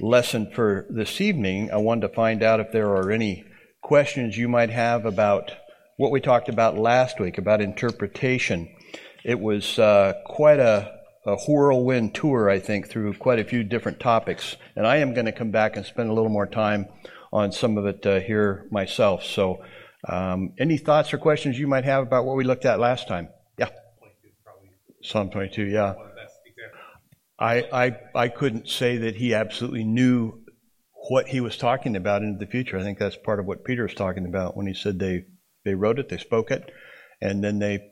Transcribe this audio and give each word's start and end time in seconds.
lesson 0.00 0.50
for 0.52 0.86
this 0.90 1.20
evening, 1.20 1.70
I 1.70 1.76
wanted 1.76 2.08
to 2.08 2.14
find 2.14 2.42
out 2.42 2.60
if 2.60 2.72
there 2.72 2.88
are 2.96 3.10
any 3.10 3.44
questions 3.82 4.36
you 4.36 4.48
might 4.48 4.70
have 4.70 5.04
about 5.04 5.52
what 5.96 6.10
we 6.10 6.20
talked 6.20 6.48
about 6.48 6.76
last 6.76 7.20
week 7.20 7.38
about 7.38 7.60
interpretation. 7.60 8.74
It 9.24 9.38
was 9.38 9.78
uh, 9.78 10.14
quite 10.26 10.58
a, 10.58 10.92
a, 11.26 11.36
whirlwind 11.36 12.14
tour, 12.14 12.50
I 12.50 12.58
think, 12.58 12.88
through 12.88 13.14
quite 13.14 13.38
a 13.38 13.44
few 13.44 13.62
different 13.62 14.00
topics. 14.00 14.56
And 14.76 14.86
I 14.86 14.96
am 14.96 15.14
going 15.14 15.26
to 15.26 15.32
come 15.32 15.50
back 15.50 15.76
and 15.76 15.86
spend 15.86 16.10
a 16.10 16.12
little 16.12 16.30
more 16.30 16.46
time 16.46 16.86
on 17.32 17.52
some 17.52 17.78
of 17.78 17.86
it 17.86 18.06
uh, 18.06 18.20
here 18.20 18.66
myself. 18.70 19.24
So, 19.24 19.62
um, 20.06 20.52
any 20.58 20.76
thoughts 20.76 21.14
or 21.14 21.18
questions 21.18 21.58
you 21.58 21.66
might 21.66 21.84
have 21.84 22.02
about 22.02 22.26
what 22.26 22.36
we 22.36 22.44
looked 22.44 22.66
at 22.66 22.78
last 22.78 23.08
time? 23.08 23.28
Yeah. 23.58 23.70
Psalm 25.02 25.30
22, 25.30 25.64
yeah. 25.64 25.94
I, 27.44 27.68
I, 27.70 27.96
I 28.14 28.28
couldn't 28.28 28.70
say 28.70 28.96
that 28.96 29.16
he 29.16 29.34
absolutely 29.34 29.84
knew 29.84 30.40
what 31.10 31.28
he 31.28 31.42
was 31.42 31.58
talking 31.58 31.94
about 31.94 32.22
into 32.22 32.42
the 32.42 32.50
future. 32.50 32.78
I 32.78 32.82
think 32.82 32.98
that's 32.98 33.18
part 33.18 33.38
of 33.38 33.44
what 33.44 33.64
Peter 33.64 33.82
was 33.82 33.92
talking 33.92 34.24
about 34.24 34.56
when 34.56 34.66
he 34.66 34.72
said 34.72 34.98
they, 34.98 35.26
they 35.62 35.74
wrote 35.74 35.98
it, 35.98 36.08
they 36.08 36.16
spoke 36.16 36.50
it, 36.50 36.70
and 37.20 37.44
then 37.44 37.58
they 37.58 37.90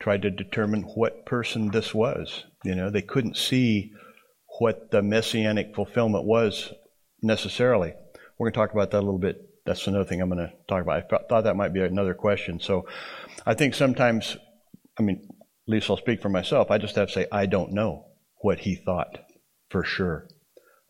tried 0.00 0.22
to 0.22 0.30
determine 0.32 0.82
what 0.82 1.26
person 1.26 1.70
this 1.70 1.94
was. 1.94 2.44
You 2.64 2.74
know, 2.74 2.90
they 2.90 3.02
couldn't 3.02 3.36
see 3.36 3.92
what 4.58 4.90
the 4.90 5.00
messianic 5.00 5.76
fulfillment 5.76 6.24
was 6.24 6.72
necessarily. 7.22 7.92
We're 8.36 8.46
going 8.46 8.52
to 8.52 8.58
talk 8.58 8.72
about 8.72 8.90
that 8.90 8.98
a 8.98 9.06
little 9.06 9.20
bit. 9.20 9.36
That's 9.64 9.86
another 9.86 10.06
thing 10.06 10.20
I'm 10.20 10.30
going 10.30 10.44
to 10.44 10.52
talk 10.66 10.82
about. 10.82 11.04
I 11.04 11.18
thought 11.28 11.44
that 11.44 11.54
might 11.54 11.72
be 11.72 11.82
another 11.82 12.14
question. 12.14 12.58
So 12.58 12.88
I 13.46 13.54
think 13.54 13.74
sometimes, 13.74 14.36
I 14.98 15.02
mean, 15.02 15.28
at 15.30 15.68
least 15.68 15.88
I'll 15.88 15.96
speak 15.96 16.20
for 16.20 16.30
myself. 16.30 16.72
I 16.72 16.78
just 16.78 16.96
have 16.96 17.06
to 17.06 17.14
say, 17.14 17.26
I 17.30 17.46
don't 17.46 17.70
know 17.72 18.07
what 18.40 18.60
he 18.60 18.76
thought 18.76 19.18
for 19.70 19.84
sure. 19.84 20.28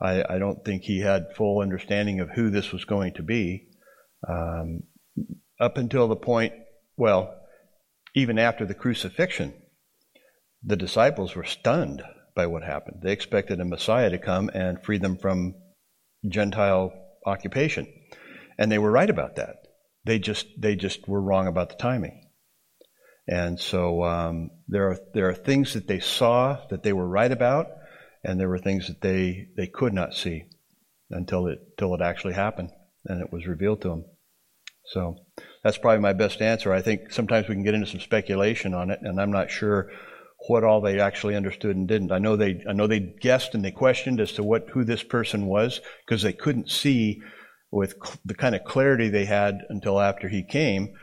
I, 0.00 0.24
I 0.28 0.38
don't 0.38 0.64
think 0.64 0.82
he 0.82 1.00
had 1.00 1.34
full 1.36 1.60
understanding 1.60 2.20
of 2.20 2.30
who 2.30 2.50
this 2.50 2.72
was 2.72 2.84
going 2.84 3.14
to 3.14 3.22
be 3.22 3.68
um, 4.28 4.82
up 5.60 5.76
until 5.76 6.08
the 6.08 6.16
point, 6.16 6.52
well, 6.96 7.34
even 8.14 8.38
after 8.38 8.64
the 8.64 8.74
crucifixion, 8.74 9.54
the 10.62 10.76
disciples 10.76 11.34
were 11.34 11.44
stunned 11.44 12.02
by 12.34 12.46
what 12.46 12.62
happened. 12.62 13.00
They 13.02 13.12
expected 13.12 13.60
a 13.60 13.64
Messiah 13.64 14.10
to 14.10 14.18
come 14.18 14.50
and 14.54 14.82
free 14.82 14.98
them 14.98 15.16
from 15.16 15.54
Gentile 16.28 16.92
occupation. 17.26 17.86
And 18.58 18.70
they 18.70 18.78
were 18.78 18.90
right 18.90 19.10
about 19.10 19.36
that. 19.36 19.56
They 20.04 20.18
just, 20.18 20.46
they 20.58 20.76
just 20.76 21.06
were 21.08 21.20
wrong 21.20 21.46
about 21.46 21.70
the 21.70 21.76
timing. 21.76 22.28
And 23.26 23.60
so 23.60 24.04
um, 24.04 24.50
there 24.68 24.90
are 24.90 24.98
there 25.14 25.28
are 25.28 25.34
things 25.34 25.74
that 25.74 25.88
they 25.88 26.00
saw 26.00 26.58
that 26.70 26.82
they 26.82 26.92
were 26.92 27.08
right 27.08 27.32
about, 27.32 27.66
and 28.22 28.38
there 28.38 28.48
were 28.48 28.58
things 28.58 28.88
that 28.88 29.00
they 29.00 29.48
they 29.56 29.66
could 29.66 29.92
not 29.92 30.14
see 30.14 30.44
until 31.10 31.46
it 31.46 31.58
until 31.70 31.94
it 31.94 32.02
actually 32.02 32.34
happened 32.34 32.70
and 33.04 33.20
it 33.20 33.32
was 33.32 33.46
revealed 33.46 33.80
to 33.82 33.88
them. 33.88 34.04
So 34.84 35.16
that's 35.62 35.78
probably 35.78 36.00
my 36.00 36.12
best 36.12 36.40
answer. 36.40 36.72
I 36.72 36.82
think 36.82 37.12
sometimes 37.12 37.48
we 37.48 37.54
can 37.54 37.64
get 37.64 37.74
into 37.74 37.86
some 37.86 38.00
speculation 38.00 38.74
on 38.74 38.90
it, 38.90 39.00
and 39.02 39.20
I'm 39.20 39.32
not 39.32 39.50
sure 39.50 39.90
what 40.46 40.64
all 40.64 40.80
they 40.80 41.00
actually 41.00 41.34
understood 41.34 41.76
and 41.76 41.88
didn't. 41.88 42.12
I 42.12 42.18
know 42.18 42.36
they 42.36 42.62
I 42.68 42.72
know 42.72 42.86
they 42.86 43.00
guessed 43.00 43.54
and 43.54 43.64
they 43.64 43.70
questioned 43.70 44.20
as 44.20 44.32
to 44.32 44.42
what 44.42 44.68
who 44.70 44.84
this 44.84 45.02
person 45.02 45.46
was 45.46 45.80
because 46.06 46.22
they 46.22 46.32
couldn't 46.32 46.70
see 46.70 47.20
with 47.70 47.96
the 48.24 48.34
kind 48.34 48.54
of 48.54 48.64
clarity 48.64 49.08
they 49.08 49.26
had 49.26 49.58
until 49.68 50.00
after 50.00 50.28
he 50.28 50.42
came, 50.42 50.94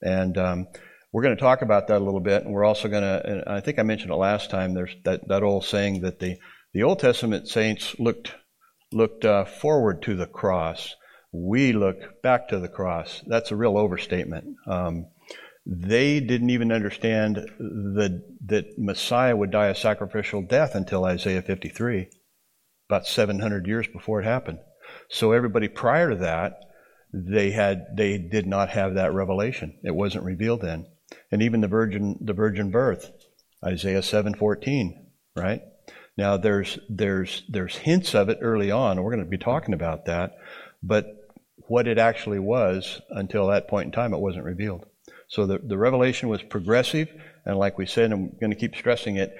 and 0.00 0.38
um, 0.38 0.68
we're 1.14 1.22
going 1.22 1.36
to 1.36 1.40
talk 1.40 1.62
about 1.62 1.86
that 1.86 1.98
a 1.98 2.04
little 2.04 2.18
bit, 2.18 2.42
and 2.42 2.52
we're 2.52 2.64
also 2.64 2.88
going 2.88 3.04
to. 3.04 3.44
I 3.46 3.60
think 3.60 3.78
I 3.78 3.84
mentioned 3.84 4.10
it 4.10 4.16
last 4.16 4.50
time. 4.50 4.74
There's 4.74 4.96
that, 5.04 5.28
that 5.28 5.44
old 5.44 5.64
saying 5.64 6.00
that 6.00 6.18
the 6.18 6.38
the 6.72 6.82
Old 6.82 6.98
Testament 6.98 7.46
saints 7.46 7.94
looked 8.00 8.34
looked 8.90 9.24
uh, 9.24 9.44
forward 9.44 10.02
to 10.02 10.16
the 10.16 10.26
cross. 10.26 10.96
We 11.30 11.72
look 11.72 12.20
back 12.20 12.48
to 12.48 12.58
the 12.58 12.68
cross. 12.68 13.22
That's 13.28 13.52
a 13.52 13.56
real 13.56 13.78
overstatement. 13.78 14.56
Um, 14.66 15.06
they 15.64 16.18
didn't 16.18 16.50
even 16.50 16.72
understand 16.72 17.36
the, 17.36 18.20
that 18.46 18.76
Messiah 18.76 19.36
would 19.36 19.52
die 19.52 19.68
a 19.68 19.74
sacrificial 19.76 20.42
death 20.42 20.74
until 20.74 21.04
Isaiah 21.04 21.42
53, 21.42 22.08
about 22.90 23.06
700 23.06 23.68
years 23.68 23.86
before 23.86 24.20
it 24.20 24.24
happened. 24.24 24.58
So 25.10 25.30
everybody 25.30 25.68
prior 25.68 26.10
to 26.10 26.16
that, 26.16 26.54
they 27.12 27.52
had 27.52 27.84
they 27.96 28.18
did 28.18 28.48
not 28.48 28.70
have 28.70 28.94
that 28.94 29.14
revelation. 29.14 29.78
It 29.84 29.94
wasn't 29.94 30.24
revealed 30.24 30.62
then 30.62 30.86
and 31.30 31.42
even 31.42 31.60
the 31.60 31.68
virgin 31.68 32.18
the 32.20 32.32
virgin 32.32 32.70
birth 32.70 33.10
isaiah 33.64 34.02
7:14 34.02 35.00
right? 35.36 35.62
Now 36.16 36.36
there's 36.36 36.78
there's 36.88 37.42
there's 37.48 37.76
hints 37.76 38.14
of 38.14 38.28
it 38.28 38.38
early 38.40 38.70
on 38.70 39.02
we're 39.02 39.12
going 39.12 39.24
to 39.24 39.30
be 39.30 39.38
talking 39.38 39.74
about 39.74 40.04
that 40.06 40.36
but 40.82 41.06
what 41.66 41.88
it 41.88 41.98
actually 41.98 42.38
was 42.38 43.00
until 43.10 43.48
that 43.48 43.68
point 43.68 43.86
in 43.86 43.92
time 43.92 44.12
it 44.12 44.20
wasn't 44.20 44.44
revealed. 44.44 44.84
So 45.28 45.46
the, 45.46 45.58
the 45.58 45.78
revelation 45.78 46.28
was 46.28 46.42
progressive 46.42 47.08
and 47.44 47.58
like 47.58 47.78
we 47.78 47.86
said 47.86 48.12
i'm 48.12 48.36
going 48.40 48.50
to 48.50 48.56
keep 48.56 48.74
stressing 48.76 49.16
it 49.16 49.34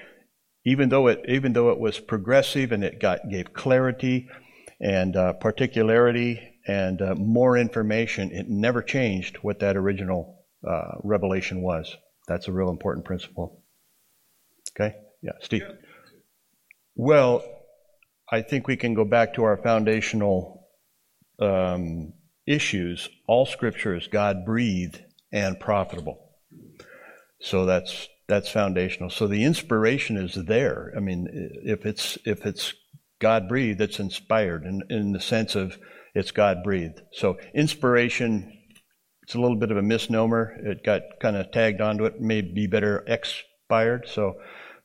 even 0.65 0.89
though 0.89 1.07
it 1.07 1.23
even 1.27 1.53
though 1.53 1.69
it 1.69 1.79
was 1.79 1.99
progressive 1.99 2.71
and 2.71 2.83
it 2.83 2.99
got 2.99 3.29
gave 3.29 3.53
clarity 3.53 4.27
and 4.81 5.15
uh, 5.15 5.33
particularity 5.33 6.41
and 6.67 7.01
uh, 7.01 7.15
more 7.15 7.57
information 7.57 8.31
it 8.31 8.49
never 8.49 8.81
changed 8.81 9.37
what 9.37 9.59
that 9.59 9.77
original 9.77 10.44
uh, 10.67 10.97
revelation 11.03 11.61
was. 11.61 11.95
That's 12.27 12.47
a 12.47 12.51
real 12.51 12.69
important 12.69 13.05
principle. 13.05 13.61
Okay? 14.71 14.95
Yeah, 15.21 15.33
Steve. 15.41 15.63
Well, 16.95 17.43
I 18.31 18.41
think 18.41 18.67
we 18.67 18.77
can 18.77 18.93
go 18.93 19.05
back 19.05 19.35
to 19.35 19.43
our 19.43 19.57
foundational 19.57 20.67
um, 21.39 22.13
issues. 22.47 23.09
All 23.27 23.45
scripture 23.45 23.95
is 23.95 24.07
God 24.07 24.45
breathed 24.45 25.03
and 25.31 25.59
profitable. 25.59 26.19
So 27.39 27.65
that's 27.65 28.07
that's 28.27 28.49
foundational. 28.49 29.09
So 29.09 29.27
the 29.27 29.43
inspiration 29.43 30.17
is 30.17 30.33
there. 30.33 30.91
I 30.97 30.99
mean, 30.99 31.27
if 31.63 31.85
it's 31.85 32.17
if 32.25 32.45
it's 32.45 32.73
God 33.19 33.47
breathed, 33.47 33.81
it's 33.81 33.99
inspired 33.99 34.63
in, 34.63 34.81
in 34.89 35.11
the 35.11 35.19
sense 35.19 35.55
of 35.55 35.77
it's 36.13 36.31
God 36.31 36.63
breathed. 36.63 37.01
So 37.11 37.37
inspiration 37.53 38.54
it's 39.25 39.33
a 39.33 39.39
little 39.39 39.57
bit 39.57 39.71
of 39.71 39.77
a 39.77 39.81
misnomer. 39.81 40.55
It 40.63 40.83
got 40.83 41.01
kind 41.19 41.35
of 41.35 41.51
tagged 41.51 41.81
onto 41.81 42.05
it. 42.05 42.21
May 42.21 42.41
be 42.41 42.67
better 42.67 43.03
expired. 43.07 44.07
So 44.07 44.35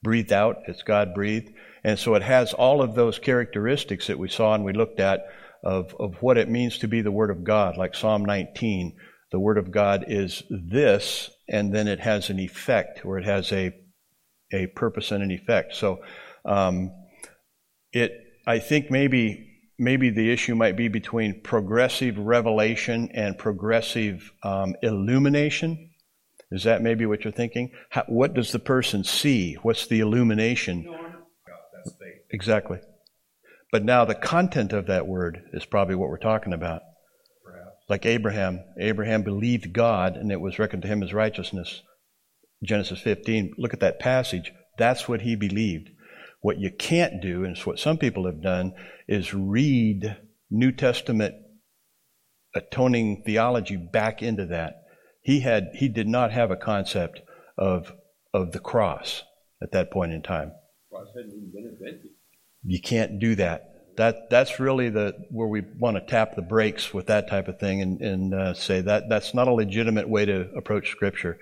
breathed 0.02 0.32
out. 0.32 0.62
It's 0.66 0.82
God 0.82 1.12
breathed. 1.12 1.50
And 1.84 1.98
so 1.98 2.14
it 2.14 2.22
has 2.22 2.54
all 2.54 2.80
of 2.80 2.94
those 2.94 3.18
characteristics 3.18 4.06
that 4.06 4.18
we 4.18 4.30
saw 4.30 4.54
and 4.54 4.64
we 4.64 4.72
looked 4.72 4.98
at 4.98 5.26
of, 5.62 5.94
of 6.00 6.14
what 6.22 6.38
it 6.38 6.48
means 6.48 6.78
to 6.78 6.88
be 6.88 7.02
the 7.02 7.12
Word 7.12 7.30
of 7.30 7.44
God, 7.44 7.76
like 7.76 7.94
Psalm 7.94 8.24
19. 8.24 8.96
The 9.30 9.38
Word 9.38 9.58
of 9.58 9.70
God 9.70 10.06
is 10.08 10.42
this, 10.48 11.28
and 11.46 11.74
then 11.74 11.86
it 11.86 12.00
has 12.00 12.30
an 12.30 12.40
effect, 12.40 13.04
or 13.04 13.18
it 13.18 13.26
has 13.26 13.52
a, 13.52 13.74
a 14.54 14.68
purpose 14.68 15.10
and 15.10 15.22
an 15.22 15.30
effect. 15.30 15.74
So 15.74 16.00
um, 16.46 16.92
it, 17.92 18.12
I 18.46 18.58
think 18.58 18.90
maybe 18.90 19.49
maybe 19.80 20.10
the 20.10 20.30
issue 20.30 20.54
might 20.54 20.76
be 20.76 20.88
between 20.88 21.40
progressive 21.40 22.18
revelation 22.18 23.10
and 23.14 23.38
progressive 23.38 24.30
um, 24.42 24.76
illumination. 24.82 25.90
Is 26.52 26.64
that 26.64 26.82
maybe 26.82 27.06
what 27.06 27.24
you're 27.24 27.32
thinking? 27.32 27.72
How, 27.88 28.04
what 28.06 28.34
does 28.34 28.52
the 28.52 28.58
person 28.58 29.04
see? 29.04 29.54
What's 29.62 29.86
the 29.86 30.00
illumination? 30.00 30.84
Exactly. 32.30 32.78
But 33.72 33.84
now 33.84 34.04
the 34.04 34.14
content 34.14 34.72
of 34.72 34.86
that 34.86 35.06
word 35.06 35.42
is 35.54 35.64
probably 35.64 35.94
what 35.94 36.10
we're 36.10 36.18
talking 36.18 36.52
about. 36.52 36.82
Perhaps. 37.44 37.76
Like 37.88 38.04
Abraham. 38.04 38.62
Abraham 38.78 39.22
believed 39.22 39.72
God 39.72 40.16
and 40.16 40.30
it 40.30 40.40
was 40.40 40.58
reckoned 40.58 40.82
to 40.82 40.88
him 40.88 41.02
as 41.02 41.14
righteousness. 41.14 41.82
Genesis 42.62 43.00
15. 43.00 43.54
Look 43.56 43.72
at 43.72 43.80
that 43.80 43.98
passage. 43.98 44.52
That's 44.76 45.08
what 45.08 45.22
he 45.22 45.36
believed. 45.36 45.88
What 46.40 46.58
you 46.58 46.70
can't 46.70 47.20
do, 47.20 47.44
and 47.44 47.56
it's 47.56 47.66
what 47.66 47.78
some 47.78 47.98
people 47.98 48.26
have 48.26 48.42
done, 48.42 48.72
is 49.06 49.34
read 49.34 50.16
New 50.50 50.72
Testament 50.72 51.34
atoning 52.54 53.22
theology 53.24 53.76
back 53.76 54.22
into 54.22 54.46
that. 54.46 54.82
He 55.22 55.40
had 55.40 55.70
he 55.74 55.88
did 55.88 56.08
not 56.08 56.32
have 56.32 56.50
a 56.50 56.56
concept 56.56 57.20
of 57.58 57.92
of 58.32 58.52
the 58.52 58.58
cross 58.58 59.22
at 59.62 59.72
that 59.72 59.90
point 59.90 60.12
in 60.12 60.22
time. 60.22 60.52
Cross 60.90 61.08
hadn't 61.14 61.32
even 61.32 61.50
been 61.52 61.76
invented. 61.78 62.10
You 62.64 62.80
can't 62.80 63.18
do 63.18 63.34
that. 63.36 63.66
That 63.96 64.30
that's 64.30 64.58
really 64.58 64.88
the 64.88 65.14
where 65.30 65.48
we 65.48 65.62
want 65.78 65.96
to 65.96 66.06
tap 66.06 66.34
the 66.34 66.42
brakes 66.42 66.94
with 66.94 67.06
that 67.08 67.28
type 67.28 67.48
of 67.48 67.58
thing 67.58 67.82
and, 67.82 68.00
and 68.00 68.34
uh, 68.34 68.54
say 68.54 68.80
that 68.80 69.04
that's 69.08 69.34
not 69.34 69.48
a 69.48 69.52
legitimate 69.52 70.08
way 70.08 70.24
to 70.24 70.50
approach 70.56 70.90
Scripture. 70.90 71.38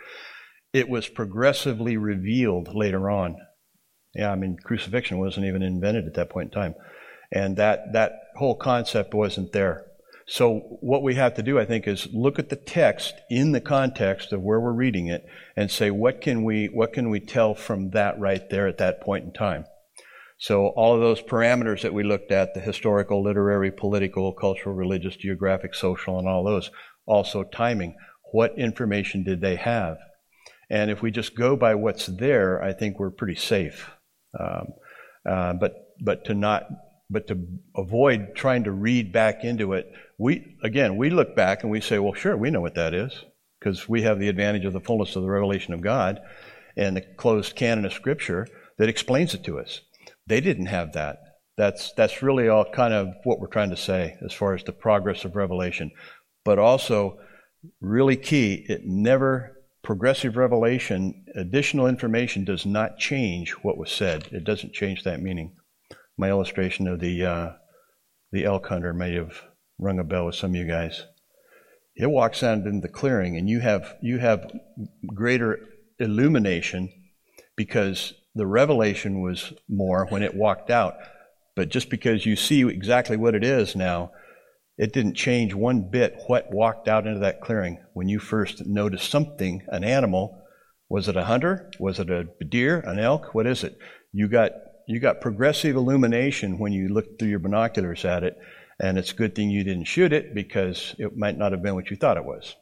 It 0.73 0.89
was 0.89 1.09
progressively 1.09 1.97
revealed 1.97 2.75
later 2.75 3.11
on. 3.11 3.37
Yeah, 4.15 4.33
I 4.33 4.37
mean 4.37 4.57
crucifixion 4.63 5.19
wasn't 5.19 5.47
even 5.47 5.63
invented 5.63 6.07
at 6.07 6.15
that 6.15 6.31
point 6.31 6.55
in 6.55 6.61
time, 6.61 6.75
and 7.33 7.57
that 7.57 7.93
that 7.93 8.13
whole 8.37 8.57
concept 8.57 9.15
wasn't 9.15 9.53
there. 9.53 9.85
So 10.31 10.79
what 10.81 11.03
we 11.03 11.15
have 11.15 11.35
to 11.35 11.43
do, 11.43 11.59
I 11.59 11.65
think, 11.65 11.89
is 11.89 12.07
look 12.13 12.39
at 12.39 12.51
the 12.51 12.57
text 12.57 13.15
in 13.31 13.53
the 13.53 13.63
context 13.63 14.31
of 14.33 14.43
where 14.43 14.61
we're 14.61 14.73
reading 14.73 15.07
it 15.07 15.25
and 15.57 15.71
say 15.71 15.91
what 15.91 16.21
can 16.21 16.45
we 16.45 16.67
what 16.67 16.93
can 16.93 17.09
we 17.09 17.21
tell 17.21 17.55
from 17.55 17.91
that 17.91 18.19
right 18.19 18.49
there 18.51 18.69
at 18.69 18.79
that 18.79 19.01
point 19.01 19.25
in 19.25 19.33
time. 19.33 19.65
So 20.37 20.69
all 20.69 20.95
of 20.95 21.01
those 21.01 21.21
parameters 21.21 21.83
that 21.83 21.95
we 21.95 22.05
looked 22.05 22.31
at, 22.31 22.55
the 22.55 22.61
historical, 22.61 23.25
literary, 23.25 23.73
political, 23.73 24.33
cultural, 24.33 24.75
religious, 24.75 25.17
geographic, 25.17 25.75
social, 25.75 26.19
and 26.19 26.29
all 26.29 26.45
those, 26.45 26.71
also 27.07 27.43
timing. 27.43 27.97
What 28.33 28.57
information 28.59 29.25
did 29.25 29.41
they 29.41 29.57
have? 29.57 29.97
And 30.71 30.91
if 30.91 31.03
we 31.03 31.11
just 31.11 31.35
go 31.35 31.57
by 31.57 31.75
what's 31.75 32.07
there, 32.07 32.63
I 32.63 32.73
think 32.73 32.99
we're 32.99 33.11
pretty 33.11 33.35
safe. 33.35 33.91
Um, 34.39 34.69
uh, 35.29 35.53
but 35.55 35.75
but 36.01 36.25
to 36.27 36.35
not 36.35 36.67
but 37.11 37.27
to 37.29 37.47
avoid 37.77 38.35
trying 38.35 38.65
to 38.65 38.73
read 38.73 39.13
back 39.13 39.45
into 39.45 39.73
it, 39.73 39.91
we 40.19 40.57
again 40.63 40.97
we 40.97 41.11
look 41.11 41.37
back 41.37 41.63
and 41.63 41.71
we 41.71 41.81
say, 41.81 41.99
well, 41.99 42.15
sure, 42.15 42.37
we 42.37 42.51
know 42.51 42.61
what 42.61 42.75
that 42.75 42.95
is 42.95 43.25
because 43.59 43.89
we 43.89 44.03
have 44.03 44.19
the 44.19 44.29
advantage 44.29 44.65
of 44.65 44.73
the 44.73 44.81
fullness 44.81 45.17
of 45.17 45.23
the 45.23 45.29
revelation 45.29 45.75
of 45.75 45.81
God 45.81 46.21
and 46.77 46.97
the 46.97 47.01
closed 47.01 47.57
canon 47.57 47.85
of 47.85 47.93
Scripture 47.93 48.47
that 48.79 48.89
explains 48.89 49.35
it 49.35 49.45
to 49.45 49.59
us. 49.59 49.81
They 50.27 50.41
didn't 50.41 50.67
have 50.67 50.93
that. 50.93 51.19
That's, 51.57 51.93
that's 51.95 52.23
really 52.23 52.49
all 52.49 52.71
kind 52.71 52.95
of 52.95 53.09
what 53.25 53.41
we're 53.41 53.49
trying 53.49 53.71
to 53.71 53.77
say 53.77 54.17
as 54.25 54.33
far 54.33 54.55
as 54.55 54.63
the 54.63 54.73
progress 54.73 55.25
of 55.25 55.35
revelation. 55.35 55.91
But 56.45 56.61
also, 56.61 57.19
really 57.81 58.17
key, 58.17 58.65
it 58.69 58.83
never, 58.85 59.58
progressive 59.89 60.37
revelation, 60.37 61.25
additional 61.35 61.87
information 61.87 62.45
does 62.45 62.67
not 62.67 62.99
change 62.99 63.53
what 63.63 63.79
was 63.79 63.91
said. 63.91 64.29
It 64.31 64.45
doesn't 64.45 64.75
change 64.75 65.03
that 65.03 65.23
meaning. 65.23 65.57
My 66.19 66.29
illustration 66.29 66.87
of 66.87 67.01
the, 67.01 67.25
uh, 67.25 67.53
the 68.31 68.45
elk 68.45 68.67
hunter 68.67 68.93
may 68.93 69.15
have 69.15 69.41
rung 69.79 69.99
a 69.99 70.05
bell 70.05 70.27
with 70.27 70.35
some 70.35 70.51
of 70.51 70.57
you 70.57 70.67
guys. 70.67 71.07
It 71.97 72.11
walks 72.11 72.43
out 72.43 72.59
into 72.59 72.83
the 72.83 72.93
clearing, 72.93 73.39
and 73.39 73.49
you 73.49 73.61
have, 73.61 73.97
you 74.03 74.19
have 74.19 74.53
greater 75.15 75.59
illumination 75.99 76.93
because 77.57 78.13
the 78.35 78.47
revelation 78.47 79.23
was 79.23 79.55
more 79.71 80.05
when 80.11 80.23
it 80.23 80.35
walked 80.35 80.69
out. 80.69 80.97
But 81.57 81.71
just 81.71 81.89
because 81.89 82.27
you 82.27 82.37
see 82.37 82.61
exactly 82.69 83.17
what 83.17 83.35
it 83.35 83.43
is 83.43 83.75
now, 83.75 84.11
it 84.79 84.93
didn't 84.93 85.15
change 85.15 85.55
one 85.55 85.91
bit 85.91 86.17
what 86.27 86.53
walked 86.53 86.89
out 86.89 87.07
into 87.07 87.21
that 87.21 87.41
clearing 87.41 87.85
when 87.93 88.09
you 88.09 88.19
first 88.19 88.65
noticed 88.65 89.11
something, 89.11 89.63
an 89.69 89.85
animal. 89.85 90.41
Was 90.89 91.09
it 91.09 91.17
a 91.17 91.25
hunter? 91.25 91.71
Was 91.79 91.99
it 91.99 92.09
a 92.09 92.25
deer? 92.49 92.81
An 92.81 92.99
elk? 92.99 93.35
What 93.35 93.47
is 93.47 93.65
it? 93.65 93.77
You 94.13 94.29
got 94.29 94.53
you 94.87 95.01
got 95.01 95.21
progressive 95.21 95.77
illumination 95.77 96.59
when 96.59 96.73
you 96.73 96.89
looked 96.89 97.19
through 97.19 97.29
your 97.29 97.41
binoculars 97.41 98.07
at 98.07 98.23
it, 98.23 98.39
and 98.81 98.97
it's 98.97 99.13
a 99.13 99.17
good 99.17 99.35
thing 99.35 99.51
you 99.51 99.65
didn't 99.65 99.85
shoot 99.85 100.15
it 100.15 100.35
because 100.35 100.95
it 100.99 101.15
might 101.15 101.37
not 101.37 101.53
have 101.53 101.63
been 101.63 101.75
what 101.75 101.91
you 101.91 101.97
thought 101.97 102.17
it 102.17 102.25
was. 102.25 102.57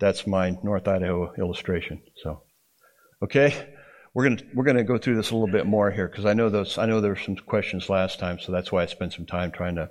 That's 0.00 0.26
my 0.26 0.56
North 0.64 0.88
Idaho 0.88 1.32
illustration. 1.38 2.02
So, 2.24 2.42
okay 3.22 3.54
we're 4.14 4.28
to 4.28 4.44
we're 4.54 4.64
to 4.64 4.84
go 4.84 4.98
through 4.98 5.16
this 5.16 5.30
a 5.30 5.34
little 5.34 5.52
bit 5.52 5.66
more 5.66 5.90
here 5.90 6.08
because 6.08 6.26
I 6.26 6.32
know 6.32 6.48
those 6.48 6.78
I 6.78 6.86
know 6.86 7.00
there 7.00 7.12
were 7.12 7.16
some 7.16 7.36
questions 7.36 7.88
last 7.88 8.18
time, 8.18 8.38
so 8.40 8.52
that's 8.52 8.72
why 8.72 8.82
I 8.82 8.86
spent 8.86 9.12
some 9.12 9.26
time 9.26 9.50
trying 9.52 9.76
to 9.76 9.90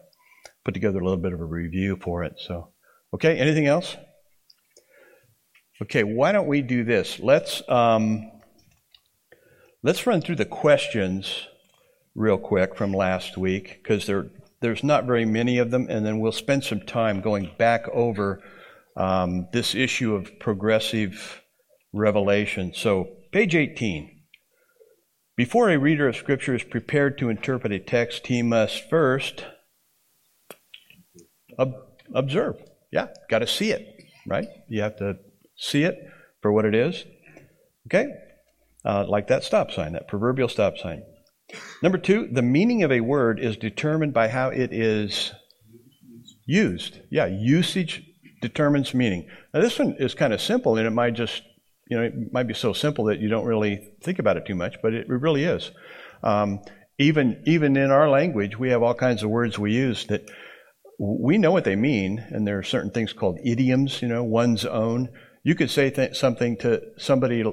put 0.66 0.74
together 0.74 1.00
a 1.00 1.04
little 1.04 1.22
bit 1.22 1.34
of 1.34 1.40
a 1.40 1.46
review 1.46 1.98
for 2.02 2.24
it. 2.24 2.34
So, 2.38 2.70
okay, 3.14 3.38
anything 3.38 3.68
else? 3.68 3.96
Okay, 5.82 6.04
why 6.04 6.32
don't 6.32 6.48
we 6.48 6.62
do 6.62 6.84
this? 6.84 7.20
Let's 7.20 7.62
um, 7.70 8.30
let's 9.82 10.06
run 10.06 10.22
through 10.22 10.36
the 10.36 10.46
questions 10.46 11.48
real 12.16 12.38
quick 12.38 12.76
from 12.76 12.94
last 12.94 13.38
week 13.38 13.80
because 13.82 14.06
there 14.06 14.30
there's 14.62 14.84
not 14.84 15.06
very 15.06 15.26
many 15.26 15.58
of 15.58 15.72
them, 15.72 15.88
and 15.90 16.06
then 16.06 16.20
we'll 16.20 16.34
spend 16.34 16.66
some 16.66 16.82
time 16.82 17.22
going 17.22 17.52
back 17.58 17.88
over 17.90 18.42
um, 18.98 19.48
this 19.54 19.74
issue 19.74 20.16
of 20.16 20.38
progressive 20.40 21.42
revelation. 21.94 22.74
So 22.76 23.16
Page 23.32 23.56
18. 23.56 24.22
Before 25.38 25.70
a 25.70 25.78
reader 25.78 26.08
of 26.08 26.16
Scripture 26.16 26.56
is 26.56 26.64
prepared 26.64 27.18
to 27.20 27.30
interpret 27.30 27.72
a 27.72 27.80
text, 27.80 28.26
he 28.26 28.42
must 28.42 28.90
first 28.90 29.46
observe. 32.14 32.56
Yeah, 32.92 33.08
got 33.30 33.40
to 33.40 33.48
see 33.48 33.72
it, 33.72 33.86
right? 34.28 34.48
You 34.68 34.82
have 34.82 34.98
to 34.98 35.18
see 35.58 35.84
it 35.84 35.96
for 36.42 36.52
what 36.52 36.66
it 36.66 36.76
is. 36.76 37.06
Okay? 37.88 38.08
Uh, 38.86 39.06
like 39.08 39.28
that 39.28 39.44
stop 39.44 39.72
sign, 39.72 39.94
that 39.94 40.08
proverbial 40.08 40.48
stop 40.48 40.78
sign. 40.78 41.04
Number 41.82 41.98
two, 41.98 42.28
the 42.32 42.42
meaning 42.42 42.84
of 42.84 42.92
a 42.92 43.02
word 43.02 43.40
is 43.40 43.58
determined 43.58 44.14
by 44.14 44.28
how 44.28 44.50
it 44.50 44.72
is 44.72 45.34
used. 46.46 47.00
Yeah, 47.10 47.26
usage 47.26 48.04
determines 48.42 48.94
meaning. 48.94 49.28
Now, 49.54 49.62
this 49.62 49.78
one 49.78 49.96
is 50.00 50.14
kind 50.14 50.34
of 50.34 50.42
simple, 50.42 50.78
and 50.78 50.88
it 50.88 50.92
might 50.92 51.14
just 51.14 51.44
you 51.90 51.98
know, 51.98 52.04
it 52.04 52.32
might 52.32 52.48
be 52.48 52.54
so 52.54 52.72
simple 52.72 53.06
that 53.06 53.20
you 53.20 53.28
don't 53.30 53.46
really 53.46 53.90
think 54.04 54.20
about 54.20 54.38
it 54.38 54.46
too 54.46 54.56
much, 54.56 54.76
but 54.82 54.94
it, 54.94 55.10
really 55.10 55.44
is. 55.44 55.72
Um, 56.24 56.62
even 57.00 57.42
even 57.48 57.76
in 57.76 57.92
our 57.92 58.10
language, 58.10 58.58
we 58.58 58.70
have 58.70 58.84
all 58.84 58.94
kinds 58.94 59.24
of 59.24 59.30
words 59.30 59.58
we 59.58 59.74
use 59.74 60.06
that 60.08 60.30
we 61.00 61.38
know 61.38 61.51
what 61.51 61.63
they 61.63 61.78
mean, 61.78 62.19
and 62.30 62.46
there 62.46 62.60
are 62.60 62.63
certain 62.63 62.92
things 62.92 63.13
called 63.13 63.40
idioms. 63.44 64.01
You 64.01 64.10
know, 64.10 64.24
one's 64.24 64.66
own. 64.66 65.10
You 65.44 65.56
could 65.56 65.72
say 65.72 65.90
th- 65.90 66.16
something 66.16 66.57
to 66.57 66.81
somebody 66.98 67.44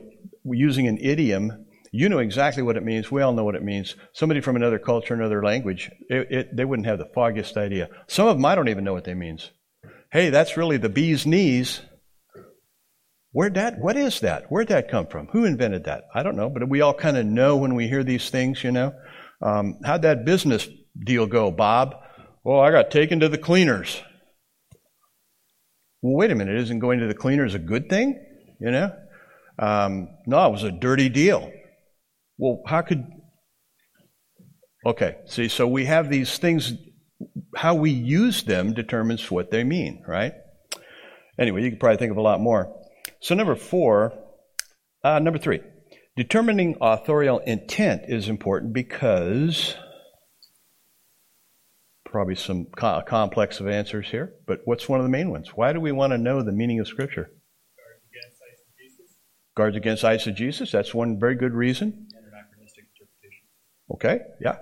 using 0.45 0.89
an 0.89 0.99
idiom. 1.01 1.65
You 1.93 2.09
know 2.09 2.19
exactly 2.19 2.65
what 2.65 2.77
it 2.77 2.83
means. 2.83 3.11
We 3.11 3.23
all 3.23 3.33
know 3.33 3.45
what 3.45 3.55
it 3.55 3.63
means. 3.63 3.95
Somebody 4.13 4.41
from 4.41 4.57
another 4.57 4.81
culture, 4.81 5.15
another 5.15 5.43
language, 5.43 5.91
it, 6.09 6.27
it, 6.31 6.57
they 6.57 6.65
wouldn't 6.65 6.89
have 6.89 6.99
the 6.99 7.11
foggiest 7.15 7.57
idea. 7.57 7.89
Some 8.09 8.27
of 8.27 8.37
them 8.37 8.45
I 8.45 8.57
don't 8.57 8.69
even 8.69 8.85
know 8.85 8.93
what 8.93 9.05
they 9.05 9.15
means. 9.15 9.53
Hey, 10.11 10.31
that's 10.31 10.57
really 10.57 10.77
the 10.77 10.89
bee's 10.89 11.25
knees. 11.25 11.81
Where'd 13.31 13.55
that, 13.55 13.79
what 13.79 13.97
is 13.97 14.21
that? 14.21 14.47
Where'd 14.49 14.69
that 14.69 14.91
come 14.91 15.07
from? 15.07 15.29
Who 15.29 15.45
invented 15.45 15.85
that? 15.85 16.05
I 16.15 16.23
don't 16.23 16.37
know, 16.37 16.49
but 16.49 16.69
we 16.69 16.81
all 16.81 16.95
kind 16.95 17.17
of 17.17 17.27
know 17.27 17.57
when 17.57 17.75
we 17.75 17.87
hear 17.87 18.03
these 18.03 18.29
things, 18.29 18.65
you 18.65 18.73
know. 18.73 18.93
Um, 19.41 19.79
how'd 19.85 20.03
that 20.03 20.25
business 20.25 20.69
deal 20.99 21.27
go, 21.27 21.51
Bob? 21.51 21.95
Well, 22.47 22.61
I 22.61 22.71
got 22.71 22.93
taken 22.93 23.19
to 23.19 23.29
the 23.29 23.39
cleaners. 23.39 24.01
Well, 26.01 26.15
wait 26.15 26.31
a 26.31 26.37
minute, 26.37 26.55
isn't 26.61 26.79
going 26.79 27.01
to 27.01 27.09
the 27.09 27.13
cleaners 27.15 27.55
a 27.55 27.59
good 27.59 27.89
thing? 27.89 28.25
You 28.61 28.71
know? 28.71 28.93
Um, 29.59 30.11
no, 30.29 30.47
it 30.47 30.53
was 30.53 30.63
a 30.63 30.71
dirty 30.71 31.09
deal. 31.09 31.51
Well, 32.39 32.63
how 32.65 32.83
could. 32.83 33.05
Okay, 34.87 35.17
see, 35.27 35.49
so 35.49 35.67
we 35.67 35.87
have 35.87 36.09
these 36.09 36.39
things, 36.39 36.75
how 37.57 37.75
we 37.75 37.91
use 37.91 38.45
them 38.45 38.75
determines 38.75 39.29
what 39.29 39.51
they 39.51 39.65
mean, 39.65 40.05
right? 40.07 40.35
Anyway, 41.41 41.65
you 41.65 41.71
could 41.71 41.81
probably 41.81 41.97
think 41.97 42.13
of 42.13 42.17
a 42.17 42.23
lot 42.23 42.41
more. 42.41 42.73
So, 43.19 43.35
number 43.35 43.57
four, 43.57 44.13
uh, 45.03 45.19
number 45.19 45.41
three, 45.41 45.63
determining 46.17 46.77
authorial 46.81 47.41
intent 47.41 48.03
is 48.07 48.29
important 48.29 48.73
because 48.73 49.75
probably 52.17 52.35
some 52.35 52.65
co- 52.65 53.03
complex 53.07 53.61
of 53.61 53.69
answers 53.69 54.09
here, 54.09 54.33
but 54.47 54.61
what's 54.65 54.89
one 54.89 54.99
of 54.99 55.05
the 55.05 55.11
main 55.11 55.31
ones? 55.31 55.51
Why 55.55 55.75
do 55.75 55.81
we 55.81 55.93
want 55.93 56.13
to 56.13 56.19
know 56.19 56.41
the 56.41 56.51
meaning 56.51 56.81
of 56.81 56.89
Scripture? 56.89 57.31
Guards 57.77 58.07
against 58.11 58.41
eisegesis. 58.41 59.13
Guards 59.55 59.77
against 59.77 60.03
eisegesis. 60.03 60.71
That's 60.73 60.95
one 60.95 61.21
very 61.21 61.35
good 61.35 61.53
reason. 61.53 61.89
And 62.17 62.27
anachronistic 62.33 62.87
interpretation. 62.95 63.45
Okay, 63.93 64.21
yeah. 64.41 64.57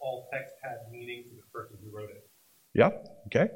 All 0.00 0.28
text 0.32 0.54
had 0.62 0.88
meaning 0.92 1.24
to 1.24 1.30
the 1.34 1.42
person 1.52 1.78
who 1.82 1.96
wrote 1.96 2.10
it. 2.10 2.30
Yeah, 2.72 2.90
okay. 3.26 3.52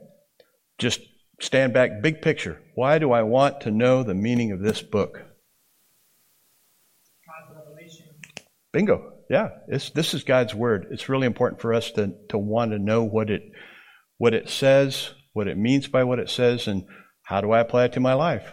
Just 0.79 1.03
stand 1.41 1.73
back, 1.73 2.03
big 2.03 2.23
picture. 2.23 2.61
Why 2.75 2.99
do 2.99 3.13
I 3.13 3.23
want 3.23 3.61
to 3.61 3.71
know 3.71 4.03
the 4.03 4.15
meaning 4.15 4.51
of 4.51 4.59
this 4.59 4.83
book? 4.83 5.23
God's 7.25 7.57
revelation. 7.57 8.07
Bingo. 8.73 9.20
Yeah, 9.31 9.51
this 9.69 10.13
is 10.13 10.25
God's 10.25 10.57
word. 10.57 10.89
It's 10.91 11.09
really 11.09 11.29
important 11.29 11.63
for 11.63 11.73
us 11.73 11.93
to, 11.93 12.15
to 12.31 12.37
want 12.37 12.73
to 12.73 12.81
know 12.81 13.05
what 13.05 13.31
it 13.31 13.43
what 14.19 14.35
it 14.35 14.51
says, 14.51 15.15
what 15.33 15.47
it 15.47 15.57
means 15.57 15.87
by 15.87 16.03
what 16.03 16.19
it 16.19 16.29
says, 16.29 16.67
and 16.67 16.85
how 17.23 17.41
do 17.41 17.53
I 17.53 17.61
apply 17.61 17.85
it 17.85 17.93
to 17.93 18.01
my 18.01 18.15
life. 18.15 18.53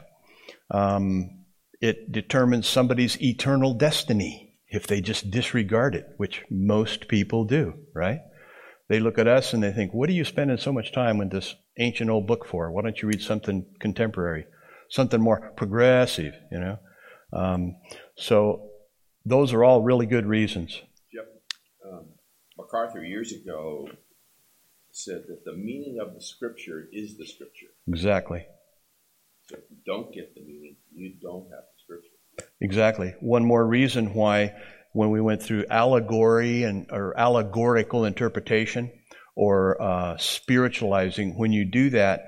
Um, 0.70 1.46
it 1.82 2.12
determines 2.12 2.68
somebody's 2.68 3.20
eternal 3.20 3.74
destiny 3.74 4.54
if 4.70 4.86
they 4.86 5.02
just 5.02 5.32
disregard 5.32 5.96
it, 5.96 6.06
which 6.18 6.44
most 6.52 7.08
people 7.08 7.44
do, 7.46 7.74
right? 7.96 8.20
They 8.88 9.00
look 9.00 9.18
at 9.18 9.28
us 9.28 9.54
and 9.54 9.64
they 9.64 9.72
think, 9.72 9.94
what 9.94 10.10
are 10.10 10.14
you 10.14 10.24
spending 10.24 10.58
so 10.58 10.72
much 10.72 10.94
time 10.94 11.18
with 11.18 11.32
this 11.32 11.56
ancient 11.80 12.12
old 12.12 12.28
book 12.28 12.46
for? 12.46 12.72
Why 12.72 12.84
don't 12.84 13.02
you 13.02 13.08
read 13.08 13.22
something 13.22 13.66
contemporary, 13.80 14.46
something 14.90 15.20
more 15.20 15.54
progressive, 15.58 16.36
you 16.52 16.60
know? 16.60 16.78
Um, 17.34 17.76
so 18.16 18.67
those 19.28 19.54
are 19.54 19.64
all 19.64 19.82
really 19.82 20.06
good 20.06 20.26
reasons. 20.26 20.82
Yep. 21.14 21.26
Um, 21.86 22.06
MacArthur 22.58 23.04
years 23.04 23.32
ago 23.34 23.90
said 24.92 25.24
that 25.28 25.46
the 25.46 25.54
meaning 25.54 26.00
of 26.02 26.14
the 26.14 26.22
scripture 26.22 26.88
is 26.92 27.18
the 27.18 27.26
scripture. 27.26 27.68
Exactly. 27.88 28.46
So 29.48 29.58
if 29.58 29.64
you 29.70 29.78
don't 29.86 30.14
get 30.14 30.34
the 30.34 30.42
meaning, 30.42 30.78
you 30.94 31.14
don't 31.22 31.44
have 31.44 31.64
the 31.64 31.84
scripture. 31.84 32.52
Exactly. 32.62 33.16
One 33.20 33.46
more 33.46 33.66
reason 33.66 34.14
why 34.14 34.54
when 34.94 35.12
we 35.12 35.22
went 35.22 35.44
through 35.44 35.66
allegory 35.70 36.64
and 36.64 36.88
or 36.92 37.18
allegorical 37.18 38.06
interpretation 38.06 38.92
or 39.36 39.80
uh, 39.82 40.18
spiritualizing, 40.18 41.38
when 41.38 41.52
you 41.52 41.66
do 41.66 41.90
that, 41.92 42.22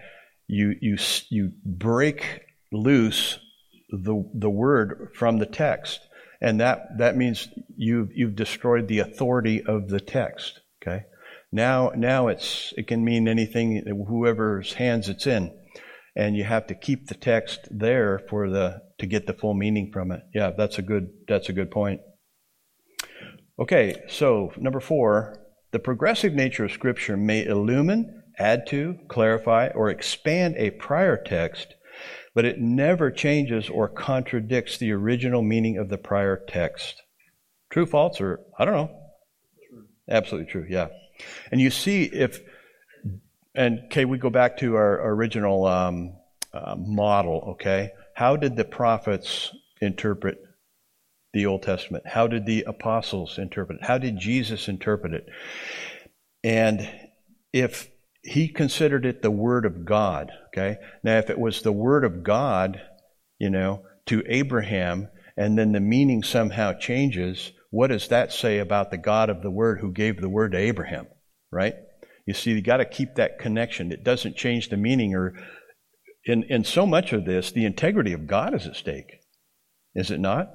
you 0.47 0.75
you 0.81 0.97
you 1.29 1.51
break 1.65 2.41
loose 2.71 3.39
the 3.89 4.23
the 4.35 4.49
word 4.49 5.09
from 5.15 5.37
the 5.37 5.45
text, 5.45 5.99
and 6.41 6.59
that 6.59 6.97
that 6.97 7.17
means 7.17 7.49
you've, 7.75 8.09
you've 8.13 8.35
destroyed 8.35 8.87
the 8.87 8.99
authority 8.99 9.61
of 9.63 9.89
the 9.89 9.99
text. 9.99 10.61
Okay. 10.81 11.03
Now 11.51 11.91
now 11.95 12.27
it's 12.27 12.73
it 12.77 12.87
can 12.87 13.03
mean 13.03 13.27
anything 13.27 13.83
whoever's 14.07 14.73
hands 14.73 15.09
it's 15.09 15.25
in, 15.25 15.51
and 16.15 16.35
you 16.35 16.43
have 16.43 16.67
to 16.67 16.75
keep 16.75 17.07
the 17.07 17.15
text 17.15 17.67
there 17.71 18.19
for 18.29 18.49
the 18.49 18.81
to 18.99 19.07
get 19.07 19.25
the 19.25 19.33
full 19.33 19.55
meaning 19.55 19.91
from 19.91 20.11
it. 20.11 20.21
Yeah, 20.33 20.51
that's 20.55 20.77
a 20.77 20.83
good 20.83 21.09
that's 21.27 21.49
a 21.49 21.53
good 21.53 21.71
point. 21.71 22.01
Okay, 23.59 24.03
so 24.07 24.53
number 24.57 24.79
four, 24.79 25.35
the 25.71 25.79
progressive 25.79 26.33
nature 26.33 26.65
of 26.65 26.71
Scripture 26.71 27.17
may 27.17 27.45
illumine, 27.45 28.23
add 28.37 28.65
to, 28.67 28.97
clarify, 29.09 29.67
or 29.75 29.89
expand 29.89 30.55
a 30.57 30.71
prior 30.71 31.21
text, 31.21 31.75
but 32.39 32.45
it 32.45 32.57
never 32.57 33.11
changes 33.11 33.67
or 33.67 33.89
contradicts 33.89 34.77
the 34.77 34.93
original 34.93 35.41
meaning 35.41 35.77
of 35.77 35.89
the 35.89 35.97
prior 35.97 36.41
text. 36.47 37.03
True, 37.69 37.85
false, 37.85 38.21
or 38.21 38.39
I 38.57 38.63
don't 38.63 38.75
know. 38.75 38.97
True. 39.69 39.83
Absolutely 40.09 40.49
true, 40.49 40.65
yeah. 40.69 40.87
And 41.51 41.59
you 41.59 41.69
see 41.69 42.05
if, 42.05 42.39
and 43.53 43.81
okay, 43.87 44.05
we 44.05 44.17
go 44.17 44.29
back 44.29 44.55
to 44.59 44.75
our, 44.75 45.11
original 45.11 45.65
um, 45.65 46.13
uh, 46.53 46.75
model, 46.77 47.55
okay? 47.55 47.91
How 48.15 48.37
did 48.37 48.55
the 48.55 48.63
prophets 48.63 49.53
interpret 49.81 50.37
the 51.33 51.45
Old 51.45 51.63
Testament? 51.63 52.07
How 52.07 52.27
did 52.27 52.45
the 52.45 52.63
apostles 52.65 53.37
interpret 53.37 53.79
it? 53.81 53.85
How 53.85 53.97
did 53.97 54.17
Jesus 54.17 54.69
interpret 54.69 55.13
it? 55.13 55.25
And 56.45 56.89
if 57.51 57.88
he 58.21 58.47
considered 58.47 59.05
it 59.05 59.21
the 59.21 59.31
Word 59.31 59.65
of 59.65 59.85
God, 59.85 60.31
okay? 60.47 60.77
Now, 61.03 61.17
if 61.17 61.29
it 61.29 61.39
was 61.39 61.61
the 61.61 61.71
Word 61.71 62.03
of 62.03 62.23
God, 62.23 62.81
you 63.37 63.49
know, 63.49 63.83
to 64.07 64.23
Abraham, 64.27 65.09
and 65.37 65.57
then 65.57 65.71
the 65.71 65.79
meaning 65.79 66.23
somehow 66.23 66.73
changes, 66.73 67.51
what 67.69 67.87
does 67.87 68.07
that 68.09 68.33
say 68.33 68.59
about 68.59 68.91
the 68.91 68.97
God 68.97 69.29
of 69.29 69.41
the 69.41 69.51
Word 69.51 69.79
who 69.79 69.91
gave 69.91 70.19
the 70.19 70.29
Word 70.29 70.51
to 70.51 70.57
Abraham, 70.57 71.07
right? 71.51 71.75
You 72.25 72.33
see, 72.33 72.51
you 72.51 72.61
got 72.61 72.77
to 72.77 72.85
keep 72.85 73.15
that 73.15 73.39
connection. 73.39 73.91
It 73.91 74.03
doesn't 74.03 74.35
change 74.35 74.69
the 74.69 74.77
meaning, 74.77 75.15
or 75.15 75.33
in, 76.25 76.43
in 76.43 76.63
so 76.63 76.85
much 76.85 77.13
of 77.13 77.25
this, 77.25 77.51
the 77.51 77.65
integrity 77.65 78.13
of 78.13 78.27
God 78.27 78.53
is 78.53 78.67
at 78.67 78.75
stake, 78.75 79.21
is 79.95 80.11
it 80.11 80.19
not? 80.19 80.49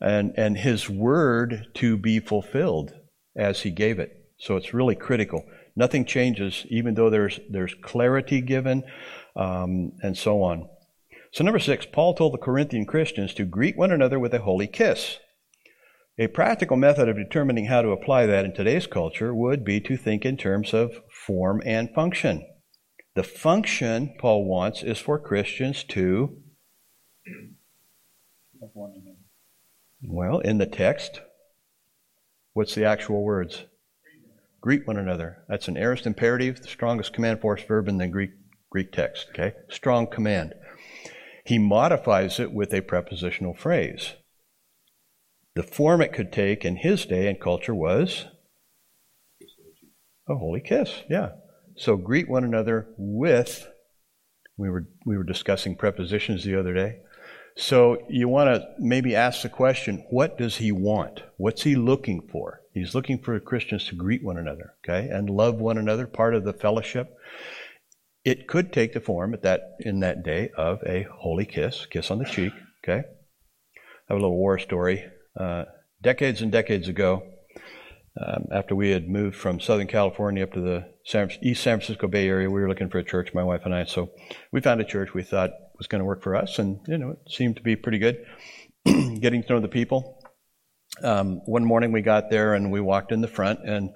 and, 0.00 0.34
and 0.36 0.56
his 0.56 0.88
word 0.88 1.68
to 1.74 1.96
be 1.96 2.20
fulfilled 2.20 2.92
as 3.36 3.60
he 3.60 3.70
gave 3.70 3.98
it. 3.98 4.12
So 4.38 4.56
it's 4.56 4.74
really 4.74 4.94
critical. 4.94 5.44
Nothing 5.76 6.06
changes, 6.06 6.64
even 6.70 6.94
though 6.94 7.10
there's, 7.10 7.38
there's 7.50 7.74
clarity 7.82 8.40
given 8.40 8.82
um, 9.36 9.92
and 10.02 10.16
so 10.16 10.42
on. 10.42 10.68
So, 11.32 11.44
number 11.44 11.58
six, 11.58 11.84
Paul 11.84 12.14
told 12.14 12.32
the 12.32 12.38
Corinthian 12.38 12.86
Christians 12.86 13.34
to 13.34 13.44
greet 13.44 13.76
one 13.76 13.92
another 13.92 14.18
with 14.18 14.32
a 14.32 14.40
holy 14.40 14.66
kiss. 14.66 15.18
A 16.18 16.28
practical 16.28 16.78
method 16.78 17.10
of 17.10 17.16
determining 17.16 17.66
how 17.66 17.82
to 17.82 17.90
apply 17.90 18.24
that 18.24 18.46
in 18.46 18.54
today's 18.54 18.86
culture 18.86 19.34
would 19.34 19.62
be 19.62 19.80
to 19.80 19.98
think 19.98 20.24
in 20.24 20.38
terms 20.38 20.72
of 20.72 21.02
form 21.10 21.60
and 21.66 21.90
function. 21.94 22.46
The 23.14 23.22
function 23.22 24.14
Paul 24.18 24.46
wants 24.46 24.82
is 24.82 24.98
for 24.98 25.18
Christians 25.18 25.84
to 25.84 26.38
love 28.58 28.70
one 28.72 28.92
another. 28.92 29.18
Well, 30.02 30.38
in 30.38 30.56
the 30.56 30.66
text, 30.66 31.20
what's 32.54 32.74
the 32.74 32.86
actual 32.86 33.22
words? 33.22 33.64
Greet 34.66 34.84
one 34.84 34.96
another. 34.96 35.44
That's 35.48 35.68
an 35.68 35.76
aorist 35.76 36.06
imperative, 36.06 36.60
the 36.60 36.66
strongest 36.66 37.12
command 37.12 37.40
force 37.40 37.62
verb 37.62 37.86
in 37.86 37.98
the 37.98 38.08
Greek 38.08 38.30
Greek 38.68 38.90
text. 38.90 39.28
Okay, 39.30 39.52
strong 39.70 40.08
command. 40.08 40.54
He 41.44 41.56
modifies 41.56 42.40
it 42.40 42.52
with 42.52 42.74
a 42.74 42.80
prepositional 42.80 43.54
phrase. 43.54 44.14
The 45.54 45.62
form 45.62 46.00
it 46.00 46.12
could 46.12 46.32
take 46.32 46.64
in 46.64 46.78
his 46.78 47.06
day 47.06 47.28
and 47.28 47.40
culture 47.40 47.76
was 47.76 48.26
a 50.28 50.34
holy 50.34 50.62
kiss. 50.62 51.04
Yeah. 51.08 51.28
So 51.76 51.96
greet 51.96 52.28
one 52.28 52.42
another 52.42 52.88
with. 52.98 53.68
We 54.56 54.68
were 54.68 54.88
we 55.04 55.16
were 55.16 55.22
discussing 55.22 55.76
prepositions 55.76 56.42
the 56.42 56.58
other 56.58 56.74
day. 56.74 56.96
So 57.56 57.98
you 58.10 58.26
want 58.26 58.48
to 58.48 58.66
maybe 58.80 59.14
ask 59.14 59.42
the 59.42 59.48
question, 59.48 60.04
what 60.10 60.36
does 60.36 60.56
he 60.56 60.72
want? 60.72 61.22
What's 61.36 61.62
he 61.62 61.76
looking 61.76 62.26
for? 62.32 62.62
He's 62.76 62.94
looking 62.94 63.18
for 63.18 63.40
Christians 63.40 63.86
to 63.86 63.94
greet 63.94 64.22
one 64.22 64.36
another, 64.36 64.74
okay, 64.84 65.08
and 65.08 65.30
love 65.30 65.54
one 65.54 65.78
another, 65.78 66.06
part 66.06 66.34
of 66.34 66.44
the 66.44 66.52
fellowship. 66.52 67.16
It 68.22 68.46
could 68.46 68.70
take 68.70 68.92
the 68.92 69.00
form 69.00 69.32
at 69.32 69.40
that 69.44 69.76
in 69.80 70.00
that 70.00 70.22
day 70.22 70.50
of 70.58 70.82
a 70.84 71.06
holy 71.10 71.46
kiss, 71.46 71.86
kiss 71.86 72.10
on 72.10 72.18
the 72.18 72.26
cheek, 72.26 72.52
okay. 72.84 72.98
I 72.98 74.12
have 74.12 74.18
a 74.18 74.20
little 74.20 74.36
war 74.36 74.58
story. 74.58 75.06
Uh, 75.34 75.64
decades 76.02 76.42
and 76.42 76.52
decades 76.52 76.86
ago, 76.86 77.22
um, 78.20 78.48
after 78.52 78.74
we 78.74 78.90
had 78.90 79.08
moved 79.08 79.36
from 79.36 79.58
Southern 79.58 79.86
California 79.86 80.42
up 80.42 80.52
to 80.52 80.60
the 80.60 80.86
San, 81.02 81.30
East 81.40 81.62
San 81.62 81.78
Francisco 81.78 82.08
Bay 82.08 82.28
Area, 82.28 82.50
we 82.50 82.60
were 82.60 82.68
looking 82.68 82.90
for 82.90 82.98
a 82.98 83.04
church, 83.04 83.32
my 83.32 83.42
wife 83.42 83.62
and 83.64 83.74
I. 83.74 83.84
So 83.84 84.10
we 84.52 84.60
found 84.60 84.82
a 84.82 84.84
church 84.84 85.14
we 85.14 85.22
thought 85.22 85.52
was 85.78 85.86
going 85.86 86.00
to 86.00 86.04
work 86.04 86.22
for 86.22 86.36
us, 86.36 86.58
and 86.58 86.80
you 86.86 86.98
know 86.98 87.12
it 87.12 87.20
seemed 87.26 87.56
to 87.56 87.62
be 87.62 87.74
pretty 87.74 87.98
good. 87.98 88.22
Getting 88.84 89.42
to 89.44 89.54
know 89.54 89.60
the 89.60 89.68
people. 89.68 90.15
Um, 91.02 91.40
one 91.44 91.64
morning 91.64 91.92
we 91.92 92.02
got 92.02 92.30
there 92.30 92.54
and 92.54 92.72
we 92.72 92.80
walked 92.80 93.12
in 93.12 93.20
the 93.20 93.28
front, 93.28 93.60
and 93.64 93.90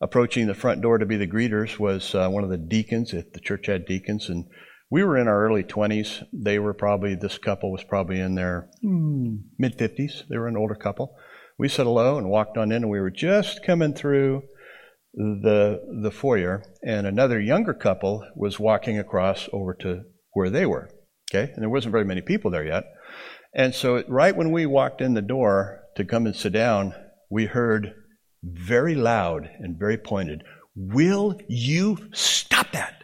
approaching 0.00 0.46
the 0.46 0.54
front 0.54 0.82
door 0.82 0.98
to 0.98 1.06
be 1.06 1.16
the 1.16 1.26
greeters 1.26 1.78
was 1.78 2.14
uh, 2.14 2.28
one 2.28 2.44
of 2.44 2.50
the 2.50 2.58
deacons. 2.58 3.12
If 3.12 3.32
the 3.32 3.40
church 3.40 3.66
had 3.66 3.86
deacons, 3.86 4.28
and 4.28 4.46
we 4.92 5.02
were 5.02 5.16
in 5.16 5.26
our 5.26 5.46
early 5.46 5.64
20s. 5.64 6.22
They 6.34 6.58
were 6.58 6.74
probably 6.74 7.14
this 7.14 7.38
couple 7.38 7.72
was 7.72 7.82
probably 7.82 8.20
in 8.20 8.34
their 8.34 8.68
hmm, 8.82 9.36
mid 9.58 9.78
50s. 9.78 10.28
They 10.28 10.36
were 10.36 10.48
an 10.48 10.56
older 10.58 10.74
couple. 10.74 11.16
We 11.58 11.68
said 11.68 11.86
hello 11.86 12.18
and 12.18 12.28
walked 12.28 12.58
on 12.58 12.72
in, 12.72 12.82
and 12.82 12.90
we 12.90 13.00
were 13.00 13.10
just 13.10 13.64
coming 13.64 13.94
through 13.94 14.42
the 15.14 15.80
the 16.02 16.10
foyer, 16.10 16.62
and 16.84 17.06
another 17.06 17.40
younger 17.40 17.72
couple 17.72 18.26
was 18.36 18.60
walking 18.60 18.98
across 18.98 19.48
over 19.50 19.72
to 19.80 20.02
where 20.32 20.50
they 20.50 20.66
were. 20.66 20.90
Okay, 21.30 21.50
and 21.52 21.62
there 21.62 21.70
wasn't 21.70 21.92
very 21.92 22.04
many 22.04 22.20
people 22.20 22.50
there 22.50 22.66
yet. 22.66 22.84
And 23.54 23.74
so, 23.74 24.02
right 24.08 24.36
when 24.36 24.52
we 24.52 24.66
walked 24.66 25.00
in 25.00 25.14
the 25.14 25.22
door 25.22 25.81
to 25.96 26.04
come 26.04 26.26
and 26.26 26.34
sit 26.34 26.52
down, 26.52 26.94
we 27.30 27.46
heard 27.46 27.94
very 28.42 28.94
loud 28.94 29.48
and 29.58 29.78
very 29.78 29.96
pointed, 29.96 30.44
Will 30.74 31.38
you 31.48 31.98
stop 32.12 32.72
that? 32.72 33.02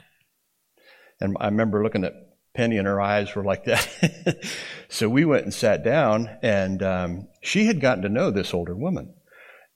And 1.20 1.36
I 1.38 1.46
remember 1.46 1.82
looking 1.82 2.04
at 2.04 2.14
Penny, 2.54 2.78
and 2.78 2.86
her 2.86 3.00
eyes 3.00 3.34
were 3.34 3.44
like 3.44 3.64
that. 3.66 4.42
so 4.88 5.08
we 5.08 5.24
went 5.24 5.44
and 5.44 5.52
sat 5.52 5.84
down, 5.84 6.28
and 6.42 6.82
um, 6.82 7.28
she 7.42 7.66
had 7.66 7.80
gotten 7.80 8.02
to 8.02 8.08
know 8.08 8.30
this 8.30 8.54
older 8.54 8.74
woman 8.74 9.14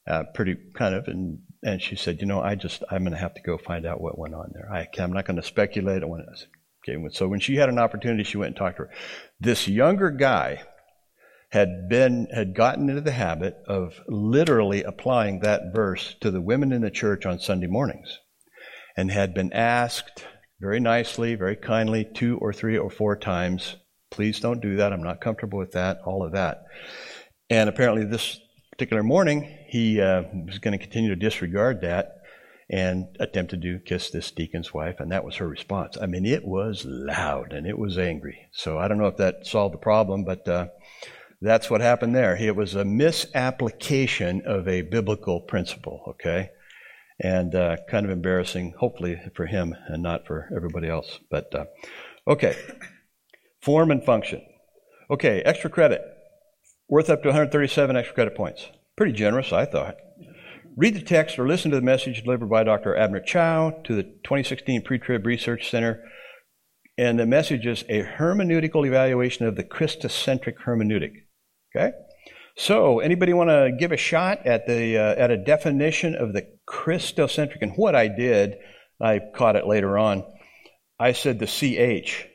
uh, 0.07 0.23
pretty 0.33 0.55
kind 0.73 0.95
of, 0.95 1.07
and 1.07 1.39
and 1.63 1.81
she 1.81 1.95
said, 1.95 2.19
you 2.19 2.27
know, 2.27 2.41
I 2.41 2.55
just 2.55 2.83
I'm 2.91 3.03
going 3.03 3.13
to 3.13 3.19
have 3.19 3.35
to 3.35 3.41
go 3.41 3.57
find 3.57 3.85
out 3.85 4.01
what 4.01 4.17
went 4.17 4.33
on 4.33 4.51
there. 4.53 4.69
I, 4.71 4.87
I'm 5.01 5.13
not 5.13 5.25
going 5.25 5.37
to 5.37 5.43
speculate. 5.43 6.03
I 6.03 6.07
want 6.07 6.23
Okay, 6.85 7.01
so 7.11 7.29
when 7.29 7.39
she 7.39 7.55
had 7.55 7.69
an 7.69 7.79
opportunity, 7.79 8.23
she 8.23 8.37
went 8.37 8.47
and 8.47 8.55
talked 8.57 8.77
to 8.77 8.83
her. 8.83 8.89
This 9.39 9.67
younger 9.67 10.11
guy 10.11 10.63
had 11.53 11.87
been 11.87 12.27
had 12.33 12.55
gotten 12.55 12.89
into 12.89 13.01
the 13.01 13.11
habit 13.11 13.55
of 13.67 14.01
literally 14.07 14.81
applying 14.81 15.39
that 15.39 15.61
verse 15.71 16.15
to 16.19 16.31
the 16.31 16.41
women 16.41 16.71
in 16.71 16.81
the 16.81 16.89
church 16.89 17.27
on 17.27 17.37
Sunday 17.37 17.67
mornings, 17.67 18.17
and 18.97 19.11
had 19.11 19.35
been 19.35 19.53
asked 19.53 20.25
very 20.59 20.79
nicely, 20.79 21.35
very 21.35 21.55
kindly, 21.55 22.03
two 22.11 22.39
or 22.41 22.51
three 22.51 22.75
or 22.75 22.89
four 22.89 23.15
times, 23.15 23.75
"Please 24.09 24.39
don't 24.39 24.63
do 24.63 24.77
that. 24.77 24.91
I'm 24.91 25.03
not 25.03 25.21
comfortable 25.21 25.59
with 25.59 25.73
that." 25.73 25.99
All 26.07 26.25
of 26.25 26.31
that, 26.31 26.63
and 27.51 27.69
apparently 27.69 28.03
this 28.03 28.39
particular 28.71 29.03
morning, 29.03 29.55
he 29.67 30.01
uh, 30.01 30.23
was 30.47 30.57
going 30.57 30.71
to 30.71 30.83
continue 30.83 31.11
to 31.11 31.15
disregard 31.15 31.81
that 31.81 32.15
and 32.67 33.15
attempted 33.19 33.61
to 33.61 33.77
kiss 33.85 34.09
this 34.09 34.31
deacon's 34.31 34.73
wife, 34.73 34.95
and 34.99 35.11
that 35.11 35.23
was 35.23 35.35
her 35.35 35.47
response. 35.47 35.99
I 36.01 36.07
mean, 36.07 36.25
it 36.25 36.43
was 36.43 36.83
loud 36.83 37.53
and 37.53 37.67
it 37.67 37.77
was 37.77 37.99
angry. 37.99 38.47
So 38.53 38.79
I 38.79 38.87
don't 38.87 38.97
know 38.97 39.05
if 39.05 39.17
that 39.17 39.45
solved 39.45 39.75
the 39.75 39.79
problem, 39.79 40.23
but 40.23 40.47
uh, 40.47 40.69
that's 41.43 41.69
what 41.69 41.81
happened 41.81 42.15
there. 42.15 42.35
It 42.35 42.55
was 42.55 42.75
a 42.75 42.85
misapplication 42.85 44.41
of 44.45 44.67
a 44.67 44.81
biblical 44.81 45.41
principle, 45.41 46.01
okay? 46.07 46.49
And 47.19 47.53
uh, 47.53 47.77
kind 47.89 48.05
of 48.05 48.11
embarrassing, 48.11 48.73
hopefully, 48.79 49.19
for 49.35 49.45
him 49.45 49.75
and 49.87 50.01
not 50.01 50.25
for 50.25 50.49
everybody 50.55 50.87
else. 50.87 51.19
But, 51.29 51.53
uh, 51.53 51.65
okay. 52.27 52.55
Form 53.61 53.91
and 53.91 54.03
function. 54.03 54.41
Okay, 55.09 55.41
extra 55.41 55.69
credit. 55.69 56.01
Worth 56.89 57.09
up 57.09 57.21
to 57.23 57.29
137 57.29 57.95
extra 57.95 58.15
credit 58.15 58.35
points. 58.35 58.69
Pretty 58.95 59.13
generous, 59.13 59.51
I 59.51 59.65
thought 59.65 59.95
Read 60.75 60.95
the 60.95 61.01
text 61.01 61.37
or 61.37 61.47
listen 61.47 61.69
to 61.69 61.77
the 61.77 61.83
message 61.83 62.23
delivered 62.23 62.49
by 62.49 62.63
Dr. 62.63 62.95
Abner 62.97 63.19
Chou 63.19 63.73
to 63.83 63.95
the 63.95 64.03
2016 64.03 64.81
Pre-Trib 64.81 65.23
Research 65.23 65.69
Center. 65.69 66.03
And 66.97 67.19
the 67.19 67.27
message 67.27 67.67
is 67.67 67.83
a 67.89 68.01
hermeneutical 68.03 68.85
evaluation 68.85 69.45
of 69.45 69.55
the 69.55 69.63
Christocentric 69.63 70.55
hermeneutic. 70.65 71.25
Okay? 71.75 71.91
So, 72.55 72.99
anybody 72.99 73.33
want 73.33 73.49
to 73.49 73.75
give 73.77 73.91
a 73.91 73.97
shot 73.97 74.45
at 74.45 74.67
the 74.67 74.97
uh, 74.97 75.15
at 75.15 75.31
a 75.31 75.37
definition 75.37 76.15
of 76.15 76.33
the 76.33 76.47
Christocentric? 76.67 77.61
And 77.61 77.73
what 77.75 77.95
I 77.95 78.07
did, 78.07 78.57
I 79.01 79.19
caught 79.35 79.55
it 79.55 79.65
later 79.65 79.97
on. 79.97 80.23
I 80.99 81.13
said 81.13 81.39
the 81.39 81.47
CH. 81.47 82.27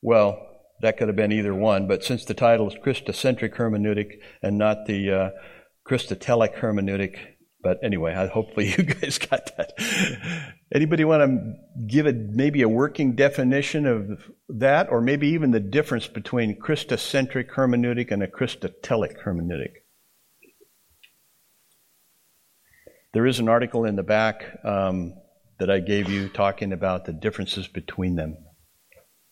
Well, 0.00 0.44
that 0.80 0.96
could 0.96 1.08
have 1.08 1.16
been 1.16 1.32
either 1.32 1.54
one, 1.54 1.86
but 1.86 2.04
since 2.04 2.24
the 2.24 2.34
title 2.34 2.68
is 2.68 2.74
Christocentric 2.74 3.56
hermeneutic 3.56 4.18
and 4.42 4.58
not 4.58 4.86
the 4.86 5.10
uh, 5.10 5.30
Christotelic 5.86 6.58
hermeneutic, 6.58 7.18
but 7.64 7.78
anyway, 7.82 8.14
I, 8.14 8.26
hopefully 8.26 8.68
you 8.78 8.84
guys 8.84 9.18
got 9.18 9.50
that. 9.56 9.72
Anybody 10.72 11.04
want 11.04 11.22
to 11.22 11.54
give 11.86 12.06
maybe 12.14 12.62
a 12.62 12.68
working 12.68 13.16
definition 13.16 13.86
of 13.86 14.30
that, 14.50 14.90
or 14.90 15.00
maybe 15.00 15.28
even 15.28 15.50
the 15.50 15.60
difference 15.60 16.06
between 16.06 16.60
Christocentric 16.60 17.48
hermeneutic 17.48 18.12
and 18.12 18.22
a 18.22 18.28
Christotelic 18.28 19.24
hermeneutic? 19.24 19.72
There 23.14 23.26
is 23.26 23.38
an 23.40 23.48
article 23.48 23.84
in 23.84 23.96
the 23.96 24.02
back 24.02 24.44
um, 24.64 25.14
that 25.58 25.70
I 25.70 25.80
gave 25.80 26.10
you 26.10 26.28
talking 26.28 26.72
about 26.72 27.06
the 27.06 27.12
differences 27.12 27.66
between 27.66 28.16
them. 28.16 28.36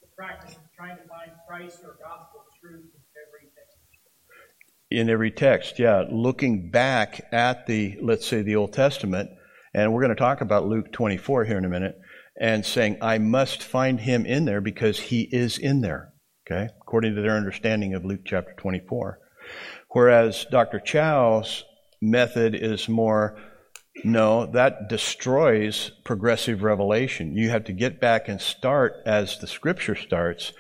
The 0.01 0.09
practice 0.17 0.53
of 0.53 0.63
trying 0.77 0.97
to 0.97 1.03
find 1.03 1.33
Christ 1.47 1.81
or 1.85 1.99
gospel 2.03 2.45
truth 2.61 2.85
in 2.95 3.03
every 3.13 3.51
text. 3.55 3.77
In 4.93 5.09
every 5.09 5.31
text, 5.31 5.79
yeah. 5.79 6.05
Looking 6.11 6.69
back 6.71 7.27
at 7.33 7.67
the, 7.67 7.97
let's 8.03 8.27
say, 8.27 8.43
the 8.43 8.57
Old 8.57 8.75
Testament, 8.75 9.31
and 9.73 9.91
we're 9.91 10.03
going 10.03 10.15
to 10.15 10.21
talk 10.21 10.43
about 10.43 10.67
Luke 10.67 10.93
24 10.93 11.47
here 11.47 11.57
in 11.57 11.65
a 11.65 11.71
minute, 11.71 11.99
and 12.39 12.63
saying, 12.63 12.99
I 13.01 13.17
must 13.17 13.63
find 13.63 13.99
him 13.99 14.27
in 14.27 14.45
there 14.45 14.61
because 14.61 15.01
he 15.01 15.23
is 15.33 15.57
in 15.57 15.81
there, 15.81 16.13
okay, 16.47 16.69
according 16.83 17.15
to 17.15 17.23
their 17.23 17.39
understanding 17.39 17.95
of 17.95 18.05
Luke 18.05 18.21
chapter 18.27 18.53
24. 18.59 19.19
Whereas 19.93 20.45
Dr. 20.51 20.79
Chou's 20.79 21.65
method 22.03 22.55
is 22.55 22.87
more, 22.87 23.39
no, 24.05 24.45
that 24.53 24.91
destroys 24.91 25.91
progressive 26.05 26.63
revelation. 26.63 27.35
You 27.35 27.49
have 27.49 27.65
to 27.65 27.73
get 27.73 27.99
back 27.99 28.29
and 28.29 28.43
start 28.43 28.97
as 29.07 29.39
the 29.39 29.47
scripture 29.47 29.95
starts, 29.95 30.53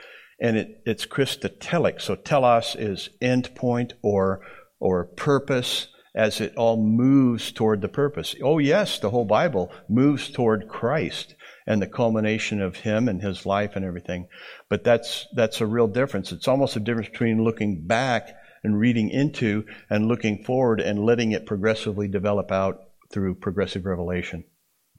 and 0.42 0.56
it, 0.56 0.82
it's 0.84 1.06
Christotelic. 1.06 2.00
So 2.02 2.16
telos 2.16 2.74
is 2.74 3.08
end 3.22 3.54
point 3.54 3.94
or, 4.02 4.40
or 4.80 5.04
purpose 5.04 5.86
as 6.14 6.40
it 6.40 6.52
all 6.56 6.76
moves 6.76 7.52
toward 7.52 7.80
the 7.80 7.88
purpose. 7.88 8.34
Oh, 8.42 8.58
yes, 8.58 8.98
the 8.98 9.10
whole 9.10 9.24
Bible 9.24 9.72
moves 9.88 10.28
toward 10.28 10.68
Christ 10.68 11.36
and 11.66 11.80
the 11.80 11.86
culmination 11.86 12.60
of 12.60 12.76
him 12.76 13.08
and 13.08 13.22
his 13.22 13.46
life 13.46 13.76
and 13.76 13.84
everything. 13.84 14.26
But 14.68 14.82
that's, 14.82 15.28
that's 15.34 15.60
a 15.60 15.66
real 15.66 15.86
difference. 15.86 16.32
It's 16.32 16.48
almost 16.48 16.76
a 16.76 16.80
difference 16.80 17.08
between 17.08 17.44
looking 17.44 17.86
back 17.86 18.34
and 18.64 18.78
reading 18.78 19.10
into 19.10 19.64
and 19.88 20.06
looking 20.06 20.42
forward 20.44 20.80
and 20.80 21.06
letting 21.06 21.30
it 21.32 21.46
progressively 21.46 22.08
develop 22.08 22.50
out 22.50 22.80
through 23.12 23.36
progressive 23.36 23.86
revelation. 23.86 24.44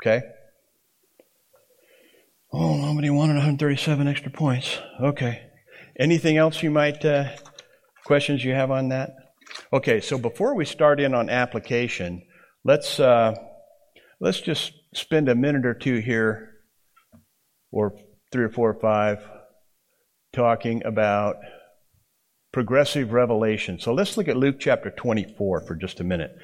Okay? 0.01 0.23
Oh, 2.55 2.77
nobody 2.77 3.09
wanted 3.09 3.33
137 3.33 4.07
extra 4.07 4.29
points. 4.29 4.77
Okay. 5.01 5.41
Anything 5.99 6.37
else 6.37 6.61
you 6.61 6.69
might, 6.69 7.03
uh, 7.03 7.29
questions 8.05 8.45
you 8.45 8.53
have 8.53 8.69
on 8.69 8.89
that? 8.89 9.09
Okay, 9.71 9.99
so 9.99 10.19
before 10.19 10.53
we 10.53 10.63
start 10.63 10.99
in 10.99 11.15
on 11.15 11.31
application, 11.31 12.21
let's, 12.63 12.99
uh, 12.99 13.33
let's 14.19 14.39
just 14.39 14.71
spend 14.93 15.29
a 15.29 15.35
minute 15.35 15.65
or 15.65 15.73
two 15.73 15.97
here, 15.97 16.51
or 17.71 17.97
three 18.31 18.43
or 18.43 18.49
four 18.49 18.69
or 18.69 18.79
five, 18.79 19.27
talking 20.31 20.85
about 20.85 21.37
progressive 22.51 23.13
revelation. 23.13 23.79
So 23.79 23.95
let's 23.95 24.15
look 24.15 24.27
at 24.27 24.37
Luke 24.37 24.57
chapter 24.59 24.91
24 24.91 25.61
for 25.61 25.73
just 25.73 25.99
a 25.99 26.03
minute, 26.03 26.35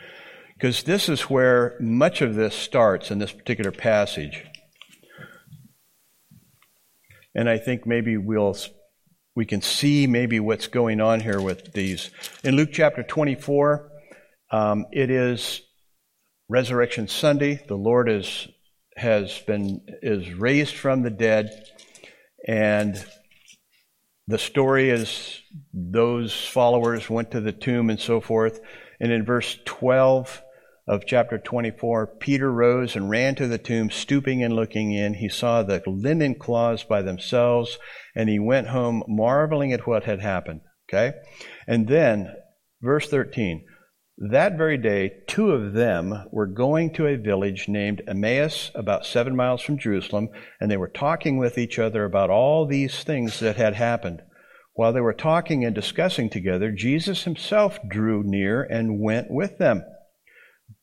because 0.55 0.81
this 0.81 1.07
is 1.07 1.29
where 1.29 1.77
much 1.79 2.23
of 2.23 2.33
this 2.33 2.55
starts 2.55 3.12
in 3.12 3.19
this 3.19 3.31
particular 3.31 3.71
passage. 3.71 4.48
And 7.39 7.49
I 7.49 7.58
think 7.58 7.86
maybe 7.86 8.17
we'll 8.17 8.58
we 9.34 9.45
can 9.45 9.62
see 9.62 10.08
maybe 10.08 10.41
what's 10.41 10.67
going 10.67 10.99
on 10.99 11.21
here 11.21 11.39
with 11.39 11.71
these. 11.71 12.10
In 12.43 12.58
Luke 12.58 12.71
chapter 12.73 13.02
24, 13.02 13.89
um, 14.52 14.88
it 14.91 15.10
is 15.10 15.62
Resurrection 16.49 17.08
Sunday. 17.08 17.63
The 17.65 17.78
Lord 17.78 18.10
is 18.10 18.49
has 18.97 19.39
been 19.47 19.80
is 20.02 20.34
raised 20.34 20.75
from 20.75 21.02
the 21.02 21.10
dead, 21.10 21.63
and 22.45 23.02
the 24.28 24.38
story 24.38 24.89
is 24.89 25.41
those 25.73 26.45
followers 26.45 27.10
went 27.10 27.32
to 27.32 27.39
the 27.39 27.54
tomb 27.54 27.89
and 27.89 28.02
so 28.02 28.19
forth. 28.19 28.60
And 28.99 29.13
in 29.13 29.23
verse 29.23 29.58
12 29.63 30.41
of 30.89 31.06
chapter 31.06 31.38
24, 31.38 32.15
Peter 32.19 32.52
rose 32.52 32.95
and 32.95 33.12
ran 33.12 33.36
to 33.36 33.47
the 33.47 33.60
tomb, 33.60 33.91
stooping 33.91 34.43
and 34.43 34.56
looking 34.56 34.91
in. 34.91 35.13
He 35.13 35.30
saw 35.30 35.62
the 35.62 35.84
linen 35.86 36.34
cloths 36.34 36.84
by 36.84 37.04
themselves, 37.04 37.78
and 38.15 38.28
he 38.28 38.39
went 38.39 38.69
home 38.69 39.04
marveling 39.08 39.71
at 39.71 39.86
what 39.86 40.06
had 40.06 40.19
happened. 40.19 40.62
Okay? 40.89 41.15
And 41.67 41.88
then, 41.88 42.34
verse 42.82 43.08
13, 43.08 43.63
that 44.17 44.58
very 44.58 44.80
day, 44.80 45.12
two 45.28 45.52
of 45.52 45.73
them 45.73 46.25
were 46.32 46.47
going 46.47 46.91
to 46.93 47.06
a 47.06 47.17
village 47.17 47.67
named 47.67 48.02
Emmaus, 48.08 48.71
about 48.73 49.06
seven 49.06 49.36
miles 49.36 49.62
from 49.62 49.78
Jerusalem, 49.78 50.30
and 50.60 50.71
they 50.71 50.78
were 50.78 50.89
talking 50.89 51.38
with 51.38 51.60
each 51.60 51.78
other 51.78 52.04
about 52.04 52.32
all 52.32 52.65
these 52.65 53.04
things 53.04 53.39
that 53.41 53.58
had 53.58 53.75
happened. 53.75 54.23
While 54.73 54.91
they 54.91 55.02
were 55.02 55.13
talking 55.13 55.63
and 55.63 55.75
discussing 55.75 56.32
together, 56.32 56.71
Jesus 56.71 57.25
himself 57.25 57.78
drew 57.88 58.23
near 58.25 58.63
and 58.63 58.99
went 58.99 59.30
with 59.30 59.60
them. 59.60 59.84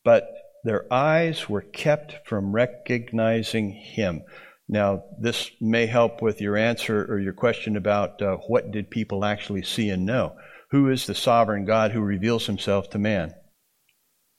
But 0.06 0.30
their 0.62 0.86
eyes 0.92 1.48
were 1.48 1.62
kept 1.62 2.28
from 2.28 2.54
recognizing 2.54 3.72
him. 3.72 4.22
Now, 4.68 5.02
this 5.20 5.50
may 5.60 5.86
help 5.86 6.22
with 6.22 6.40
your 6.40 6.56
answer 6.56 7.04
or 7.12 7.18
your 7.18 7.32
question 7.32 7.76
about 7.76 8.22
uh, 8.22 8.36
what 8.46 8.70
did 8.70 8.88
people 8.88 9.24
actually 9.24 9.64
see 9.64 9.90
and 9.90 10.06
know. 10.06 10.36
Who 10.70 10.90
is 10.90 11.06
the 11.06 11.14
sovereign 11.16 11.64
God 11.64 11.90
who 11.90 12.00
reveals 12.00 12.46
himself 12.46 12.88
to 12.90 13.00
man? 13.00 13.34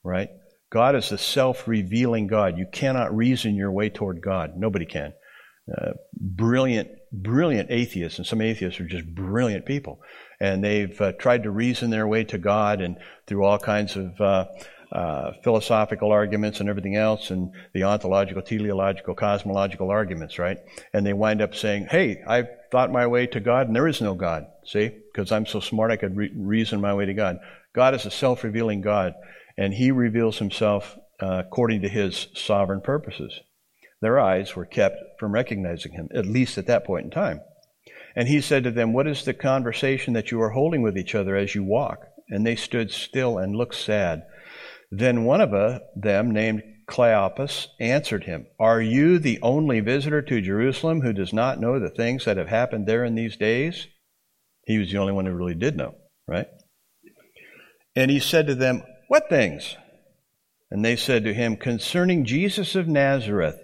Right? 0.06 0.30
God 0.72 0.96
is 0.96 1.10
the 1.10 1.18
self 1.18 1.68
revealing 1.68 2.28
God. 2.28 2.58
You 2.58 2.68
cannot 2.72 3.14
reason 3.14 3.56
your 3.56 3.72
way 3.74 3.90
toward 3.90 4.22
God. 4.22 4.52
Nobody 4.56 4.86
can. 4.86 5.12
Uh, 5.70 5.92
brilliant, 6.14 6.88
brilliant 7.12 7.72
atheists, 7.72 8.20
and 8.20 8.26
some 8.26 8.40
atheists 8.40 8.80
are 8.80 8.88
just 8.88 9.06
brilliant 9.14 9.66
people. 9.66 10.00
And 10.40 10.64
they've 10.64 11.02
uh, 11.02 11.12
tried 11.20 11.44
to 11.44 11.52
reason 11.52 11.90
their 11.90 12.08
way 12.08 12.24
to 12.26 12.38
God 12.38 12.80
and 12.80 12.96
through 13.26 13.44
all 13.44 13.60
kinds 13.60 13.98
of 13.98 14.22
uh, 14.91 15.34
philosophical 15.43 16.12
arguments 16.12 16.60
and 16.60 16.69
everything 16.69 16.95
else, 16.95 17.30
and 17.30 17.52
the 17.73 17.84
ontological, 17.84 18.41
teleological, 18.41 19.15
cosmological 19.15 19.89
arguments, 19.89 20.39
right? 20.39 20.60
And 20.93 21.06
they 21.06 21.13
wind 21.13 21.41
up 21.41 21.56
saying, 21.56 21.88
hey, 21.91 22.23
I 22.28 22.47
thought 22.71 22.91
my 22.91 23.08
way 23.08 23.28
to 23.28 23.39
God, 23.39 23.67
and 23.67 23.76
there 23.76 23.88
is 23.88 24.02
no 24.02 24.13
God. 24.13 24.45
See? 24.65 24.91
Because 25.12 25.32
I'm 25.32 25.45
so 25.45 25.60
smart, 25.60 25.91
I 25.91 25.97
could 25.97 26.15
re- 26.15 26.32
reason 26.36 26.82
my 26.82 26.93
way 26.93 27.06
to 27.06 27.13
God. 27.13 27.39
God 27.73 27.95
is 27.95 28.06
a 28.06 28.12
self 28.12 28.43
revealing 28.43 28.82
God, 28.82 29.13
and 29.58 29.73
He 29.73 29.91
reveals 29.91 30.39
Himself 30.39 30.97
uh, 31.19 31.43
according 31.45 31.82
to 31.82 31.89
His 31.89 32.28
sovereign 32.34 32.82
purposes. 32.82 33.39
Their 34.02 34.19
eyes 34.19 34.56
were 34.56 34.65
kept 34.65 35.19
from 35.19 35.32
recognizing 35.32 35.93
Him, 35.93 36.10
at 36.13 36.26
least 36.26 36.58
at 36.58 36.67
that 36.67 36.86
point 36.86 37.06
in 37.06 37.12
time. 37.12 37.41
And 38.15 38.28
He 38.28 38.41
said 38.41 38.63
to 38.63 38.71
them, 38.71 38.93
What 38.93 39.08
is 39.08 39.26
the 39.26 39.34
conversation 39.34 40.13
that 40.13 40.32
you 40.32 40.41
are 40.41 40.50
holding 40.50 40.82
with 40.82 40.97
each 40.97 41.15
other 41.15 41.36
as 41.36 41.56
you 41.56 41.63
walk? 41.63 42.08
And 42.30 42.45
they 42.45 42.56
stood 42.56 42.91
still 42.91 43.38
and 43.38 43.56
looked 43.56 43.76
sad. 43.76 44.23
Then 44.91 45.26
one 45.26 45.41
of 45.41 45.54
uh, 45.54 45.80
them, 45.95 46.32
named 46.32 46.63
Cleopas, 46.89 47.67
answered 47.80 48.23
him, 48.23 48.47
Are 48.60 48.82
you 48.82 49.19
the 49.19 49.39
only 49.41 49.82
visitor 49.82 50.21
to 50.21 50.41
Jerusalem 50.41 51.02
who 51.02 51.12
does 51.12 51.34
not 51.34 51.60
know 51.60 51.80
the 51.80 51.89
things 51.89 52.26
that 52.26 52.38
have 52.38 52.47
happened 52.47 52.88
there 52.88 53.04
in 53.04 53.15
these 53.15 53.36
days? 53.36 53.88
He 54.65 54.78
was 54.78 54.91
the 54.91 54.97
only 54.97 55.13
one 55.13 55.26
who 55.26 55.34
really 55.34 55.56
did 55.56 55.76
know, 55.76 55.95
right? 56.28 56.47
And 57.95 58.10
he 58.10 58.19
said 58.19 58.47
to 58.47 58.56
them, 58.56 58.84
What 59.10 59.30
things? 59.30 59.76
And 60.71 60.84
they 60.84 60.95
said 60.95 61.26
to 61.26 61.34
him, 61.34 61.58
Concerning 61.58 62.26
Jesus 62.26 62.76
of 62.76 62.88
Nazareth. 62.88 63.60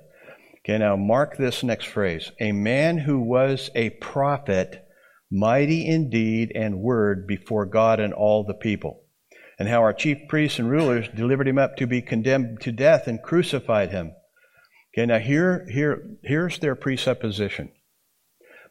Okay, 0.59 0.77
now 0.77 0.95
mark 0.95 1.37
this 1.37 1.63
next 1.63 1.85
phrase. 1.85 2.31
A 2.39 2.53
man 2.53 2.97
who 2.97 3.19
was 3.19 3.69
a 3.75 3.89
prophet, 3.91 4.85
mighty 5.29 5.85
in 5.85 6.09
deed 6.09 6.51
and 6.55 6.79
word 6.79 7.27
before 7.27 7.65
God 7.65 7.99
and 7.99 8.13
all 8.13 8.45
the 8.45 8.53
people 8.53 9.02
and 9.59 9.67
how 9.67 9.81
our 9.81 9.93
chief 9.93 10.17
priests 10.27 10.59
and 10.59 10.69
rulers 10.69 11.07
delivered 11.15 11.47
him 11.47 11.57
up 11.57 11.77
to 11.77 11.87
be 11.87 12.01
condemned 12.01 12.61
to 12.61 12.71
death 12.71 13.07
and 13.07 13.21
crucified 13.21 13.91
him. 13.91 14.13
Okay, 14.93 15.05
now 15.05 15.19
here, 15.19 15.65
here, 15.71 16.03
here's 16.23 16.59
their 16.59 16.75
presupposition. 16.75 17.71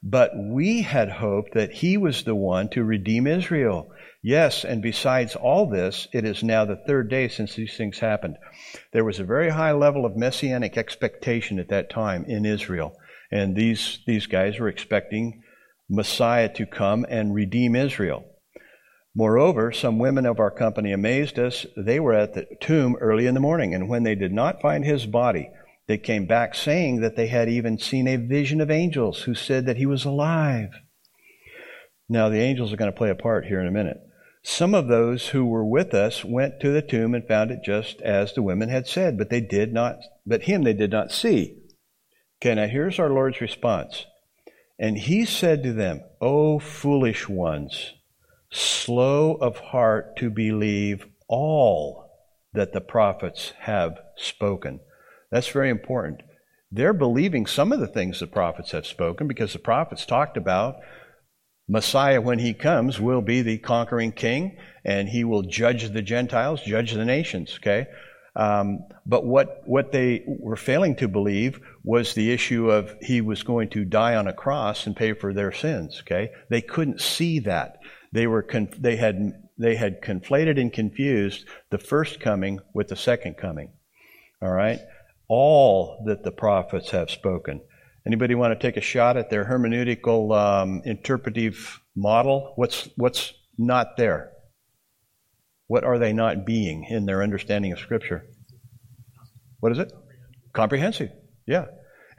But 0.03 0.33
we 0.37 0.83
had 0.83 1.11
hoped 1.11 1.55
that 1.55 1.73
he 1.73 1.97
was 1.97 2.25
the 2.25 2.35
one 2.35 2.69
to 2.71 2.83
redeem 2.83 3.27
Israel. 3.27 3.93
Yes, 4.23 4.65
and 4.65 4.83
besides 4.83 5.37
all 5.37 5.69
this, 5.69 6.09
it 6.13 6.25
is 6.25 6.43
now 6.43 6.65
the 6.65 6.81
third 6.87 7.09
day 7.09 7.29
since 7.29 7.55
these 7.55 7.77
things 7.77 8.01
happened. 8.01 8.37
There 8.93 9.05
was 9.05 9.21
a 9.21 9.25
very 9.25 9.51
high 9.51 9.73
level 9.73 10.05
of 10.05 10.17
messianic 10.17 10.77
expectation 10.77 11.59
at 11.59 11.69
that 11.69 11.91
time 11.91 12.25
in 12.27 12.45
Israel. 12.45 12.97
And 13.31 13.57
these, 13.57 14.01
these 14.07 14.27
guys 14.27 14.59
were 14.59 14.69
expecting 14.69 15.43
Messiah 15.89 16.53
to 16.55 16.67
come 16.67 17.07
and 17.09 17.35
redeem 17.35 17.77
Israel. 17.77 18.25
Moreover, 19.15 19.73
some 19.73 19.99
women 19.99 20.25
of 20.25 20.41
our 20.41 20.51
company 20.51 20.93
amazed 20.93 21.39
us. 21.39 21.67
They 21.77 22.01
were 22.01 22.15
at 22.15 22.35
the 22.35 22.47
tomb 22.61 22.97
early 23.01 23.27
in 23.27 23.35
the 23.35 23.41
morning, 23.41 23.75
and 23.75 23.89
when 23.89 24.05
they 24.05 24.15
did 24.15 24.33
not 24.33 24.63
find 24.63 24.85
his 24.85 25.05
body, 25.05 25.51
they 25.87 25.99
came 25.99 26.27
back 26.27 26.55
saying 26.55 27.01
that 27.01 27.17
they 27.17 27.27
had 27.27 27.49
even 27.49 27.79
seen 27.79 28.09
a 28.09 28.17
vision 28.17 28.61
of 28.61 28.71
angels 28.71 29.23
who 29.23 29.35
said 29.35 29.67
that 29.67 29.77
he 29.77 29.85
was 29.85 30.05
alive. 30.07 30.71
Now, 32.09 32.29
the 32.29 32.41
angels 32.41 32.73
are 32.73 32.77
going 32.77 32.91
to 32.91 32.97
play 32.97 33.11
a 33.11 33.15
part 33.15 33.47
here 33.47 33.61
in 33.61 33.67
a 33.67 33.73
minute. 33.73 33.99
Some 34.43 34.75
of 34.75 34.89
those 34.89 35.29
who 35.29 35.45
were 35.45 35.65
with 35.65 35.95
us 35.95 36.25
went 36.25 36.59
to 36.61 36.73
the 36.73 36.83
tomb 36.83 37.15
and 37.15 37.27
found 37.27 37.51
it 37.51 37.63
just 37.65 38.01
as 38.01 38.33
the 38.33 38.43
women 38.43 38.71
had 38.71 38.87
said, 38.87 39.19
but 39.19 39.31
they 39.31 39.41
did 39.41 39.73
not, 39.73 39.99
but 40.27 40.43
him 40.43 40.63
they 40.63 40.73
did 40.73 40.91
not 40.91 41.13
see. 41.13 41.59
Okay, 42.41 42.55
now 42.55 42.67
here's 42.67 42.99
our 42.99 43.11
Lord's 43.11 43.41
response. 43.41 44.07
And 44.79 44.99
he 44.99 45.25
said 45.25 45.63
to 45.63 45.73
them, 45.73 46.03
O 46.21 46.59
foolish 46.59 47.29
ones, 47.29 47.93
slow 48.53 49.35
of 49.35 49.59
heart 49.59 50.17
to 50.19 50.31
believe 50.31 51.07
all 51.29 52.11
that 52.53 52.73
the 52.73 52.81
prophets 52.81 53.53
have 53.61 53.99
spoken. 54.17 54.81
That's 55.31 55.49
very 55.49 55.71
important. 55.71 56.23
They're 56.71 56.93
believing 56.93 57.47
some 57.47 57.73
of 57.73 57.81
the 57.81 57.87
things 57.87 58.21
the 58.21 58.27
prophets 58.27 58.71
have 58.73 58.87
spoken 58.87 59.27
because 59.27 59.53
the 59.53 59.59
prophets 59.59 60.07
talked 60.07 60.37
about 60.37 60.77
Messiah, 61.69 62.21
when 62.21 62.39
he 62.39 62.55
comes, 62.55 63.01
will 63.01 63.23
be 63.23 63.41
the 63.41 63.59
conquering 63.59 64.13
king, 64.13 64.59
and 64.85 65.09
he 65.09 65.25
will 65.25 65.43
judge 65.43 65.89
the 65.91 66.03
Gentiles, 66.03 66.63
judge 66.63 66.93
the 66.93 67.05
nations, 67.05 67.55
okay? 67.57 67.87
Um, 68.35 68.81
but 69.07 69.25
what, 69.25 69.63
what 69.67 69.93
they 69.93 70.25
were 70.27 70.57
failing 70.57 70.97
to 70.97 71.09
believe 71.09 71.61
was 71.85 72.15
the 72.15 72.33
issue 72.33 72.71
of 72.71 72.95
he 73.01 73.21
was 73.21 73.43
going 73.43 73.71
to 73.71 73.85
die 73.85 74.17
on 74.17 74.27
a 74.27 74.33
cross 74.33 74.87
and 74.87 74.97
pay 74.97 75.13
for 75.13 75.33
their 75.33 75.53
sins, 75.53 76.03
okay? 76.03 76.31
They 76.51 76.63
couldn't 76.63 77.01
see 77.01 77.39
that. 77.41 77.79
They, 78.13 78.27
were 78.27 78.47
they, 78.79 78.97
had, 78.97 79.33
they 79.59 79.77
had 79.77 80.03
conflated 80.03 80.61
and 80.61 80.73
confused 80.73 81.47
the 81.71 81.79
first 81.79 82.21
coming 82.21 82.61
with 82.75 82.89
the 82.89 82.97
second 82.97 83.37
coming, 83.39 83.73
all 84.41 84.53
right? 84.53 84.81
All 85.29 86.05
that 86.07 86.23
the 86.23 86.31
prophets 86.31 86.91
have 86.91 87.11
spoken. 87.11 87.63
Anybody 88.07 88.35
want 88.35 88.53
to 88.53 88.67
take 88.67 88.77
a 88.77 88.83
shot 88.83 89.17
at 89.17 89.31
their 89.31 89.45
hermeneutical 89.45 90.37
um, 90.37 90.83
interpretive 90.85 91.81
model? 91.95 92.53
What's 92.57 92.89
what's 92.97 93.33
not 93.57 93.97
there? 93.97 94.33
What 95.69 95.85
are 95.85 95.99
they 95.99 96.13
not 96.13 96.45
being 96.45 96.85
in 96.91 97.07
their 97.07 97.23
understanding 97.23 97.73
of 97.73 97.79
Scripture? 97.79 98.27
What 99.61 99.73
is 99.73 99.79
it? 99.79 99.93
Comprehensive. 100.53 101.11
Yeah. 101.47 101.67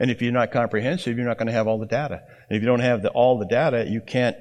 And 0.00 0.10
if 0.10 0.22
you're 0.22 0.32
not 0.32 0.50
comprehensive, 0.50 1.16
you're 1.16 1.26
not 1.26 1.38
going 1.38 1.46
to 1.46 1.52
have 1.52 1.68
all 1.68 1.78
the 1.78 1.86
data. 1.86 2.22
And 2.48 2.56
if 2.56 2.62
you 2.62 2.66
don't 2.66 2.80
have 2.80 3.02
the, 3.02 3.10
all 3.10 3.38
the 3.38 3.46
data, 3.46 3.86
you 3.88 4.00
can't 4.00 4.36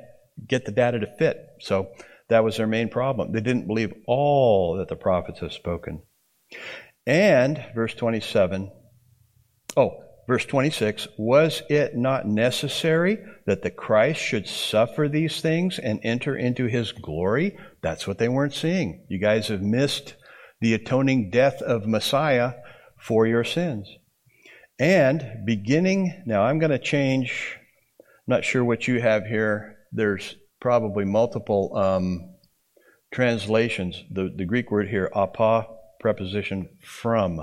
get 0.47 0.65
the 0.65 0.71
data 0.71 0.99
to 0.99 1.07
fit. 1.17 1.37
So 1.59 1.91
that 2.29 2.43
was 2.43 2.57
their 2.57 2.67
main 2.67 2.89
problem. 2.89 3.31
They 3.31 3.41
didn't 3.41 3.67
believe 3.67 3.93
all 4.07 4.77
that 4.77 4.87
the 4.87 4.95
prophets 4.95 5.39
have 5.39 5.53
spoken. 5.53 6.01
And, 7.05 7.63
verse 7.75 7.93
27, 7.93 8.71
oh, 9.75 10.03
Verse 10.27 10.45
26 10.45 11.07
Was 11.17 11.63
it 11.69 11.95
not 11.95 12.25
necessary 12.25 13.19
that 13.45 13.61
the 13.61 13.71
Christ 13.71 14.21
should 14.21 14.47
suffer 14.47 15.09
these 15.09 15.41
things 15.41 15.79
and 15.79 15.99
enter 16.03 16.35
into 16.35 16.65
his 16.65 16.91
glory? 16.91 17.57
That's 17.81 18.07
what 18.07 18.19
they 18.19 18.29
weren't 18.29 18.53
seeing. 18.53 19.05
You 19.09 19.19
guys 19.19 19.49
have 19.49 19.61
missed 19.61 20.15
the 20.61 20.73
atoning 20.73 21.29
death 21.29 21.61
of 21.61 21.87
Messiah 21.87 22.53
for 22.97 23.27
your 23.27 23.43
sins. 23.43 23.89
And 24.79 25.45
beginning, 25.45 26.23
now 26.25 26.43
I'm 26.43 26.59
going 26.59 26.71
to 26.71 26.79
change, 26.79 27.57
I'm 27.99 28.05
not 28.27 28.45
sure 28.45 28.63
what 28.63 28.87
you 28.87 29.01
have 29.01 29.25
here. 29.25 29.72
There's 29.93 30.35
probably 30.59 31.05
multiple 31.05 31.75
um, 31.75 32.33
translations. 33.13 34.03
The, 34.11 34.33
the 34.35 34.45
Greek 34.45 34.71
word 34.71 34.89
here, 34.89 35.09
apo, 35.13 35.77
preposition 35.99 36.69
from. 36.81 37.39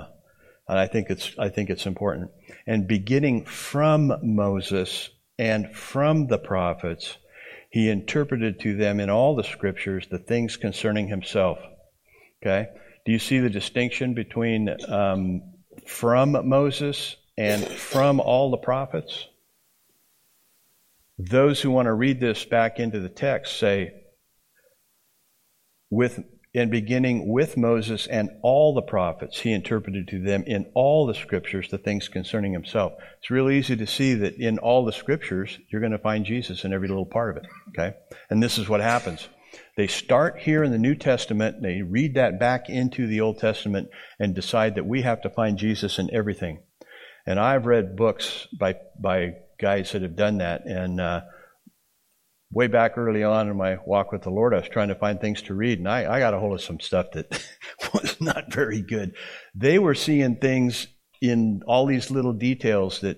And 0.67 0.79
I 0.79 0.87
think 0.87 1.09
it's, 1.09 1.33
I 1.39 1.49
think 1.49 1.69
it's 1.69 1.85
important. 1.85 2.31
And 2.67 2.87
beginning 2.87 3.45
from 3.45 4.13
Moses 4.21 5.09
and 5.39 5.73
from 5.73 6.27
the 6.27 6.37
prophets, 6.37 7.17
he 7.69 7.89
interpreted 7.89 8.59
to 8.61 8.75
them 8.75 8.99
in 8.99 9.09
all 9.09 9.35
the 9.35 9.43
scriptures 9.43 10.07
the 10.09 10.19
things 10.19 10.57
concerning 10.57 11.07
himself. 11.07 11.57
Okay? 12.41 12.67
Do 13.05 13.11
you 13.11 13.19
see 13.19 13.39
the 13.39 13.49
distinction 13.49 14.13
between 14.13 14.69
um, 14.87 15.41
from 15.87 16.47
Moses 16.47 17.15
and 17.37 17.65
from 17.65 18.19
all 18.19 18.51
the 18.51 18.57
prophets? 18.57 19.27
Those 21.17 21.61
who 21.61 21.71
want 21.71 21.85
to 21.87 21.93
read 21.93 22.19
this 22.19 22.45
back 22.45 22.79
into 22.79 22.99
the 22.99 23.09
text 23.09 23.57
say, 23.57 23.91
with 25.89 26.19
in 26.53 26.69
beginning 26.69 27.31
with 27.31 27.55
Moses 27.55 28.07
and 28.07 28.29
all 28.43 28.73
the 28.73 28.81
prophets, 28.81 29.39
he 29.39 29.53
interpreted 29.53 30.07
to 30.09 30.21
them 30.21 30.43
in 30.45 30.69
all 30.75 31.05
the 31.05 31.13
scriptures 31.13 31.69
the 31.69 31.77
things 31.77 32.09
concerning 32.09 32.51
himself. 32.51 32.93
It's 33.19 33.31
real 33.31 33.49
easy 33.49 33.77
to 33.77 33.87
see 33.87 34.15
that 34.15 34.35
in 34.35 34.59
all 34.59 34.83
the 34.83 34.91
scriptures, 34.91 35.57
you're 35.71 35.79
going 35.79 35.93
to 35.93 35.97
find 35.97 36.25
Jesus 36.25 36.65
in 36.65 36.73
every 36.73 36.89
little 36.89 37.05
part 37.05 37.37
of 37.37 37.43
it. 37.43 37.49
Okay? 37.69 37.95
And 38.29 38.43
this 38.43 38.57
is 38.57 38.67
what 38.67 38.81
happens. 38.81 39.29
They 39.77 39.87
start 39.87 40.39
here 40.39 40.63
in 40.63 40.71
the 40.71 40.77
New 40.77 40.95
Testament, 40.95 41.61
they 41.61 41.81
read 41.81 42.15
that 42.15 42.39
back 42.39 42.69
into 42.69 43.07
the 43.07 43.21
Old 43.21 43.39
Testament, 43.39 43.89
and 44.19 44.35
decide 44.35 44.75
that 44.75 44.85
we 44.85 45.01
have 45.03 45.21
to 45.21 45.29
find 45.29 45.57
Jesus 45.57 45.99
in 45.99 46.13
everything. 46.13 46.63
And 47.25 47.39
I've 47.39 47.65
read 47.65 47.95
books 47.95 48.47
by, 48.59 48.75
by 49.01 49.35
guys 49.61 49.91
that 49.91 50.01
have 50.01 50.15
done 50.15 50.39
that, 50.39 50.65
and 50.65 50.99
uh, 50.99 51.21
way 52.51 52.67
back 52.67 52.97
early 52.97 53.23
on 53.23 53.47
in 53.47 53.55
my 53.55 53.77
walk 53.85 54.11
with 54.11 54.23
the 54.23 54.29
Lord, 54.29 54.53
I 54.53 54.59
was 54.59 54.69
trying 54.69 54.89
to 54.89 54.95
find 54.95 55.19
things 55.19 55.41
to 55.43 55.53
read, 55.53 55.79
and 55.79 55.87
I, 55.87 56.15
I 56.15 56.19
got 56.19 56.33
a 56.33 56.39
hold 56.39 56.53
of 56.53 56.61
some 56.61 56.79
stuff 56.79 57.11
that 57.13 57.43
was 57.93 58.19
not 58.19 58.53
very 58.53 58.81
good. 58.81 59.15
They 59.55 59.79
were 59.79 59.95
seeing 59.95 60.37
things 60.37 60.87
in 61.21 61.61
all 61.67 61.85
these 61.85 62.11
little 62.11 62.33
details 62.33 63.01
that, 63.01 63.17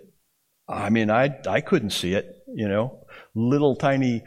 I 0.68 0.90
mean, 0.90 1.10
I, 1.10 1.40
I 1.48 1.62
couldn't 1.62 1.92
see 1.92 2.14
it, 2.14 2.44
you 2.54 2.68
know, 2.68 3.06
little 3.34 3.76
tiny 3.76 4.24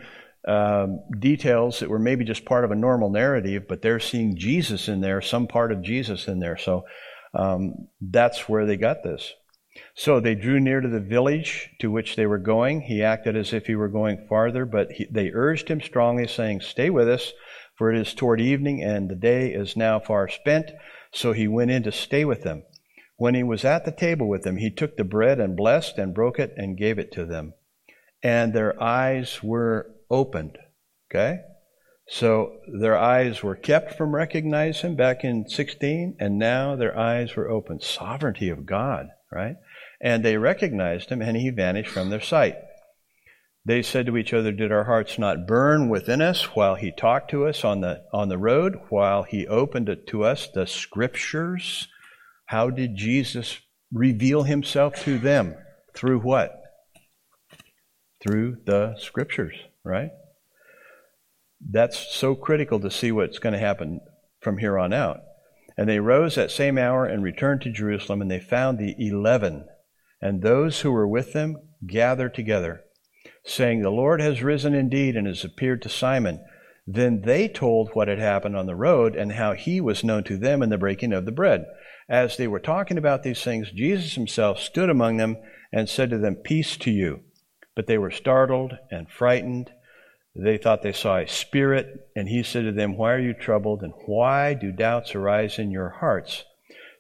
um, 0.49 1.01
details 1.19 1.81
that 1.81 1.91
were 1.91 1.99
maybe 1.99 2.25
just 2.25 2.45
part 2.45 2.65
of 2.65 2.71
a 2.71 2.77
normal 2.77 3.11
narrative, 3.11 3.65
but 3.69 3.83
they're 3.83 4.01
seeing 4.01 4.37
Jesus 4.37 4.89
in 4.89 5.01
there, 5.01 5.21
some 5.21 5.47
part 5.47 5.73
of 5.73 5.83
Jesus 5.83 6.29
in 6.29 6.39
there. 6.39 6.57
So 6.57 6.85
um, 7.35 7.89
that's 8.01 8.49
where 8.49 8.67
they 8.67 8.77
got 8.77 9.03
this. 9.03 9.33
So 9.95 10.21
they 10.21 10.35
drew 10.35 10.61
near 10.61 10.81
to 10.81 10.89
the 10.89 11.01
village 11.01 11.71
to 11.81 11.91
which 11.91 12.17
they 12.17 12.27
were 12.27 12.39
going. 12.39 12.83
He 12.83 13.03
acted 13.03 13.37
as 13.37 13.53
if 13.53 13.67
he 13.67 13.75
were 13.75 13.89
going 13.89 14.27
farther, 14.29 14.65
but 14.65 14.93
he, 14.93 15.07
they 15.11 15.31
urged 15.33 15.69
him 15.69 15.81
strongly, 15.81 16.27
saying, 16.27 16.61
Stay 16.61 16.91
with 16.91 17.09
us, 17.09 17.33
for 17.77 17.93
it 17.93 17.99
is 17.99 18.15
toward 18.15 18.41
evening, 18.41 18.83
and 18.83 19.09
the 19.09 19.15
day 19.15 19.53
is 19.53 19.77
now 19.77 19.99
far 19.99 20.29
spent. 20.29 20.71
So 21.13 21.33
he 21.33 21.49
went 21.49 21.71
in 21.71 21.83
to 21.85 21.93
stay 21.93 22.25
with 22.25 22.43
them. 22.43 22.65
When 23.17 23.35
he 23.35 23.43
was 23.43 23.65
at 23.65 23.85
the 23.85 23.93
table 23.93 24.29
with 24.29 24.43
them, 24.43 24.59
he 24.59 24.71
took 24.71 24.97
the 24.97 25.05
bread 25.05 25.41
and 25.41 25.57
blessed 25.57 25.97
and 25.99 26.15
broke 26.15 26.39
it 26.39 26.53
and 26.57 26.77
gave 26.77 26.99
it 26.99 27.13
to 27.13 27.25
them. 27.25 27.55
And 28.23 28.53
their 28.53 28.81
eyes 28.83 29.43
were 29.43 29.95
opened. 30.11 30.59
Okay? 31.11 31.41
So 32.09 32.59
their 32.81 32.97
eyes 32.97 33.43
were 33.43 33.57
kept 33.57 33.95
from 33.95 34.15
recognizing 34.15 34.91
him 34.91 34.97
back 34.97 35.25
in 35.25 35.49
16, 35.49 36.17
and 36.21 36.39
now 36.39 36.77
their 36.77 36.97
eyes 36.97 37.35
were 37.35 37.49
opened. 37.49 37.83
Sovereignty 37.83 38.49
of 38.49 38.65
God, 38.65 39.09
right? 39.33 39.57
And 40.01 40.25
they 40.25 40.37
recognized 40.37 41.11
him, 41.11 41.23
and 41.23 41.37
he 41.37 41.51
vanished 41.51 41.91
from 41.91 42.11
their 42.11 42.21
sight. 42.21 42.57
They 43.65 43.83
said 43.83 44.07
to 44.07 44.17
each 44.17 44.33
other, 44.33 44.53
Did 44.53 44.71
our 44.71 44.85
hearts 44.85 45.19
not 45.19 45.47
burn 45.47 45.89
within 45.89 46.23
us 46.23 46.55
while 46.55 46.77
he 46.77 46.93
talked 46.93 47.33
to 47.33 47.47
us 47.47 47.65
on 47.65 47.81
the, 47.81 48.05
on 48.13 48.29
the 48.29 48.39
road, 48.39 48.77
while 48.91 49.25
he 49.25 49.47
opened 49.47 49.95
to 50.07 50.25
us 50.25 50.49
the 50.49 50.67
scriptures? 50.67 51.89
How 52.47 52.71
did 52.71 52.95
Jesus 52.95 53.59
reveal 53.93 54.45
himself 54.45 54.95
to 55.03 55.19
them? 55.19 55.57
Through 55.95 56.21
what? 56.21 56.53
Through 58.23 58.59
the 58.67 58.95
scriptures, 58.99 59.57
right? 59.83 60.11
That's 61.61 62.15
so 62.15 62.37
critical 62.37 62.79
to 62.81 62.91
see 62.91 63.11
what's 63.11 63.41
going 63.41 63.55
to 63.55 63.59
happen 63.59 64.01
from 64.41 64.59
here 64.59 64.79
on 64.79 64.93
out. 64.93 65.21
And 65.77 65.89
they 65.89 65.99
rose 65.99 66.37
that 66.37 66.53
same 66.53 66.79
hour 66.79 67.05
and 67.05 67.23
returned 67.23 67.63
to 67.63 67.73
Jerusalem, 67.73 68.23
and 68.23 68.31
they 68.31 68.39
found 68.39 68.79
the 68.79 68.95
eleven 68.99 69.67
and 70.21 70.43
those 70.43 70.81
who 70.81 70.93
were 70.93 71.09
with 71.09 71.33
them 71.33 71.57
gathered 71.87 72.35
together, 72.35 72.85
saying, 73.45 73.83
The 73.83 73.91
Lord 73.91 74.21
has 74.21 74.43
risen 74.43 74.75
indeed 74.75 75.17
and 75.17 75.27
has 75.27 75.45
appeared 75.45 75.83
to 75.83 75.89
Simon. 75.89 76.45
Then 76.87 77.23
they 77.23 77.49
told 77.49 77.91
what 77.93 78.09
had 78.09 78.19
happened 78.19 78.57
on 78.57 78.67
the 78.67 78.77
road 78.77 79.17
and 79.17 79.33
how 79.33 79.55
he 79.55 79.81
was 79.81 80.05
known 80.05 80.23
to 80.25 80.37
them 80.37 80.63
in 80.63 80.71
the 80.71 80.79
breaking 80.79 81.13
of 81.13 81.25
the 81.25 81.33
bread. 81.33 81.67
As 82.09 82.37
they 82.37 82.47
were 82.47 82.61
talking 82.61 82.97
about 82.97 83.25
these 83.25 83.43
things, 83.43 83.73
Jesus 83.73 84.15
himself 84.15 84.61
stood 84.61 84.89
among 84.89 85.17
them 85.17 85.37
and 85.73 85.89
said 85.89 86.11
to 86.11 86.19
them, 86.19 86.37
Peace 86.37 86.77
to 86.79 86.91
you. 86.91 87.21
But 87.75 87.89
they 87.89 87.99
were 87.99 88.13
startled 88.13 88.79
and 88.91 89.11
frightened. 89.11 89.73
They 90.35 90.59
thought 90.59 90.83
they 90.83 90.93
saw 90.93 91.19
a 91.19 91.27
spirit, 91.27 92.09
and 92.15 92.29
he 92.29 92.43
said 92.43 92.65
to 92.65 92.73
them, 92.73 92.97
Why 92.97 93.13
are 93.13 93.19
you 93.19 93.35
troubled, 93.35 93.83
and 93.83 93.93
why 94.07 94.55
do 94.55 94.71
doubts 94.71 95.15
arise 95.15 95.59
in 95.59 95.71
your 95.71 95.89
hearts? 95.89 96.45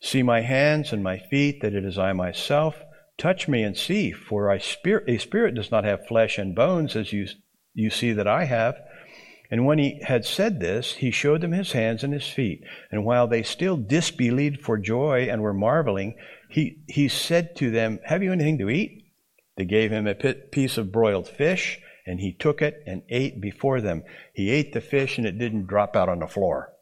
See 0.00 0.22
my 0.22 0.40
hands 0.40 0.92
and 0.92 1.02
my 1.02 1.18
feet, 1.18 1.62
that 1.62 1.74
it 1.74 1.84
is 1.84 1.98
I 1.98 2.12
myself. 2.12 2.76
Touch 3.18 3.48
me 3.48 3.62
and 3.62 3.76
see, 3.76 4.12
for 4.12 4.50
a 4.50 4.60
spirit, 4.60 5.08
a 5.08 5.18
spirit 5.18 5.54
does 5.54 5.70
not 5.70 5.84
have 5.84 6.06
flesh 6.06 6.38
and 6.38 6.54
bones, 6.54 6.94
as 6.96 7.12
you, 7.12 7.26
you 7.72 7.88
see 7.88 8.12
that 8.12 8.26
I 8.26 8.44
have. 8.44 8.76
And 9.50 9.64
when 9.64 9.78
he 9.78 10.00
had 10.02 10.24
said 10.24 10.60
this, 10.60 10.94
he 10.94 11.10
showed 11.10 11.40
them 11.40 11.52
his 11.52 11.72
hands 11.72 12.02
and 12.02 12.12
his 12.12 12.26
feet. 12.26 12.62
And 12.90 13.04
while 13.04 13.26
they 13.26 13.42
still 13.42 13.76
disbelieved 13.76 14.60
for 14.60 14.76
joy 14.76 15.28
and 15.30 15.40
were 15.40 15.54
marveling, 15.54 16.16
he, 16.50 16.82
he 16.88 17.08
said 17.08 17.56
to 17.56 17.70
them, 17.70 18.00
Have 18.04 18.22
you 18.22 18.32
anything 18.32 18.58
to 18.58 18.70
eat? 18.70 19.04
They 19.56 19.64
gave 19.64 19.90
him 19.90 20.06
a 20.06 20.14
piece 20.14 20.76
of 20.76 20.92
broiled 20.92 21.28
fish 21.28 21.80
and 22.06 22.20
he 22.20 22.32
took 22.32 22.60
it 22.62 22.82
and 22.86 23.02
ate 23.08 23.40
before 23.40 23.80
them. 23.80 24.04
He 24.32 24.50
ate 24.50 24.72
the 24.72 24.80
fish 24.80 25.18
and 25.18 25.26
it 25.26 25.38
didn't 25.38 25.66
drop 25.66 25.96
out 25.96 26.08
on 26.08 26.20
the 26.20 26.26
floor 26.26 26.72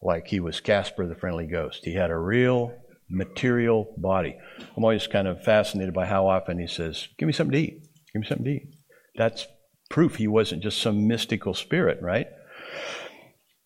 like 0.00 0.28
he 0.28 0.40
was 0.40 0.60
Casper 0.60 1.06
the 1.06 1.14
Friendly 1.14 1.46
Ghost. 1.46 1.84
He 1.84 1.94
had 1.94 2.10
a 2.10 2.16
real 2.16 2.74
material 3.08 3.94
body. 3.96 4.36
I'm 4.76 4.84
always 4.84 5.06
kind 5.06 5.28
of 5.28 5.42
fascinated 5.42 5.94
by 5.94 6.06
how 6.06 6.28
often 6.28 6.58
he 6.58 6.66
says, 6.66 7.08
Give 7.18 7.26
me 7.26 7.32
something 7.32 7.52
to 7.52 7.58
eat. 7.58 7.82
Give 8.12 8.20
me 8.20 8.26
something 8.26 8.44
to 8.44 8.50
eat. 8.50 8.74
That's 9.16 9.46
proof 9.90 10.16
he 10.16 10.28
wasn't 10.28 10.62
just 10.62 10.80
some 10.80 11.06
mystical 11.06 11.54
spirit, 11.54 11.98
right? 12.02 12.26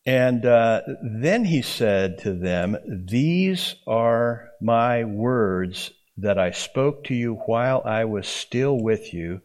And 0.05 0.45
uh, 0.45 0.83
then 1.21 1.45
he 1.45 1.63
said 1.63 2.19
to 2.19 2.35
them, 2.35 2.77
These 3.09 3.77
are 3.87 4.51
my 4.61 5.05
words 5.05 5.93
that 6.17 6.39
I 6.39 6.51
spoke 6.51 7.05
to 7.05 7.15
you 7.15 7.35
while 7.47 7.83
I 7.85 8.05
was 8.05 8.27
still 8.27 8.79
with 8.79 9.15
you 9.15 9.41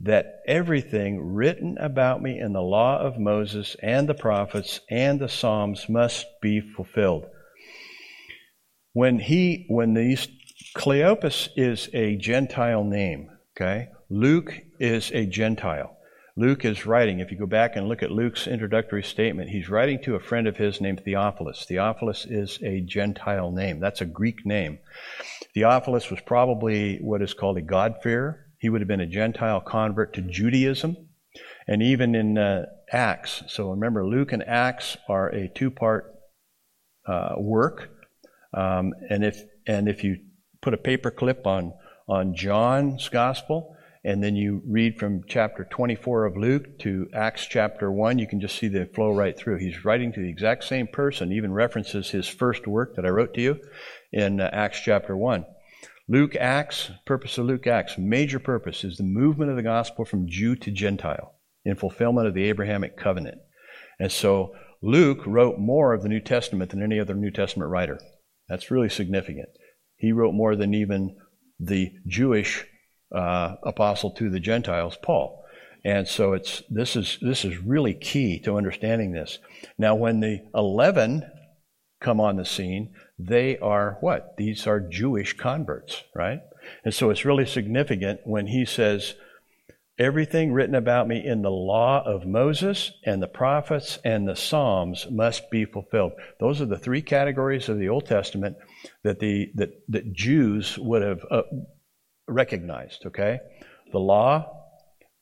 that 0.00 0.40
everything 0.46 1.34
written 1.34 1.76
about 1.78 2.22
me 2.22 2.38
in 2.38 2.52
the 2.52 2.60
law 2.60 2.98
of 2.98 3.18
Moses 3.18 3.76
and 3.82 4.08
the 4.08 4.14
prophets 4.14 4.80
and 4.90 5.18
the 5.18 5.28
Psalms 5.28 5.88
must 5.88 6.26
be 6.42 6.60
fulfilled. 6.60 7.26
When 8.96 9.18
he, 9.18 9.66
when 9.68 9.92
these, 9.92 10.26
Cleopas 10.74 11.50
is 11.54 11.90
a 11.92 12.16
Gentile 12.16 12.82
name, 12.82 13.30
okay? 13.54 13.88
Luke 14.08 14.58
is 14.80 15.10
a 15.12 15.26
Gentile. 15.26 15.94
Luke 16.34 16.64
is 16.64 16.86
writing, 16.86 17.20
if 17.20 17.30
you 17.30 17.36
go 17.36 17.44
back 17.44 17.76
and 17.76 17.88
look 17.88 18.02
at 18.02 18.10
Luke's 18.10 18.46
introductory 18.46 19.02
statement, 19.02 19.50
he's 19.50 19.68
writing 19.68 20.02
to 20.04 20.14
a 20.14 20.20
friend 20.20 20.46
of 20.46 20.56
his 20.56 20.80
named 20.80 21.02
Theophilus. 21.04 21.66
Theophilus 21.66 22.24
is 22.24 22.58
a 22.62 22.80
Gentile 22.80 23.50
name. 23.50 23.80
That's 23.80 24.00
a 24.00 24.06
Greek 24.06 24.46
name. 24.46 24.78
Theophilus 25.52 26.10
was 26.10 26.20
probably 26.20 26.96
what 27.02 27.20
is 27.20 27.34
called 27.34 27.58
a 27.58 27.62
God-fearer 27.62 28.46
he 28.58 28.70
would 28.70 28.80
have 28.80 28.88
been 28.88 29.00
a 29.00 29.06
Gentile 29.06 29.60
convert 29.60 30.14
to 30.14 30.22
Judaism. 30.22 30.96
And 31.68 31.82
even 31.82 32.14
in 32.14 32.38
uh, 32.38 32.64
Acts, 32.90 33.42
so 33.48 33.70
remember, 33.70 34.06
Luke 34.06 34.32
and 34.32 34.42
Acts 34.42 34.96
are 35.06 35.28
a 35.28 35.48
two 35.48 35.70
part 35.70 36.14
uh, 37.06 37.34
work. 37.36 37.90
Um, 38.56 38.92
and, 39.10 39.24
if, 39.24 39.42
and 39.66 39.88
if 39.88 40.02
you 40.02 40.16
put 40.62 40.74
a 40.74 40.78
paper 40.78 41.10
clip 41.10 41.46
on, 41.46 41.72
on 42.08 42.34
John's 42.34 43.08
gospel, 43.08 43.76
and 44.06 44.22
then 44.22 44.36
you 44.36 44.62
read 44.64 45.00
from 45.00 45.22
chapter 45.26 45.64
24 45.64 46.26
of 46.26 46.36
Luke 46.36 46.78
to 46.78 47.08
Acts 47.12 47.44
chapter 47.46 47.90
1, 47.90 48.20
you 48.20 48.26
can 48.28 48.40
just 48.40 48.56
see 48.56 48.68
the 48.68 48.86
flow 48.86 49.12
right 49.12 49.36
through. 49.36 49.58
He's 49.58 49.84
writing 49.84 50.12
to 50.12 50.20
the 50.20 50.28
exact 50.28 50.62
same 50.62 50.86
person, 50.86 51.32
even 51.32 51.52
references 51.52 52.10
his 52.10 52.28
first 52.28 52.68
work 52.68 52.94
that 52.94 53.04
I 53.04 53.08
wrote 53.08 53.34
to 53.34 53.40
you 53.40 53.60
in 54.12 54.40
uh, 54.40 54.48
Acts 54.52 54.80
chapter 54.80 55.16
1. 55.16 55.44
Luke 56.08 56.36
Acts, 56.36 56.92
purpose 57.04 57.36
of 57.36 57.46
Luke 57.46 57.66
Acts, 57.66 57.98
major 57.98 58.38
purpose 58.38 58.84
is 58.84 58.96
the 58.96 59.02
movement 59.02 59.50
of 59.50 59.56
the 59.56 59.62
gospel 59.64 60.04
from 60.04 60.28
Jew 60.28 60.54
to 60.54 60.70
Gentile 60.70 61.34
in 61.64 61.74
fulfillment 61.74 62.28
of 62.28 62.34
the 62.34 62.44
Abrahamic 62.44 62.96
covenant. 62.96 63.38
And 63.98 64.12
so 64.12 64.54
Luke 64.82 65.26
wrote 65.26 65.58
more 65.58 65.92
of 65.92 66.04
the 66.04 66.08
New 66.08 66.20
Testament 66.20 66.70
than 66.70 66.80
any 66.80 67.00
other 67.00 67.14
New 67.14 67.32
Testament 67.32 67.72
writer. 67.72 67.98
That's 68.48 68.70
really 68.70 68.88
significant. 68.88 69.48
He 69.96 70.12
wrote 70.12 70.34
more 70.34 70.56
than 70.56 70.74
even 70.74 71.16
the 71.58 71.92
Jewish 72.06 72.64
uh, 73.14 73.56
apostle 73.62 74.10
to 74.12 74.30
the 74.30 74.40
Gentiles, 74.40 74.98
Paul. 75.02 75.42
And 75.84 76.08
so 76.08 76.32
it's 76.32 76.62
this 76.68 76.96
is 76.96 77.18
this 77.22 77.44
is 77.44 77.58
really 77.58 77.94
key 77.94 78.40
to 78.40 78.56
understanding 78.56 79.12
this. 79.12 79.38
Now, 79.78 79.94
when 79.94 80.20
the 80.20 80.40
eleven 80.54 81.22
come 82.00 82.20
on 82.20 82.36
the 82.36 82.44
scene, 82.44 82.92
they 83.18 83.56
are 83.58 83.96
what? 84.00 84.36
These 84.36 84.66
are 84.66 84.80
Jewish 84.80 85.36
converts, 85.36 86.02
right? 86.14 86.40
And 86.84 86.92
so 86.92 87.10
it's 87.10 87.24
really 87.24 87.46
significant 87.46 88.20
when 88.24 88.48
he 88.48 88.64
says, 88.64 89.14
Everything 89.98 90.52
written 90.52 90.74
about 90.74 91.08
me 91.08 91.24
in 91.24 91.40
the 91.40 91.50
law 91.50 92.02
of 92.04 92.26
Moses 92.26 92.92
and 93.04 93.22
the 93.22 93.28
prophets 93.28 93.98
and 94.04 94.28
the 94.28 94.36
Psalms 94.36 95.06
must 95.10 95.50
be 95.50 95.64
fulfilled. 95.64 96.12
Those 96.38 96.60
are 96.60 96.66
the 96.66 96.78
three 96.78 97.00
categories 97.00 97.70
of 97.70 97.78
the 97.78 97.88
Old 97.88 98.04
Testament 98.04 98.56
that 99.04 99.20
the 99.20 99.50
that, 99.54 99.70
that 99.88 100.12
Jews 100.12 100.78
would 100.78 101.02
have 101.02 101.20
uh, 101.30 101.42
recognized. 102.28 103.06
Okay, 103.06 103.38
the 103.90 103.98
law, 103.98 104.52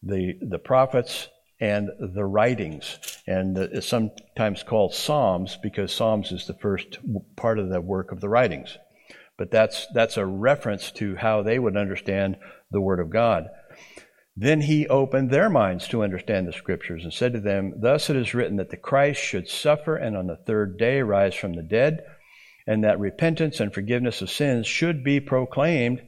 the 0.02 0.34
the 0.40 0.58
prophets, 0.58 1.28
and 1.60 1.88
the 1.98 2.24
writings. 2.24 2.98
And 3.26 3.56
it's 3.56 3.86
sometimes 3.86 4.62
called 4.62 4.94
Psalms 4.94 5.56
because 5.62 5.94
Psalms 5.94 6.32
is 6.32 6.46
the 6.46 6.54
first 6.54 6.98
part 7.36 7.58
of 7.58 7.70
the 7.70 7.80
work 7.80 8.12
of 8.12 8.20
the 8.20 8.28
writings. 8.28 8.76
But 9.38 9.50
that's, 9.50 9.86
that's 9.94 10.16
a 10.16 10.26
reference 10.26 10.92
to 10.92 11.16
how 11.16 11.42
they 11.42 11.58
would 11.58 11.76
understand 11.76 12.36
the 12.70 12.80
Word 12.80 13.00
of 13.00 13.10
God. 13.10 13.48
Then 14.36 14.62
he 14.62 14.88
opened 14.88 15.30
their 15.30 15.48
minds 15.48 15.86
to 15.88 16.02
understand 16.02 16.48
the 16.48 16.52
Scriptures 16.52 17.04
and 17.04 17.12
said 17.12 17.32
to 17.34 17.40
them, 17.40 17.74
Thus 17.76 18.10
it 18.10 18.16
is 18.16 18.34
written 18.34 18.56
that 18.56 18.70
the 18.70 18.76
Christ 18.76 19.20
should 19.20 19.48
suffer 19.48 19.96
and 19.96 20.16
on 20.16 20.26
the 20.26 20.36
third 20.36 20.76
day 20.76 21.02
rise 21.02 21.34
from 21.34 21.54
the 21.54 21.62
dead, 21.62 22.04
and 22.66 22.82
that 22.82 22.98
repentance 22.98 23.60
and 23.60 23.72
forgiveness 23.72 24.22
of 24.22 24.30
sins 24.30 24.66
should 24.66 25.04
be 25.04 25.20
proclaimed 25.20 26.02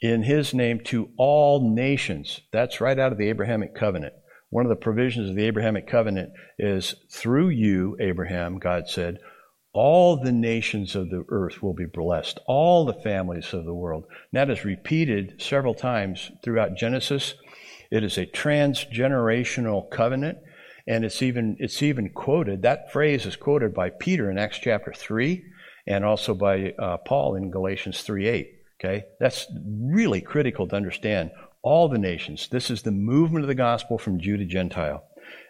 in 0.00 0.22
his 0.22 0.54
name 0.54 0.80
to 0.84 1.10
all 1.16 1.74
nations. 1.74 2.40
That's 2.52 2.80
right 2.80 2.98
out 2.98 3.12
of 3.12 3.18
the 3.18 3.28
Abrahamic 3.28 3.74
covenant. 3.74 4.14
One 4.50 4.66
of 4.66 4.70
the 4.70 4.76
provisions 4.76 5.30
of 5.30 5.36
the 5.36 5.46
Abrahamic 5.46 5.88
covenant 5.88 6.32
is 6.58 6.94
through 7.10 7.48
you, 7.48 7.96
Abraham, 7.98 8.58
God 8.58 8.88
said, 8.88 9.18
all 9.72 10.18
the 10.18 10.32
nations 10.32 10.94
of 10.94 11.08
the 11.08 11.24
earth 11.30 11.62
will 11.62 11.72
be 11.72 11.86
blessed, 11.86 12.38
all 12.46 12.84
the 12.84 12.92
families 12.92 13.54
of 13.54 13.64
the 13.64 13.74
world. 13.74 14.04
And 14.04 14.38
that 14.38 14.50
is 14.50 14.66
repeated 14.66 15.40
several 15.40 15.74
times 15.74 16.30
throughout 16.44 16.76
Genesis. 16.76 17.34
It 17.92 18.04
is 18.04 18.16
a 18.16 18.24
transgenerational 18.24 19.90
covenant, 19.90 20.38
and 20.88 21.04
it's 21.04 21.20
even 21.20 21.56
it's 21.60 21.82
even 21.82 22.08
quoted. 22.08 22.62
That 22.62 22.90
phrase 22.90 23.26
is 23.26 23.36
quoted 23.36 23.74
by 23.74 23.90
Peter 23.90 24.30
in 24.30 24.38
Acts 24.38 24.58
chapter 24.58 24.94
three, 24.94 25.44
and 25.86 26.02
also 26.02 26.32
by 26.32 26.72
uh, 26.78 26.96
Paul 26.96 27.36
in 27.36 27.50
Galatians 27.50 28.00
three 28.00 28.28
eight. 28.28 28.48
Okay, 28.80 29.04
that's 29.20 29.46
really 29.70 30.22
critical 30.22 30.66
to 30.68 30.74
understand 30.74 31.32
all 31.62 31.90
the 31.90 31.98
nations. 31.98 32.48
This 32.48 32.70
is 32.70 32.80
the 32.80 32.90
movement 32.90 33.44
of 33.44 33.48
the 33.48 33.54
gospel 33.54 33.98
from 33.98 34.20
Jew 34.20 34.38
to 34.38 34.46
Gentile. 34.46 35.04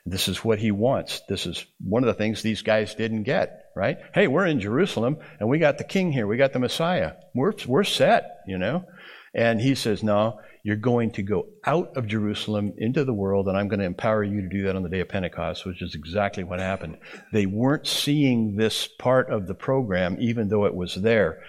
This 0.05 0.27
is 0.27 0.45
what 0.45 0.59
he 0.59 0.73
wants. 0.73 1.23
This 1.29 1.47
is 1.47 1.65
one 1.79 2.03
of 2.03 2.09
the 2.09 2.15
things 2.15 2.43
these 2.43 2.63
guys 2.63 2.97
didn't 2.97 3.23
get, 3.23 3.67
right? 3.77 3.99
Hey, 4.13 4.27
we're 4.27 4.47
in 4.47 4.59
Jerusalem 4.59 5.19
and 5.39 5.49
we 5.49 5.61
got 5.61 5.79
the 5.79 5.85
king 5.85 6.11
here. 6.11 6.27
We 6.27 6.37
got 6.37 6.53
the 6.53 6.59
Messiah. 6.59 7.13
We're, 7.35 7.55
we're 7.69 7.85
set, 7.85 8.41
you 8.49 8.59
know? 8.59 8.85
And 9.33 9.61
he 9.61 9.77
says, 9.77 10.03
no, 10.03 10.41
you're 10.65 10.77
going 10.77 11.11
to 11.13 11.23
go 11.23 11.49
out 11.65 11.97
of 11.97 12.07
Jerusalem 12.07 12.75
into 12.79 13.05
the 13.05 13.13
world 13.13 13.49
and 13.49 13.57
I'm 13.57 13.67
going 13.69 13.81
to 13.81 13.87
empower 13.87 14.23
you 14.23 14.43
to 14.43 14.49
do 14.49 14.63
that 14.65 14.77
on 14.77 14.85
the 14.85 14.89
day 14.89 15.01
of 15.01 15.09
Pentecost, 15.09 15.67
which 15.67 15.83
is 15.83 15.95
exactly 15.95 16.45
what 16.45 16.61
happened. 16.61 16.99
They 17.33 17.47
weren't 17.47 17.87
seeing 17.87 18.55
this 18.57 18.87
part 18.87 19.31
of 19.31 19.49
the 19.49 19.55
program 19.55 20.19
even 20.21 20.49
though 20.49 20.67
it 20.67 20.75
was 20.75 20.95
there. 20.95 21.43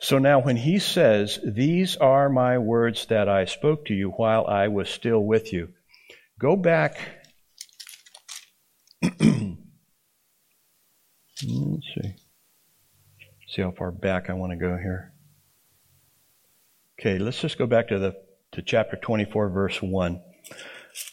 So 0.00 0.18
now, 0.18 0.40
when 0.40 0.56
he 0.56 0.78
says, 0.78 1.38
These 1.44 1.96
are 1.96 2.28
my 2.28 2.58
words 2.58 3.06
that 3.06 3.28
I 3.28 3.44
spoke 3.44 3.86
to 3.86 3.94
you 3.94 4.10
while 4.10 4.46
I 4.46 4.68
was 4.68 4.88
still 4.88 5.20
with 5.20 5.52
you, 5.52 5.68
go 6.38 6.56
back. 6.56 6.98
Let's 9.02 9.20
see. 11.42 12.14
See 13.48 13.62
how 13.62 13.72
far 13.72 13.90
back 13.90 14.30
I 14.30 14.34
want 14.34 14.52
to 14.52 14.56
go 14.56 14.76
here. 14.76 15.12
Okay, 16.98 17.18
let's 17.18 17.40
just 17.40 17.58
go 17.58 17.66
back 17.66 17.88
to 17.88 17.98
the 17.98 18.14
to 18.52 18.62
chapter 18.62 18.96
24 18.96 19.50
verse 19.50 19.82
1. 19.82 20.22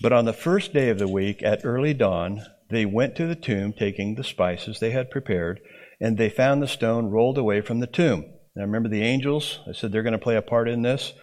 But 0.01 0.13
on 0.13 0.25
the 0.25 0.33
first 0.33 0.73
day 0.73 0.89
of 0.89 0.99
the 0.99 1.07
week 1.07 1.41
at 1.43 1.61
early 1.63 1.93
dawn, 1.93 2.41
they 2.69 2.85
went 2.85 3.15
to 3.15 3.25
the 3.25 3.35
tomb 3.35 3.73
taking 3.73 4.15
the 4.15 4.23
spices 4.23 4.79
they 4.79 4.91
had 4.91 5.09
prepared, 5.09 5.61
and 5.99 6.17
they 6.17 6.29
found 6.29 6.61
the 6.61 6.67
stone 6.67 7.07
rolled 7.07 7.37
away 7.37 7.61
from 7.61 7.79
the 7.79 7.87
tomb. 7.87 8.25
Now 8.55 8.63
remember 8.63 8.89
the 8.89 9.01
angels? 9.01 9.59
I 9.67 9.73
said 9.73 9.91
they're 9.91 10.03
going 10.03 10.13
to 10.13 10.19
play 10.19 10.35
a 10.35 10.41
part 10.41 10.67
in 10.69 10.81
this. 10.81 11.13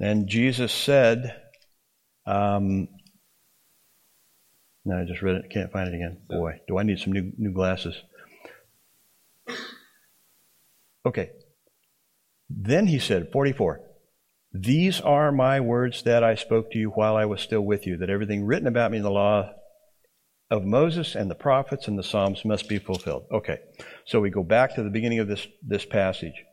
And 0.00 0.28
Jesus 0.28 0.72
said, 0.72 1.34
um, 2.26 2.88
no, 4.84 4.98
I 4.98 5.04
just 5.04 5.22
read 5.22 5.36
it. 5.36 5.50
Can't 5.50 5.72
find 5.72 5.88
it 5.88 5.94
again. 5.94 6.22
Boy, 6.28 6.60
do 6.66 6.78
I 6.78 6.82
need 6.82 6.98
some 6.98 7.12
new, 7.12 7.32
new 7.36 7.52
glasses. 7.52 7.94
Okay. 11.04 11.30
Then 12.48 12.86
he 12.86 12.98
said, 12.98 13.30
44, 13.32 13.80
These 14.52 15.00
are 15.00 15.30
my 15.30 15.60
words 15.60 16.02
that 16.04 16.24
I 16.24 16.34
spoke 16.34 16.70
to 16.72 16.78
you 16.78 16.90
while 16.90 17.16
I 17.16 17.26
was 17.26 17.40
still 17.40 17.60
with 17.60 17.86
you, 17.86 17.96
that 17.98 18.10
everything 18.10 18.44
written 18.44 18.66
about 18.66 18.90
me 18.90 18.96
in 18.96 19.02
the 19.02 19.10
law 19.10 19.50
of 20.50 20.64
Moses 20.64 21.14
and 21.14 21.30
the 21.30 21.34
prophets 21.34 21.86
and 21.88 21.98
the 21.98 22.02
Psalms 22.02 22.44
must 22.44 22.68
be 22.68 22.78
fulfilled. 22.78 23.26
Okay, 23.30 23.58
so 24.06 24.20
we 24.20 24.30
go 24.30 24.42
back 24.42 24.74
to 24.74 24.82
the 24.82 24.90
beginning 24.90 25.18
of 25.18 25.28
this, 25.28 25.46
this 25.62 25.84
passage. 25.84 26.44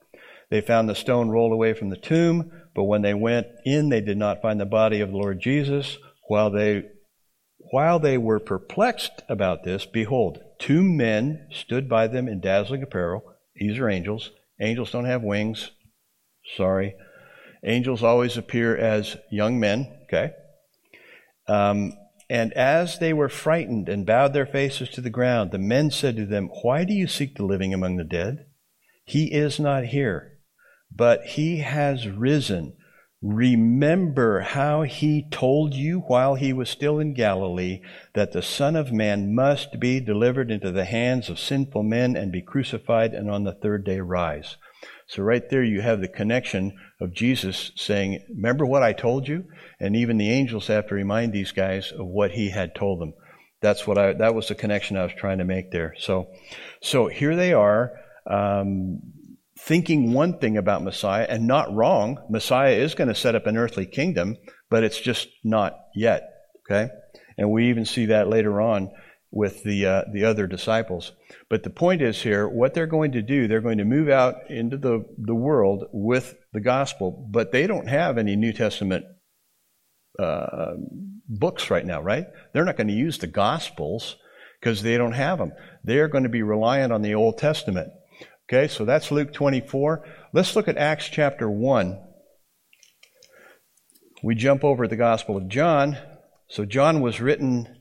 They 0.50 0.62
found 0.62 0.90
the 0.90 0.96
stone 0.96 1.30
rolled 1.30 1.54
away 1.54 1.74
from 1.74 1.90
the 1.90 1.96
tomb, 1.96 2.52
but 2.76 2.84
when 2.84 3.02
they 3.02 3.14
went 3.14 3.48
in, 3.64 3.90
they 3.90 4.02
did 4.02 4.18
not 4.18 4.42
find 4.42 4.60
the 4.60 4.66
body 4.66 5.00
of 5.00 5.12
the 5.12 5.18
Lord 5.18 5.40
Jesus. 5.40 5.98
While 6.28 6.52
they, 6.52 6.84
while 7.72 8.00
they 8.00 8.18
were 8.18 8.40
perplexed 8.40 9.24
about 9.30 9.64
this, 9.64 9.86
behold, 9.86 10.40
two 10.60 10.84
men 10.84 11.48
stood 11.52 11.88
by 11.88 12.08
them 12.08 12.28
in 12.28 12.42
dazzling 12.42 12.84
apparel. 12.84 13.24
These 13.56 13.80
are 13.80 13.90
angels. 13.90 14.32
Angels 14.60 14.92
don't 14.92 15.06
have 15.06 15.24
wings. 15.24 15.72
Sorry. 16.58 16.96
Angels 17.66 18.04
always 18.04 18.38
appear 18.38 18.78
as 18.78 19.18
young 19.32 19.60
men, 19.60 19.92
okay? 20.04 20.34
Um, 21.48 21.94
and 22.30 22.54
as 22.54 23.00
they 23.00 23.12
were 23.12 23.30
frightened 23.30 23.90
and 23.90 24.06
bowed 24.06 24.34
their 24.34 24.46
faces 24.46 24.90
to 24.90 25.02
the 25.02 25.10
ground, 25.10 25.52
the 25.52 25.58
men 25.58 25.92
said 25.92 26.16
to 26.16 26.26
them, 26.26 26.50
Why 26.62 26.84
do 26.84 26.94
you 26.94 27.08
seek 27.08 27.36
the 27.36 27.46
living 27.46 27.74
among 27.74 27.98
the 27.98 28.04
dead? 28.04 28.46
He 29.04 29.32
is 29.32 29.60
not 29.60 29.86
here, 29.86 30.40
but 30.92 31.24
he 31.26 31.58
has 31.60 32.08
risen. 32.08 32.78
Remember 33.22 34.42
how 34.42 34.84
he 34.84 35.28
told 35.32 35.74
you 35.74 36.02
while 36.02 36.36
he 36.36 36.54
was 36.54 36.70
still 36.70 37.00
in 37.00 37.14
Galilee 37.14 37.82
that 38.14 38.32
the 38.32 38.42
Son 38.42 38.76
of 38.76 38.92
Man 38.92 39.34
must 39.34 39.80
be 39.80 40.00
delivered 40.00 40.52
into 40.52 40.72
the 40.72 40.86
hands 40.86 41.30
of 41.30 41.40
sinful 41.40 41.84
men 41.84 42.16
and 42.16 42.32
be 42.32 42.42
crucified 42.42 43.14
and 43.14 43.30
on 43.30 43.44
the 43.44 43.54
third 43.54 43.84
day 43.84 44.00
rise. 44.00 44.58
So, 45.08 45.24
right 45.24 45.48
there, 45.50 45.64
you 45.64 45.82
have 45.82 46.02
the 46.02 46.08
connection 46.08 46.78
of 47.02 47.14
Jesus 47.14 47.72
saying, 47.76 48.24
Remember 48.30 48.66
what 48.66 48.84
I 48.84 48.94
told 48.94 49.28
you? 49.28 49.46
And 49.80 49.96
even 49.96 50.18
the 50.18 50.32
angels 50.32 50.68
have 50.68 50.88
to 50.88 50.96
remind 50.96 51.34
these 51.34 51.52
guys 51.52 51.92
of 51.92 52.08
what 52.08 52.32
he 52.32 52.50
had 52.50 52.76
told 52.76 53.02
them. 53.02 53.14
That's 53.62 53.88
what 53.88 53.98
I, 53.98 54.14
that 54.14 54.36
was 54.36 54.48
the 54.48 54.56
connection 54.56 54.98
I 54.98 55.04
was 55.04 55.14
trying 55.18 55.40
to 55.40 55.46
make 55.46 55.72
there. 55.72 55.96
So, 55.98 56.28
so 56.82 57.08
here 57.08 57.36
they 57.36 57.54
are, 57.54 57.94
um, 58.30 59.02
thinking 59.58 60.14
one 60.14 60.38
thing 60.38 60.58
about 60.58 60.84
Messiah 60.84 61.26
and 61.28 61.48
not 61.48 61.74
wrong. 61.74 62.18
Messiah 62.30 62.76
is 62.76 62.94
going 62.94 63.08
to 63.08 63.16
set 63.16 63.36
up 63.36 63.48
an 63.48 63.58
earthly 63.58 63.86
kingdom, 63.86 64.36
but 64.70 64.84
it's 64.84 65.00
just 65.00 65.30
not 65.44 65.78
yet. 65.96 66.30
Okay? 66.66 66.92
And 67.38 67.52
we 67.52 67.70
even 67.70 67.86
see 67.86 68.08
that 68.08 68.30
later 68.30 68.62
on 68.62 68.92
with 69.32 69.64
the, 69.64 69.86
uh, 69.86 70.02
the 70.14 70.26
other 70.26 70.48
disciples. 70.48 71.12
But 71.50 71.64
the 71.64 71.70
point 71.70 72.02
is 72.02 72.22
here, 72.22 72.48
what 72.48 72.74
they're 72.74 72.88
going 72.88 73.14
to 73.14 73.22
do, 73.22 73.48
they're 73.48 73.62
going 73.62 73.80
to 73.80 73.86
move 73.86 74.10
out 74.10 74.50
into 74.50 74.78
the, 74.78 75.06
the 75.18 75.36
world 75.36 75.86
with 75.92 76.36
the 76.56 76.62
gospel, 76.62 77.12
but 77.12 77.52
they 77.52 77.68
don't 77.68 77.88
have 77.88 78.18
any 78.18 78.36
New 78.36 78.52
Testament 78.52 79.06
uh, 80.18 80.74
books 81.28 81.70
right 81.70 81.86
now, 81.86 82.02
right? 82.02 82.26
They're 82.54 82.66
not 82.66 82.78
going 82.78 82.88
to 82.88 82.94
use 82.94 83.20
the 83.20 83.28
gospels 83.28 84.16
because 84.60 84.82
they 84.82 84.98
don't 84.98 85.12
have 85.12 85.38
them. 85.38 85.52
They're 85.84 86.08
going 86.08 86.24
to 86.24 86.30
be 86.30 86.42
reliant 86.42 86.92
on 86.92 87.04
the 87.04 87.14
Old 87.14 87.38
Testament. 87.38 87.92
Okay, 88.48 88.68
so 88.68 88.86
that's 88.86 89.12
Luke 89.12 89.34
24. 89.34 90.06
Let's 90.34 90.56
look 90.56 90.68
at 90.68 90.78
Acts 90.78 91.10
chapter 91.10 91.50
1. 91.50 92.00
We 94.24 94.36
jump 94.36 94.64
over 94.64 94.88
the 94.88 94.96
Gospel 94.96 95.38
of 95.38 95.48
John. 95.50 95.98
So, 96.48 96.64
John 96.64 97.02
was 97.02 97.20
written 97.20 97.80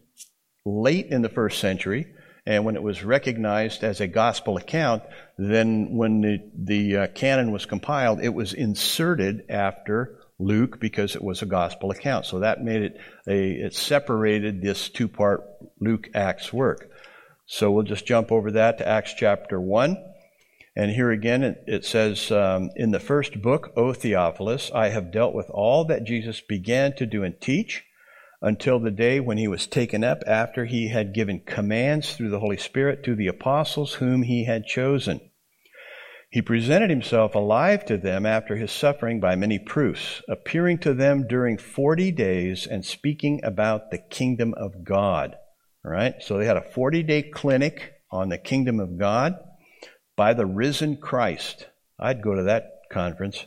late 0.65 1.07
in 1.07 1.23
the 1.23 1.29
first 1.29 1.61
century, 1.61 2.07
and 2.47 2.65
when 2.65 2.77
it 2.77 2.83
was 2.83 3.03
recognized 3.03 3.83
as 3.83 4.01
a 4.01 4.07
gospel 4.07 4.57
account, 4.57 5.03
then 5.39 5.97
when 5.97 6.21
the, 6.21 6.39
the 6.55 6.97
uh, 6.97 7.07
canon 7.09 7.53
was 7.53 7.65
compiled, 7.65 8.21
it 8.21 8.35
was 8.35 8.53
inserted 8.53 9.47
after 9.49 10.19
Luke 10.39 10.79
because 10.79 11.17
it 11.17 11.23
was 11.23 11.41
a 11.41 11.47
gospel 11.47 11.91
account. 11.91 12.27
So 12.27 12.41
that 12.41 12.63
made 12.63 12.83
it 12.83 13.01
a, 13.27 13.53
it 13.53 13.75
separated 13.75 14.61
this 14.61 14.91
two 14.91 15.09
part 15.09 15.43
Luke 15.81 16.09
Acts 16.15 16.53
work. 16.53 16.91
So 17.47 17.71
we'll 17.71 17.85
just 17.85 18.07
jump 18.07 18.31
over 18.31 18.51
that 18.53 18.79
to 18.79 18.89
Acts 18.89 19.15
chapter 19.15 19.59
1. 19.59 19.97
And 20.77 20.91
here 20.91 21.11
again 21.13 21.43
it, 21.45 21.65
it 21.67 21.85
says, 21.87 22.31
um, 22.31 22.71
In 22.77 22.91
the 22.91 23.01
first 23.01 23.41
book, 23.41 23.73
O 23.77 23.95
Theophilus, 23.95 24.71
I 24.75 24.89
have 24.89 25.13
dealt 25.13 25.35
with 25.35 25.49
all 25.51 25.87
that 25.87 26.05
Jesus 26.05 26.43
began 26.43 26.95
to 26.97 27.07
do 27.07 27.23
and 27.23 27.41
teach 27.41 27.85
until 28.45 28.79
the 28.79 28.91
day 28.91 29.19
when 29.19 29.39
he 29.39 29.49
was 29.49 29.67
taken 29.67 30.05
up 30.05 30.23
after 30.27 30.67
he 30.67 30.89
had 30.89 31.15
given 31.15 31.41
commands 31.41 32.15
through 32.15 32.29
the 32.29 32.41
Holy 32.41 32.59
Spirit 32.59 33.03
to 33.03 33.15
the 33.15 33.27
apostles 33.27 33.95
whom 33.95 34.23
he 34.23 34.45
had 34.45 34.67
chosen. 34.67 35.19
He 36.29 36.43
presented 36.43 36.91
himself 36.91 37.35
alive 37.35 37.87
to 37.87 37.97
them 37.97 38.27
after 38.27 38.57
his 38.57 38.71
suffering 38.71 39.19
by 39.19 39.35
many 39.35 39.59
proofs, 39.59 40.21
appearing 40.29 40.79
to 40.81 40.93
them 40.93 41.27
during 41.27 41.57
40 41.57 42.13
days 42.13 42.67
and 42.67 42.85
speaking 42.85 43.41
about 43.43 43.91
the 43.91 43.99
kingdom 43.99 44.53
of 44.59 44.85
God. 44.85 45.37
All 45.83 45.93
right? 45.93 46.15
So 46.21 46.37
they 46.37 46.45
had 46.45 46.59
a 46.59 46.71
40 46.73 47.03
day 47.03 47.23
clinic 47.23 47.95
on 48.11 48.29
the 48.29 48.39
kingdom 48.39 48.79
of 48.79 48.99
God 48.99 49.37
by 50.17 50.35
the 50.35 50.45
risen 50.45 50.99
Christ. 50.99 51.69
I'd 51.99 52.23
go 52.23 52.35
to 52.35 52.43
that 52.43 52.71
conference. 52.91 53.47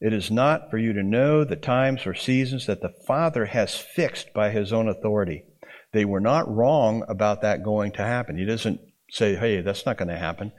it 0.00 0.12
is 0.12 0.30
not 0.30 0.70
for 0.70 0.78
you 0.78 0.92
to 0.92 1.02
know 1.02 1.44
the 1.44 1.56
times 1.56 2.06
or 2.06 2.14
seasons 2.14 2.66
that 2.66 2.82
the 2.82 2.92
Father 3.06 3.46
has 3.46 3.76
fixed 3.76 4.32
by 4.34 4.50
his 4.50 4.72
own 4.72 4.88
authority. 4.88 5.44
They 5.92 6.04
were 6.04 6.20
not 6.20 6.52
wrong 6.52 7.02
about 7.08 7.40
that 7.42 7.62
going 7.62 7.92
to 7.92 8.02
happen. 8.02 8.36
He 8.36 8.44
doesn't 8.44 8.80
say, 9.10 9.36
hey, 9.36 9.62
that's 9.62 9.86
not 9.86 9.96
going 9.96 10.08
to 10.08 10.18
happen. 10.18 10.52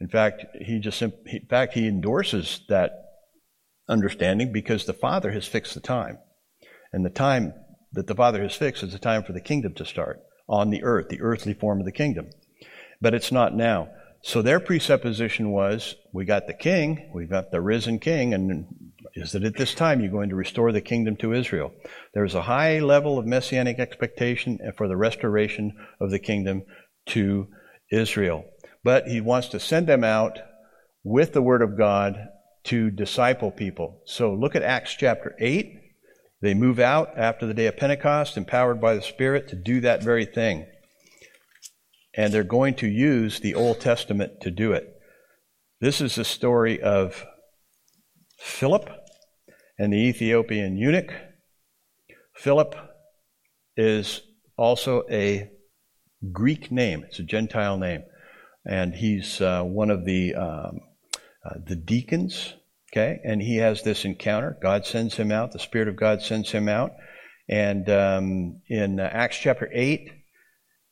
In 0.00 0.08
fact, 0.08 0.44
he 0.60 0.80
just, 0.80 1.00
in 1.02 1.12
fact, 1.48 1.74
he 1.74 1.86
endorses 1.86 2.62
that 2.68 2.92
understanding 3.88 4.52
because 4.52 4.86
the 4.86 4.92
Father 4.92 5.30
has 5.32 5.46
fixed 5.46 5.74
the 5.74 5.80
time. 5.80 6.18
And 6.92 7.04
the 7.04 7.10
time 7.10 7.54
that 7.92 8.06
the 8.06 8.14
Father 8.14 8.42
has 8.42 8.54
fixed 8.54 8.82
is 8.82 8.92
the 8.92 8.98
time 8.98 9.22
for 9.22 9.32
the 9.32 9.40
kingdom 9.40 9.74
to 9.74 9.84
start 9.84 10.20
on 10.48 10.70
the 10.70 10.82
earth, 10.82 11.08
the 11.08 11.20
earthly 11.20 11.54
form 11.54 11.78
of 11.78 11.86
the 11.86 11.92
kingdom. 11.92 12.30
But 13.00 13.14
it's 13.14 13.30
not 13.30 13.54
now. 13.54 13.90
So 14.22 14.42
their 14.42 14.60
presupposition 14.60 15.50
was 15.50 15.94
we 16.12 16.24
got 16.24 16.46
the 16.46 16.54
king, 16.54 17.10
we've 17.14 17.30
got 17.30 17.50
the 17.50 17.60
risen 17.60 17.98
king, 17.98 18.34
and 18.34 18.66
is 19.14 19.32
that 19.32 19.44
at 19.44 19.56
this 19.56 19.74
time 19.74 20.00
you're 20.00 20.10
going 20.10 20.28
to 20.30 20.36
restore 20.36 20.72
the 20.72 20.80
kingdom 20.80 21.16
to 21.16 21.32
Israel. 21.32 21.72
There's 22.14 22.34
a 22.34 22.42
high 22.42 22.78
level 22.78 23.18
of 23.18 23.26
messianic 23.26 23.78
expectation 23.78 24.58
for 24.76 24.88
the 24.88 24.96
restoration 24.96 25.72
of 26.00 26.10
the 26.10 26.18
kingdom 26.18 26.62
to 27.06 27.48
Israel. 27.90 28.44
But 28.82 29.08
he 29.08 29.20
wants 29.20 29.48
to 29.48 29.60
send 29.60 29.86
them 29.86 30.04
out 30.04 30.38
with 31.02 31.32
the 31.32 31.42
word 31.42 31.62
of 31.62 31.76
God 31.76 32.16
to 32.64 32.90
disciple 32.90 33.50
people. 33.50 34.02
So 34.04 34.32
look 34.34 34.54
at 34.54 34.62
Acts 34.62 34.94
chapter 34.94 35.34
8. 35.38 35.76
They 36.42 36.54
move 36.54 36.78
out 36.78 37.16
after 37.16 37.46
the 37.46 37.54
day 37.54 37.66
of 37.66 37.76
Pentecost, 37.76 38.36
empowered 38.36 38.80
by 38.80 38.94
the 38.94 39.02
Spirit 39.02 39.48
to 39.48 39.56
do 39.56 39.80
that 39.80 40.02
very 40.02 40.24
thing 40.24 40.66
and 42.14 42.32
they're 42.32 42.44
going 42.44 42.74
to 42.74 42.88
use 42.88 43.40
the 43.40 43.54
Old 43.54 43.80
Testament 43.80 44.40
to 44.40 44.50
do 44.50 44.72
it. 44.72 44.96
This 45.80 46.00
is 46.00 46.16
the 46.16 46.24
story 46.24 46.80
of 46.80 47.24
Philip 48.38 48.90
and 49.80 49.94
the 49.94 49.96
Ethiopian 49.96 50.76
eunuch. 50.76 51.10
Philip 52.34 52.74
is 53.78 54.20
also 54.58 55.04
a 55.10 55.50
Greek 56.32 56.70
name, 56.70 57.02
it's 57.08 57.18
a 57.18 57.22
Gentile 57.22 57.78
name, 57.78 58.02
and 58.66 58.94
he's 58.94 59.40
uh, 59.40 59.62
one 59.62 59.88
of 59.88 60.04
the, 60.04 60.34
um, 60.34 60.80
uh, 61.42 61.54
the 61.66 61.76
deacons. 61.76 62.54
Okay, 62.92 63.20
and 63.24 63.40
he 63.40 63.56
has 63.56 63.82
this 63.82 64.04
encounter. 64.04 64.58
God 64.60 64.84
sends 64.84 65.16
him 65.16 65.32
out, 65.32 65.52
the 65.52 65.58
Spirit 65.58 65.88
of 65.88 65.96
God 65.96 66.20
sends 66.22 66.50
him 66.50 66.68
out. 66.68 66.90
And 67.48 67.88
um, 67.88 68.60
in 68.68 69.00
Acts 69.00 69.38
chapter 69.38 69.70
8, 69.72 70.10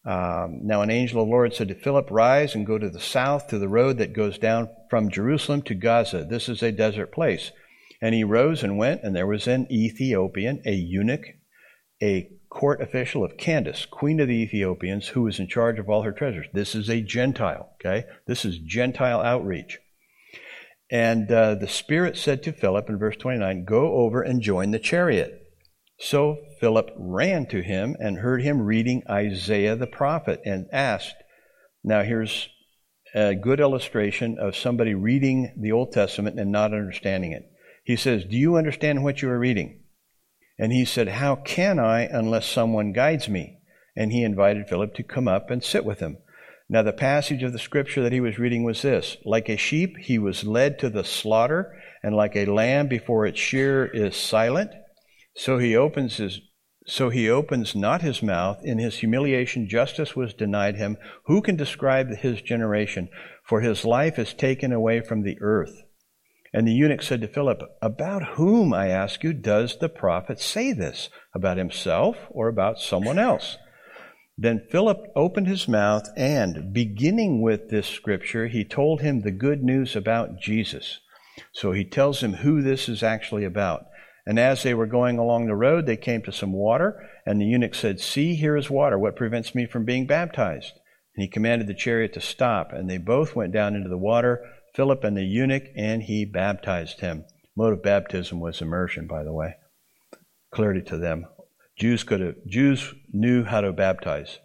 um, 0.06 0.60
now 0.62 0.80
an 0.82 0.90
angel 0.90 1.20
of 1.20 1.26
the 1.26 1.30
Lord 1.30 1.52
said 1.54 1.68
to 1.68 1.74
Philip, 1.74 2.10
Rise 2.10 2.54
and 2.54 2.64
go 2.64 2.78
to 2.78 2.88
the 2.88 3.00
south 3.00 3.48
to 3.48 3.58
the 3.58 3.68
road 3.68 3.98
that 3.98 4.14
goes 4.14 4.38
down 4.38 4.70
from 4.88 5.10
Jerusalem 5.10 5.62
to 5.62 5.74
Gaza. 5.74 6.24
This 6.24 6.48
is 6.48 6.62
a 6.62 6.72
desert 6.72 7.12
place. 7.12 7.50
And 8.00 8.14
he 8.14 8.24
rose 8.24 8.62
and 8.62 8.78
went, 8.78 9.02
and 9.02 9.14
there 9.14 9.26
was 9.26 9.46
an 9.46 9.66
Ethiopian, 9.70 10.62
a 10.64 10.72
eunuch, 10.72 11.26
a 12.02 12.30
court 12.48 12.80
official 12.80 13.24
of 13.24 13.36
Candace, 13.36 13.86
queen 13.86 14.20
of 14.20 14.28
the 14.28 14.42
Ethiopians, 14.42 15.08
who 15.08 15.22
was 15.22 15.38
in 15.38 15.48
charge 15.48 15.78
of 15.78 15.88
all 15.88 16.02
her 16.02 16.12
treasures. 16.12 16.46
This 16.52 16.74
is 16.74 16.88
a 16.88 17.00
Gentile, 17.00 17.70
okay? 17.74 18.06
This 18.26 18.44
is 18.44 18.58
Gentile 18.58 19.20
outreach. 19.20 19.78
And 20.90 21.30
uh, 21.30 21.56
the 21.56 21.68
Spirit 21.68 22.16
said 22.16 22.42
to 22.44 22.52
Philip 22.52 22.88
in 22.88 22.98
verse 22.98 23.16
29, 23.16 23.64
Go 23.64 23.96
over 23.96 24.22
and 24.22 24.40
join 24.40 24.70
the 24.70 24.78
chariot. 24.78 25.42
So 25.98 26.38
Philip 26.60 26.90
ran 26.96 27.46
to 27.46 27.60
him 27.60 27.96
and 27.98 28.18
heard 28.18 28.42
him 28.42 28.62
reading 28.62 29.02
Isaiah 29.10 29.76
the 29.76 29.86
prophet 29.86 30.40
and 30.44 30.66
asked, 30.72 31.16
Now 31.82 32.02
here's 32.02 32.48
a 33.14 33.34
good 33.34 33.60
illustration 33.60 34.38
of 34.38 34.56
somebody 34.56 34.94
reading 34.94 35.52
the 35.60 35.72
Old 35.72 35.92
Testament 35.92 36.38
and 36.38 36.52
not 36.52 36.72
understanding 36.72 37.32
it. 37.32 37.50
He 37.88 37.96
says, 37.96 38.26
Do 38.26 38.36
you 38.36 38.58
understand 38.58 39.02
what 39.02 39.22
you 39.22 39.30
are 39.30 39.38
reading? 39.38 39.80
And 40.58 40.72
he 40.72 40.84
said, 40.84 41.08
How 41.08 41.36
can 41.36 41.78
I 41.78 42.02
unless 42.02 42.44
someone 42.44 42.92
guides 42.92 43.30
me? 43.30 43.60
And 43.96 44.12
he 44.12 44.22
invited 44.22 44.68
Philip 44.68 44.94
to 44.96 45.02
come 45.02 45.26
up 45.26 45.50
and 45.50 45.64
sit 45.64 45.86
with 45.86 46.00
him. 46.00 46.18
Now, 46.68 46.82
the 46.82 46.92
passage 46.92 47.42
of 47.42 47.54
the 47.54 47.58
scripture 47.58 48.02
that 48.02 48.12
he 48.12 48.20
was 48.20 48.38
reading 48.38 48.62
was 48.62 48.82
this 48.82 49.16
Like 49.24 49.48
a 49.48 49.56
sheep, 49.56 49.96
he 49.96 50.18
was 50.18 50.44
led 50.44 50.78
to 50.80 50.90
the 50.90 51.02
slaughter, 51.02 51.80
and 52.02 52.14
like 52.14 52.36
a 52.36 52.44
lamb 52.44 52.88
before 52.88 53.24
its 53.24 53.40
shearer 53.40 53.86
is 53.86 54.14
silent, 54.14 54.70
so 55.34 55.56
he 55.56 55.74
opens 55.74 56.18
his 56.18 56.42
so 56.86 57.08
he 57.08 57.30
opens 57.30 57.74
not 57.74 58.02
his 58.02 58.22
mouth. 58.22 58.60
In 58.62 58.76
his 58.76 58.98
humiliation, 58.98 59.66
justice 59.66 60.14
was 60.14 60.34
denied 60.34 60.76
him. 60.76 60.98
Who 61.24 61.40
can 61.40 61.56
describe 61.56 62.10
his 62.18 62.42
generation? 62.42 63.08
For 63.44 63.62
his 63.62 63.86
life 63.86 64.18
is 64.18 64.34
taken 64.34 64.72
away 64.72 65.00
from 65.00 65.22
the 65.22 65.38
earth. 65.40 65.84
And 66.52 66.66
the 66.66 66.72
eunuch 66.72 67.02
said 67.02 67.20
to 67.20 67.28
Philip, 67.28 67.60
About 67.82 68.36
whom, 68.36 68.72
I 68.72 68.88
ask 68.88 69.22
you, 69.22 69.32
does 69.32 69.76
the 69.78 69.88
prophet 69.88 70.40
say 70.40 70.72
this? 70.72 71.10
About 71.34 71.58
himself 71.58 72.16
or 72.30 72.48
about 72.48 72.80
someone 72.80 73.18
else? 73.18 73.58
Then 74.36 74.66
Philip 74.70 74.98
opened 75.16 75.48
his 75.48 75.66
mouth 75.66 76.08
and, 76.16 76.72
beginning 76.72 77.42
with 77.42 77.70
this 77.70 77.88
scripture, 77.88 78.46
he 78.46 78.64
told 78.64 79.00
him 79.00 79.20
the 79.20 79.32
good 79.32 79.62
news 79.62 79.96
about 79.96 80.40
Jesus. 80.40 81.00
So 81.52 81.72
he 81.72 81.84
tells 81.84 82.22
him 82.22 82.34
who 82.34 82.62
this 82.62 82.88
is 82.88 83.02
actually 83.02 83.44
about. 83.44 83.86
And 84.26 84.38
as 84.38 84.62
they 84.62 84.74
were 84.74 84.86
going 84.86 85.18
along 85.18 85.46
the 85.46 85.54
road, 85.54 85.86
they 85.86 85.96
came 85.96 86.22
to 86.22 86.32
some 86.32 86.52
water, 86.52 87.08
and 87.26 87.40
the 87.40 87.46
eunuch 87.46 87.74
said, 87.74 87.98
See, 87.98 88.34
here 88.34 88.56
is 88.56 88.70
water. 88.70 88.98
What 88.98 89.16
prevents 89.16 89.54
me 89.54 89.66
from 89.66 89.84
being 89.84 90.06
baptized? 90.06 90.72
And 91.16 91.22
he 91.22 91.28
commanded 91.28 91.66
the 91.66 91.74
chariot 91.74 92.12
to 92.12 92.20
stop, 92.20 92.72
and 92.72 92.88
they 92.88 92.98
both 92.98 93.34
went 93.34 93.52
down 93.52 93.74
into 93.74 93.88
the 93.88 93.98
water, 93.98 94.44
Philip 94.78 95.02
and 95.02 95.16
the 95.16 95.24
eunuch, 95.24 95.64
and 95.74 96.04
he 96.04 96.24
baptized 96.24 97.00
him. 97.00 97.24
Mode 97.56 97.72
of 97.72 97.82
baptism 97.82 98.38
was 98.38 98.62
immersion, 98.62 99.08
by 99.08 99.24
the 99.24 99.32
way. 99.32 99.56
Clearly 100.52 100.82
to 100.82 100.96
them. 100.96 101.26
Jews 101.76 102.04
could 102.04 102.20
have, 102.20 102.36
Jews 102.46 102.94
knew 103.12 103.42
how 103.42 103.60
to 103.60 103.72
baptize. 103.72 104.38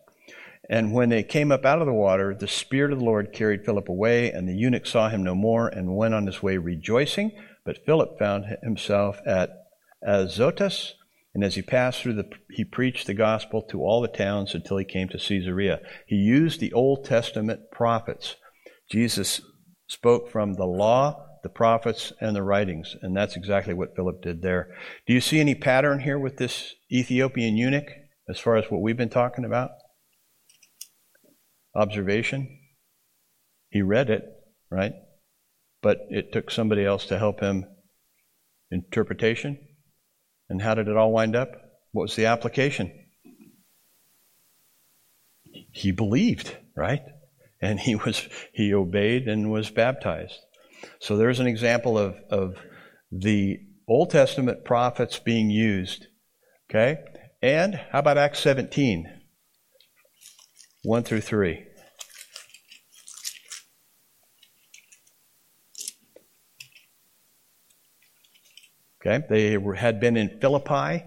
And 0.67 0.91
when 0.91 1.09
they 1.09 1.21
came 1.21 1.51
up 1.51 1.65
out 1.65 1.81
of 1.81 1.85
the 1.85 1.93
water, 1.93 2.33
the 2.33 2.47
Spirit 2.47 2.91
of 2.91 2.97
the 2.97 3.05
Lord 3.05 3.31
carried 3.31 3.63
Philip 3.63 3.87
away, 3.87 4.31
and 4.31 4.49
the 4.49 4.55
eunuch 4.55 4.87
saw 4.87 5.07
him 5.07 5.23
no 5.23 5.35
more 5.35 5.67
and 5.67 5.95
went 5.95 6.15
on 6.15 6.25
his 6.25 6.41
way 6.41 6.57
rejoicing. 6.57 7.31
But 7.63 7.85
Philip 7.85 8.17
found 8.17 8.45
himself 8.63 9.19
at 9.27 9.51
Azotus, 10.01 10.95
and 11.35 11.43
as 11.43 11.53
he 11.53 11.61
passed 11.61 12.01
through 12.01 12.15
the, 12.15 12.29
he 12.49 12.65
preached 12.65 13.05
the 13.05 13.13
gospel 13.13 13.61
to 13.69 13.83
all 13.83 14.01
the 14.01 14.07
towns 14.07 14.55
until 14.55 14.77
he 14.77 14.85
came 14.85 15.09
to 15.09 15.19
Caesarea. 15.19 15.79
He 16.07 16.15
used 16.15 16.59
the 16.59 16.73
Old 16.73 17.05
Testament 17.05 17.69
prophets. 17.71 18.35
Jesus 18.89 19.39
spoke 19.93 20.31
from 20.31 20.53
the 20.53 20.65
law, 20.65 21.25
the 21.43 21.49
prophets, 21.49 22.11
and 22.19 22.35
the 22.35 22.41
writings, 22.41 22.95
and 23.01 23.15
that's 23.15 23.35
exactly 23.35 23.73
what 23.73 23.95
Philip 23.95 24.21
did 24.21 24.41
there. 24.41 24.75
Do 25.05 25.13
you 25.13 25.21
see 25.21 25.39
any 25.39 25.55
pattern 25.55 25.99
here 25.99 26.17
with 26.17 26.37
this 26.37 26.73
Ethiopian 26.91 27.55
eunuch 27.55 27.89
as 28.27 28.39
far 28.39 28.55
as 28.55 28.65
what 28.69 28.81
we've 28.81 28.97
been 28.97 29.09
talking 29.09 29.45
about? 29.45 29.69
Observation. 31.75 32.59
He 33.69 33.81
read 33.81 34.09
it, 34.09 34.23
right? 34.71 34.93
But 35.81 35.99
it 36.09 36.31
took 36.31 36.49
somebody 36.49 36.85
else 36.85 37.05
to 37.07 37.19
help 37.19 37.39
him. 37.39 37.65
Interpretation. 38.71 39.59
And 40.49 40.61
how 40.61 40.73
did 40.73 40.87
it 40.87 40.97
all 40.97 41.11
wind 41.11 41.35
up? 41.35 41.51
What 41.91 42.03
was 42.03 42.15
the 42.15 42.25
application? 42.25 42.91
He 45.71 45.91
believed, 45.91 46.55
right? 46.75 47.01
And 47.63 47.79
he 47.79 47.95
was 47.95 48.27
he 48.51 48.73
obeyed 48.73 49.29
and 49.29 49.49
was 49.49 49.71
baptized. 49.71 50.39
So 50.99 51.15
there's 51.15 51.39
an 51.39 51.47
example 51.47 51.97
of, 51.97 52.15
of 52.29 52.57
the 53.09 53.59
Old 53.87 54.09
Testament 54.09 54.65
prophets 54.65 55.17
being 55.17 55.49
used. 55.49 56.07
Okay? 56.69 56.97
And 57.41 57.75
how 57.91 57.99
about 57.99 58.17
Acts 58.17 58.39
17? 58.39 59.21
1 60.83 61.03
through 61.03 61.21
3. 61.21 61.65
Okay, 69.05 69.25
they 69.29 69.57
had 69.77 69.99
been 69.99 70.15
in 70.15 70.39
Philippi, 70.39 71.03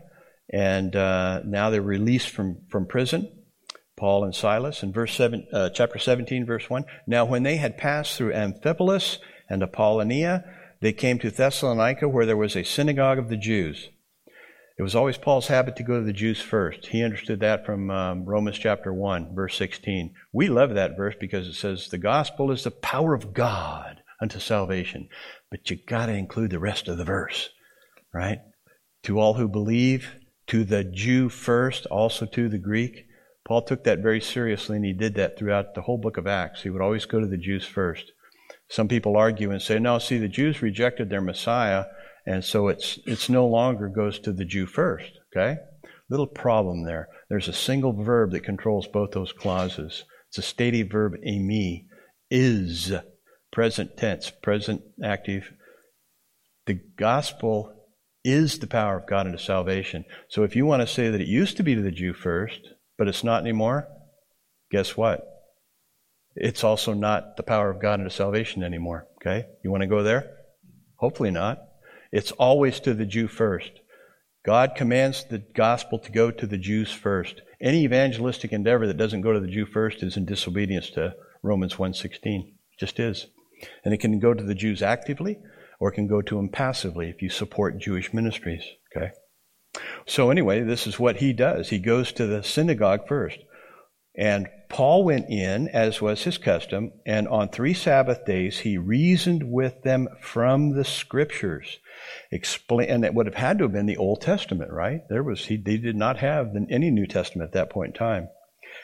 and 0.53 0.95
uh, 0.95 1.41
now 1.47 1.71
they're 1.71 1.81
released 1.81 2.29
from, 2.29 2.59
from 2.69 2.87
prison. 2.87 3.36
Paul 3.97 4.25
and 4.25 4.35
Silas 4.35 4.83
in 4.83 4.93
verse 4.93 5.15
seven, 5.15 5.47
uh, 5.53 5.71
chapter 5.71 5.99
17, 5.99 6.45
verse 6.45 6.69
1. 6.69 6.85
Now, 7.07 7.25
when 7.25 7.43
they 7.43 7.57
had 7.57 7.79
passed 7.79 8.17
through 8.17 8.33
Amphipolis 8.33 9.19
and 9.49 9.63
Apollonia, 9.63 10.45
they 10.81 10.93
came 10.93 11.19
to 11.19 11.31
Thessalonica, 11.31 12.09
where 12.09 12.27
there 12.27 12.37
was 12.37 12.57
a 12.57 12.65
synagogue 12.65 13.19
of 13.19 13.29
the 13.29 13.37
Jews. 13.37 13.89
It 14.79 14.83
was 14.83 14.95
always 14.95 15.17
Paul's 15.17 15.47
habit 15.47 15.77
to 15.77 15.83
go 15.83 15.99
to 15.99 16.05
the 16.05 16.13
Jews 16.13 16.43
first. 16.43 16.89
He 16.89 17.03
understood 17.03 17.41
that 17.41 17.65
from 17.65 17.91
um, 17.91 18.25
Romans 18.27 18.59
chapter 18.59 18.93
1, 18.93 19.35
verse 19.35 19.57
16. 19.57 20.15
We 20.33 20.49
love 20.49 20.75
that 20.75 20.99
verse 20.99 21.15
because 21.19 21.47
it 21.47 21.55
says, 21.55 21.89
The 21.89 21.97
gospel 21.97 22.51
is 22.51 22.65
the 22.65 22.71
power 22.71 23.15
of 23.15 23.33
God 23.33 24.03
unto 24.21 24.39
salvation. 24.39 25.09
But 25.51 25.71
you 25.71 25.79
got 25.87 26.07
to 26.07 26.13
include 26.13 26.51
the 26.51 26.59
rest 26.59 26.89
of 26.89 26.99
the 26.99 27.05
verse 27.05 27.49
right? 28.17 28.39
To 29.05 29.21
all 29.21 29.35
who 29.35 29.47
believe, 29.47 30.15
to 30.49 30.65
the 30.65 30.85
Jew 30.85 31.29
first, 31.29 31.87
also 31.87 32.25
to 32.27 32.49
the 32.49 32.59
Greek. 32.59 33.06
Paul 33.47 33.63
took 33.63 33.85
that 33.85 34.01
very 34.01 34.21
seriously, 34.21 34.77
and 34.77 34.85
he 34.85 34.93
did 34.93 35.15
that 35.15 35.39
throughout 35.39 35.75
the 35.75 35.83
whole 35.83 35.99
book 35.99 36.17
of 36.17 36.27
Acts. 36.27 36.63
He 36.63 36.71
would 36.71 36.83
always 36.83 37.07
go 37.07 37.21
to 37.21 37.29
the 37.29 37.37
Jews 37.37 37.65
first. 37.65 38.11
Some 38.69 38.89
people 38.89 39.17
argue 39.17 39.53
and 39.53 39.63
say, 39.63 39.79
no, 39.79 40.01
see, 40.01 40.19
the 40.19 40.27
Jews 40.27 40.63
rejected 40.63 41.09
their 41.09 41.21
Messiah, 41.21 41.85
and 42.27 42.45
so 42.45 42.67
it's, 42.67 42.99
it's 43.07 43.29
no 43.29 43.47
longer 43.47 43.89
goes 43.89 44.19
to 44.21 44.33
the 44.33 44.45
Jew 44.45 44.67
first, 44.67 45.13
okay? 45.33 45.59
Little 46.11 46.27
problem 46.27 46.85
there. 46.85 47.09
There's 47.29 47.47
a 47.47 47.53
single 47.53 47.93
verb 47.93 48.33
that 48.33 48.43
controls 48.43 48.89
both 48.89 49.13
those 49.13 49.33
clauses. 49.33 50.05
It's 50.29 50.39
a 50.39 50.43
stative 50.43 50.91
verb, 50.91 51.13
eimi, 51.25 51.85
is, 52.29 52.93
present 53.53 53.97
tense, 53.97 54.33
present 54.43 54.83
active. 55.05 55.53
The 56.67 56.81
gospel 56.99 57.73
is 58.25 58.59
the 58.59 58.67
power 58.67 58.99
of 58.99 59.09
God 59.09 59.27
into 59.27 59.39
salvation. 59.39 60.05
So 60.29 60.43
if 60.43 60.57
you 60.57 60.67
want 60.67 60.83
to 60.83 60.93
say 60.93 61.11
that 61.11 61.21
it 61.21 61.29
used 61.29 61.57
to 61.59 61.63
be 61.63 61.77
to 61.77 61.83
the 61.83 61.93
Jew 61.93 62.13
first, 62.13 62.61
but 62.99 63.09
it's 63.09 63.25
not 63.25 63.43
anymore, 63.43 63.89
guess 64.71 64.97
what? 64.97 65.27
It's 66.35 66.65
also 66.65 66.93
not 66.93 67.37
the 67.37 67.43
power 67.43 67.71
of 67.71 67.81
God 67.81 67.99
into 67.99 68.11
salvation 68.11 68.63
anymore. 68.63 69.07
Okay? 69.21 69.47
You 69.65 69.71
want 69.71 69.83
to 69.83 69.89
go 69.89 70.03
there? 70.03 70.37
Hopefully 70.97 71.31
not. 71.31 71.59
It's 72.13 72.33
always 72.33 72.81
to 72.81 72.95
the 72.95 73.07
Jew 73.07 73.27
first. 73.27 73.71
God 74.45 74.73
commands 74.77 75.25
the 75.25 75.39
gospel 75.39 75.99
to 75.99 76.13
go 76.13 76.31
to 76.31 76.47
the 76.47 76.59
Jews 76.59 76.93
first. 76.93 77.43
Any 77.61 77.85
evangelistic 77.85 78.53
endeavor 78.53 78.87
that 78.87 78.99
doesn't 78.99 79.23
go 79.23 79.33
to 79.33 79.41
the 79.41 79.51
Jew 79.51 79.67
first 79.67 80.03
is 80.03 80.17
in 80.17 80.25
disobedience 80.25 80.91
to 80.91 81.15
Romans 81.43 81.79
1:16. 81.79 82.55
Just 82.79 83.01
is. 83.01 83.27
And 83.85 83.95
it 83.95 83.99
can 83.99 84.19
go 84.19 84.35
to 84.35 84.45
the 84.45 84.55
Jews 84.55 84.83
actively 84.83 85.39
or 85.81 85.91
it 85.91 85.95
can 85.95 86.07
go 86.07 86.23
to 86.23 86.37
them 86.37 86.49
passively 86.49 87.09
if 87.09 87.23
you 87.23 87.31
support 87.31 87.79
Jewish 87.79 88.13
ministries. 88.13 88.65
Okay? 88.95 89.11
So, 90.07 90.31
anyway, 90.31 90.63
this 90.63 90.87
is 90.87 90.99
what 90.99 91.17
he 91.17 91.33
does. 91.33 91.71
He 91.71 91.79
goes 91.79 92.13
to 92.13 92.27
the 92.27 92.43
synagogue 92.43 93.07
first. 93.09 93.39
And 94.17 94.49
Paul 94.69 95.05
went 95.05 95.29
in, 95.29 95.69
as 95.69 96.01
was 96.01 96.25
his 96.25 96.39
custom, 96.39 96.93
and 97.05 97.29
on 97.29 97.49
three 97.49 97.75
Sabbath 97.75 98.25
days 98.25 98.61
he 98.61 98.79
reasoned 98.79 99.51
with 99.51 99.83
them 99.83 100.09
from 100.21 100.75
the 100.75 100.85
scriptures. 100.85 101.79
Explain, 102.33 102.89
and 102.89 103.05
it 103.05 103.15
would 103.15 103.27
have 103.27 103.35
had 103.35 103.59
to 103.59 103.65
have 103.65 103.73
been 103.73 103.87
the 103.87 103.99
Old 103.99 104.23
Testament, 104.23 104.73
right? 104.73 105.03
There 105.11 105.23
was 105.23 105.47
he, 105.47 105.57
they 105.57 105.77
did 105.77 105.97
not 105.97 106.19
have 106.19 106.55
any 106.71 106.91
New 106.91 107.07
Testament 107.07 107.49
at 107.49 107.53
that 107.55 107.71
point 107.71 107.89
in 107.89 107.99
time 107.99 108.29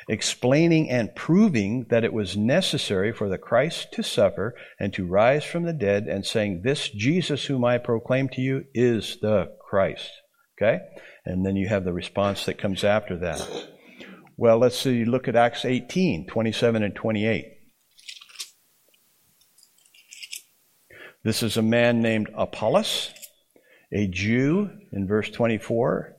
explaining 0.09 0.91
and 0.91 1.15
proving 1.15 1.87
that 1.91 2.05
it 2.05 2.13
was 2.13 2.37
necessary 2.37 3.13
for 3.13 3.29
the 3.29 3.39
Christ 3.39 3.93
to 3.93 4.03
suffer 4.03 4.55
and 4.79 4.93
to 4.95 5.07
rise 5.07 5.45
from 5.45 5.65
the 5.65 5.73
dead, 5.73 6.07
and 6.07 6.25
saying, 6.25 6.63
This 6.63 6.89
Jesus 6.89 7.47
whom 7.47 7.65
I 7.65 7.79
proclaim 7.79 8.29
to 8.31 8.41
you 8.41 8.65
is 8.75 9.19
the 9.21 9.53
Christ. 9.61 10.11
Okay? 10.57 10.81
And 11.25 11.45
then 11.45 11.57
you 11.57 11.69
have 11.69 11.85
the 11.85 11.93
response 11.93 12.45
that 12.47 12.59
comes 12.59 12.85
after 12.85 13.17
that. 13.19 13.69
Well, 14.37 14.59
let's 14.59 14.79
see, 14.79 15.05
look 15.05 15.29
at 15.29 15.37
Acts 15.37 15.65
18, 15.65 16.27
27 16.27 16.83
and 16.83 16.95
28. 16.95 17.45
This 21.25 21.43
is 21.43 21.57
a 21.57 21.63
man 21.63 22.03
named 22.03 22.29
Apollos, 22.37 23.13
a 23.93 24.09
Jew, 24.09 24.71
in 24.93 25.07
verse 25.07 25.31
24, 25.31 26.17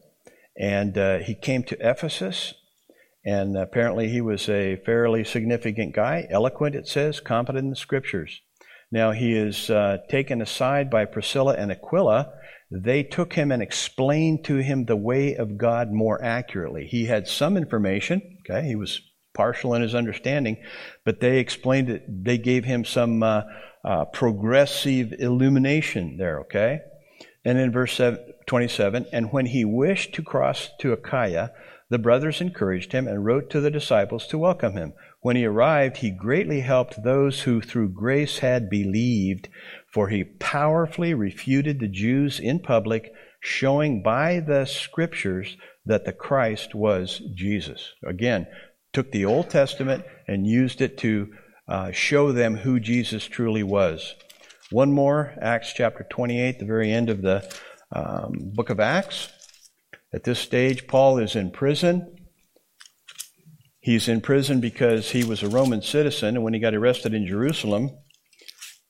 and 0.58 0.98
uh, 0.98 1.18
he 1.18 1.36
came 1.36 1.64
to 1.64 1.78
Ephesus 1.82 2.54
and 3.26 3.58
apparently, 3.58 4.10
he 4.10 4.20
was 4.20 4.50
a 4.50 4.76
fairly 4.86 5.24
significant 5.24 5.96
guy, 5.96 6.28
eloquent, 6.30 6.76
it 6.76 6.88
says, 6.88 7.22
competent 7.22 7.64
in 7.64 7.70
the 7.70 7.76
scriptures. 7.76 8.42
Now 8.92 9.12
he 9.12 9.34
is 9.34 9.70
uh, 9.70 10.00
taken 10.10 10.42
aside 10.42 10.90
by 10.90 11.06
Priscilla 11.06 11.56
and 11.56 11.72
Aquila. 11.72 12.34
They 12.76 13.04
took 13.04 13.34
him 13.34 13.52
and 13.52 13.62
explained 13.62 14.46
to 14.46 14.56
him 14.56 14.86
the 14.86 14.96
way 14.96 15.36
of 15.36 15.58
God 15.58 15.92
more 15.92 16.24
accurately. 16.24 16.88
He 16.88 17.06
had 17.06 17.28
some 17.28 17.56
information, 17.56 18.40
okay, 18.42 18.66
he 18.68 18.76
was 18.76 19.00
partial 19.36 19.76
in 19.76 19.84
his 19.84 19.94
understanding, 19.94 20.58
but 21.06 21.20
they 21.20 21.38
explained 21.38 21.90
it, 21.90 22.04
they 22.08 22.40
gave 22.40 22.66
him 22.66 22.84
some 22.84 23.22
uh, 23.22 23.44
uh, 23.86 24.06
progressive 24.06 25.14
illumination 25.20 26.18
there, 26.18 26.42
okay? 26.42 26.80
And 27.46 27.60
in 27.60 27.72
verse 27.72 28.02
27, 28.48 29.06
and 29.12 29.32
when 29.32 29.46
he 29.48 29.66
wished 29.66 30.16
to 30.16 30.24
cross 30.24 30.72
to 30.80 30.94
Achaia, 30.94 31.52
the 31.90 32.00
brothers 32.00 32.42
encouraged 32.42 32.92
him 32.92 33.08
and 33.08 33.24
wrote 33.24 33.52
to 33.52 33.62
the 33.62 33.70
disciples 33.70 34.26
to 34.28 34.38
welcome 34.40 34.74
him. 34.74 34.94
When 35.22 35.36
he 35.36 35.46
arrived, 35.46 35.98
he 35.98 36.10
greatly 36.10 36.62
helped 36.62 37.04
those 37.04 37.42
who 37.42 37.62
through 37.62 37.90
grace 37.90 38.40
had 38.40 38.70
believed, 38.70 39.48
for 39.94 40.10
he 40.10 40.24
powerfully 40.24 41.14
refuted 41.14 41.80
the 41.80 41.88
Jews 41.88 42.40
in 42.40 42.60
public, 42.60 43.14
showing 43.40 44.02
by 44.02 44.40
the 44.40 44.66
scriptures 44.66 45.56
that 45.86 46.06
the 46.06 46.12
Christ 46.12 46.74
was 46.74 47.22
Jesus. 47.36 47.94
Again, 48.04 48.48
took 48.92 49.12
the 49.12 49.26
Old 49.26 49.52
Testament 49.52 50.04
and 50.28 50.48
used 50.48 50.82
it 50.82 50.98
to 51.00 51.32
uh, 51.68 51.92
show 51.92 52.32
them 52.32 52.58
who 52.58 52.80
Jesus 52.80 53.26
truly 53.26 53.62
was. 53.62 54.16
One 54.72 54.92
more, 54.92 55.36
Acts 55.40 55.74
chapter 55.74 56.08
28, 56.10 56.58
the 56.58 56.66
very 56.66 56.92
end 56.92 57.12
of 57.12 57.22
the 57.22 57.48
um, 57.92 58.52
book 58.56 58.72
of 58.72 58.80
Acts. 58.80 59.30
At 60.12 60.24
this 60.24 60.40
stage, 60.40 60.88
Paul 60.88 61.20
is 61.20 61.36
in 61.36 61.52
prison. 61.52 62.16
He's 63.80 64.08
in 64.08 64.22
prison 64.22 64.60
because 64.60 65.12
he 65.12 65.24
was 65.24 65.44
a 65.44 65.50
Roman 65.50 65.84
citizen, 65.84 66.36
and 66.36 66.44
when 66.44 66.56
he 66.56 66.60
got 66.60 66.74
arrested 66.74 67.14
in 67.14 67.28
Jerusalem 67.28 67.92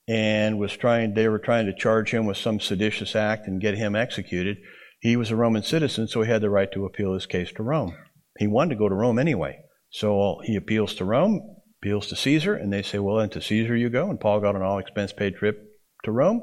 and 0.07 0.59
was 0.59 0.75
trying, 0.75 1.13
they 1.13 1.27
were 1.27 1.39
trying 1.39 1.65
to 1.65 1.75
charge 1.75 2.11
him 2.11 2.25
with 2.25 2.37
some 2.37 2.59
seditious 2.59 3.15
act 3.15 3.47
and 3.47 3.61
get 3.61 3.77
him 3.77 3.95
executed. 3.95 4.57
He 4.99 5.15
was 5.15 5.31
a 5.31 5.35
Roman 5.35 5.63
citizen, 5.63 6.07
so 6.07 6.21
he 6.21 6.29
had 6.29 6.41
the 6.41 6.49
right 6.49 6.71
to 6.73 6.85
appeal 6.85 7.13
his 7.13 7.25
case 7.25 7.51
to 7.53 7.63
Rome. 7.63 7.95
He 8.37 8.47
wanted 8.47 8.71
to 8.71 8.79
go 8.79 8.89
to 8.89 8.95
Rome 8.95 9.19
anyway. 9.19 9.59
So 9.89 10.41
he 10.43 10.55
appeals 10.55 10.95
to 10.95 11.05
Rome, 11.05 11.57
appeals 11.81 12.07
to 12.07 12.15
Caesar, 12.15 12.55
and 12.55 12.73
they 12.73 12.81
say, 12.81 12.99
well, 12.99 13.17
then 13.17 13.29
to 13.29 13.41
Caesar 13.41 13.75
you 13.75 13.89
go. 13.89 14.09
And 14.09 14.19
Paul 14.19 14.39
got 14.39 14.55
an 14.55 14.61
all 14.61 14.79
expense 14.79 15.13
paid 15.13 15.35
trip 15.35 15.61
to 16.03 16.11
Rome 16.11 16.41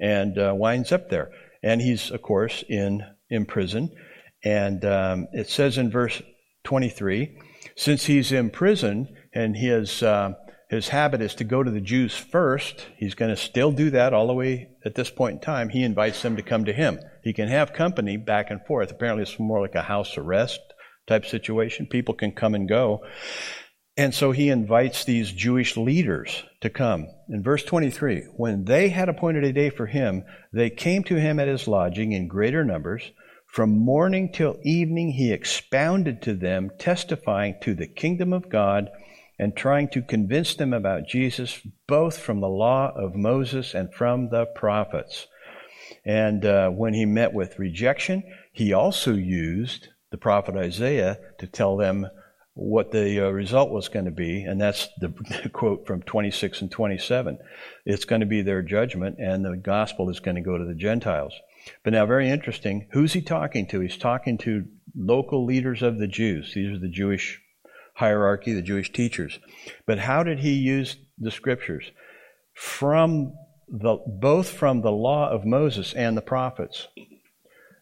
and 0.00 0.38
uh, 0.38 0.54
winds 0.56 0.92
up 0.92 1.08
there. 1.10 1.30
And 1.62 1.80
he's, 1.80 2.10
of 2.10 2.22
course, 2.22 2.64
in, 2.68 3.02
in 3.28 3.46
prison. 3.46 3.94
And 4.42 4.84
um, 4.84 5.28
it 5.32 5.48
says 5.48 5.78
in 5.78 5.90
verse 5.90 6.20
23 6.64 7.38
since 7.76 8.04
he's 8.06 8.32
in 8.32 8.50
prison 8.50 9.14
and 9.32 9.56
his, 9.56 10.02
uh, 10.02 10.32
his 10.70 10.88
habit 10.88 11.20
is 11.20 11.34
to 11.34 11.44
go 11.44 11.64
to 11.64 11.70
the 11.70 11.80
Jews 11.80 12.14
first, 12.14 12.86
he's 12.96 13.14
going 13.14 13.34
to 13.34 13.36
still 13.36 13.72
do 13.72 13.90
that 13.90 14.14
all 14.14 14.28
the 14.28 14.34
way 14.34 14.68
at 14.84 14.94
this 14.94 15.10
point 15.10 15.34
in 15.34 15.40
time. 15.40 15.68
He 15.68 15.82
invites 15.82 16.22
them 16.22 16.36
to 16.36 16.42
come 16.42 16.64
to 16.66 16.72
him. 16.72 17.00
He 17.24 17.32
can 17.32 17.48
have 17.48 17.72
company 17.72 18.16
back 18.16 18.52
and 18.52 18.64
forth. 18.64 18.92
Apparently, 18.92 19.24
it's 19.24 19.36
more 19.40 19.60
like 19.60 19.74
a 19.74 19.82
house 19.82 20.16
arrest 20.16 20.60
type 21.08 21.26
situation. 21.26 21.86
People 21.86 22.14
can 22.14 22.30
come 22.30 22.54
and 22.54 22.68
go. 22.68 23.00
And 23.96 24.14
so 24.14 24.30
he 24.30 24.48
invites 24.48 25.04
these 25.04 25.32
Jewish 25.32 25.76
leaders 25.76 26.44
to 26.60 26.70
come. 26.70 27.08
In 27.28 27.42
verse 27.42 27.64
23, 27.64 28.28
when 28.36 28.64
they 28.64 28.90
had 28.90 29.08
appointed 29.08 29.42
a 29.42 29.52
day 29.52 29.70
for 29.70 29.86
him, 29.86 30.22
they 30.52 30.70
came 30.70 31.02
to 31.04 31.16
him 31.16 31.40
at 31.40 31.48
his 31.48 31.66
lodging 31.66 32.12
in 32.12 32.28
greater 32.28 32.64
numbers. 32.64 33.10
From 33.52 33.76
morning 33.76 34.30
till 34.32 34.60
evening, 34.62 35.10
he 35.10 35.32
expounded 35.32 36.22
to 36.22 36.34
them, 36.34 36.70
testifying 36.78 37.56
to 37.62 37.74
the 37.74 37.88
kingdom 37.88 38.32
of 38.32 38.48
God 38.48 38.88
and 39.40 39.56
trying 39.56 39.88
to 39.88 40.02
convince 40.02 40.54
them 40.54 40.74
about 40.74 41.08
Jesus, 41.08 41.60
both 41.86 42.18
from 42.18 42.40
the 42.40 42.48
law 42.48 42.92
of 42.94 43.16
Moses 43.16 43.72
and 43.72 43.92
from 43.92 44.28
the 44.28 44.44
prophets. 44.44 45.28
And 46.04 46.44
uh, 46.44 46.68
when 46.68 46.92
he 46.92 47.06
met 47.06 47.32
with 47.32 47.58
rejection, 47.58 48.22
he 48.52 48.74
also 48.74 49.14
used 49.14 49.88
the 50.10 50.18
prophet 50.18 50.56
Isaiah 50.56 51.18
to 51.38 51.46
tell 51.46 51.78
them 51.78 52.06
what 52.52 52.90
the 52.90 53.28
uh, 53.28 53.30
result 53.30 53.70
was 53.70 53.88
going 53.88 54.04
to 54.04 54.10
be, 54.10 54.42
and 54.42 54.60
that's 54.60 54.88
the, 54.98 55.08
the, 55.42 55.48
quote 55.48 55.86
from 55.86 56.02
26 56.02 56.60
and 56.60 56.70
27. 56.70 57.38
It's 57.86 58.04
going 58.04 58.20
to 58.20 58.26
be 58.26 58.42
their 58.42 58.60
judgment, 58.60 59.16
and 59.18 59.42
the 59.42 59.56
gospel 59.56 60.10
is 60.10 60.20
going 60.20 60.34
to 60.34 60.42
go 60.42 60.58
to 60.58 60.66
the 60.66 60.74
Gentiles. 60.74 61.32
But 61.82 61.94
now, 61.94 62.04
very 62.04 62.28
interesting, 62.28 62.88
who's 62.92 63.14
he 63.14 63.22
talking 63.22 63.66
to? 63.68 63.80
He's 63.80 63.96
talking 63.96 64.36
to 64.38 64.66
local 64.94 65.46
leaders 65.46 65.80
of 65.80 65.98
the 65.98 66.08
Jews. 66.08 66.52
These 66.52 66.76
are 66.76 66.78
the 66.78 66.88
Jewish 66.88 67.40
hierarchy, 68.00 68.52
the 68.52 68.62
Jewish 68.62 68.92
teachers. 68.92 69.38
But 69.86 69.98
how 69.98 70.22
did 70.22 70.40
he 70.40 70.52
use 70.52 70.96
the 71.18 71.30
scriptures? 71.30 71.92
From 72.54 73.34
the, 73.68 73.98
both 74.06 74.50
from 74.50 74.80
the 74.80 74.90
law 74.90 75.30
of 75.30 75.44
Moses 75.44 75.92
and 75.94 76.16
the 76.16 76.22
prophets. 76.22 76.88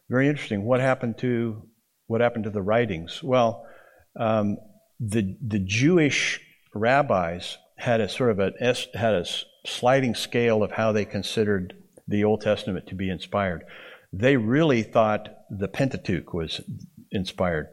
Very 0.09 0.27
interesting. 0.27 0.63
What 0.63 0.79
happened 0.79 1.17
to 1.19 1.63
what 2.07 2.21
happened 2.21 2.45
to 2.45 2.49
the 2.49 2.61
writings? 2.61 3.21
Well, 3.23 3.65
um, 4.19 4.57
the 4.99 5.37
the 5.45 5.59
Jewish 5.59 6.41
rabbis 6.73 7.57
had 7.77 8.01
a 8.01 8.09
sort 8.09 8.31
of 8.31 8.39
a 8.39 8.51
had 8.95 9.13
a 9.13 9.25
sliding 9.65 10.15
scale 10.15 10.63
of 10.63 10.71
how 10.71 10.91
they 10.91 11.05
considered 11.05 11.75
the 12.07 12.23
Old 12.23 12.41
Testament 12.41 12.87
to 12.87 12.95
be 12.95 13.09
inspired. 13.09 13.63
They 14.11 14.37
really 14.37 14.83
thought 14.83 15.29
the 15.49 15.67
Pentateuch 15.67 16.33
was 16.33 16.61
inspired, 17.11 17.67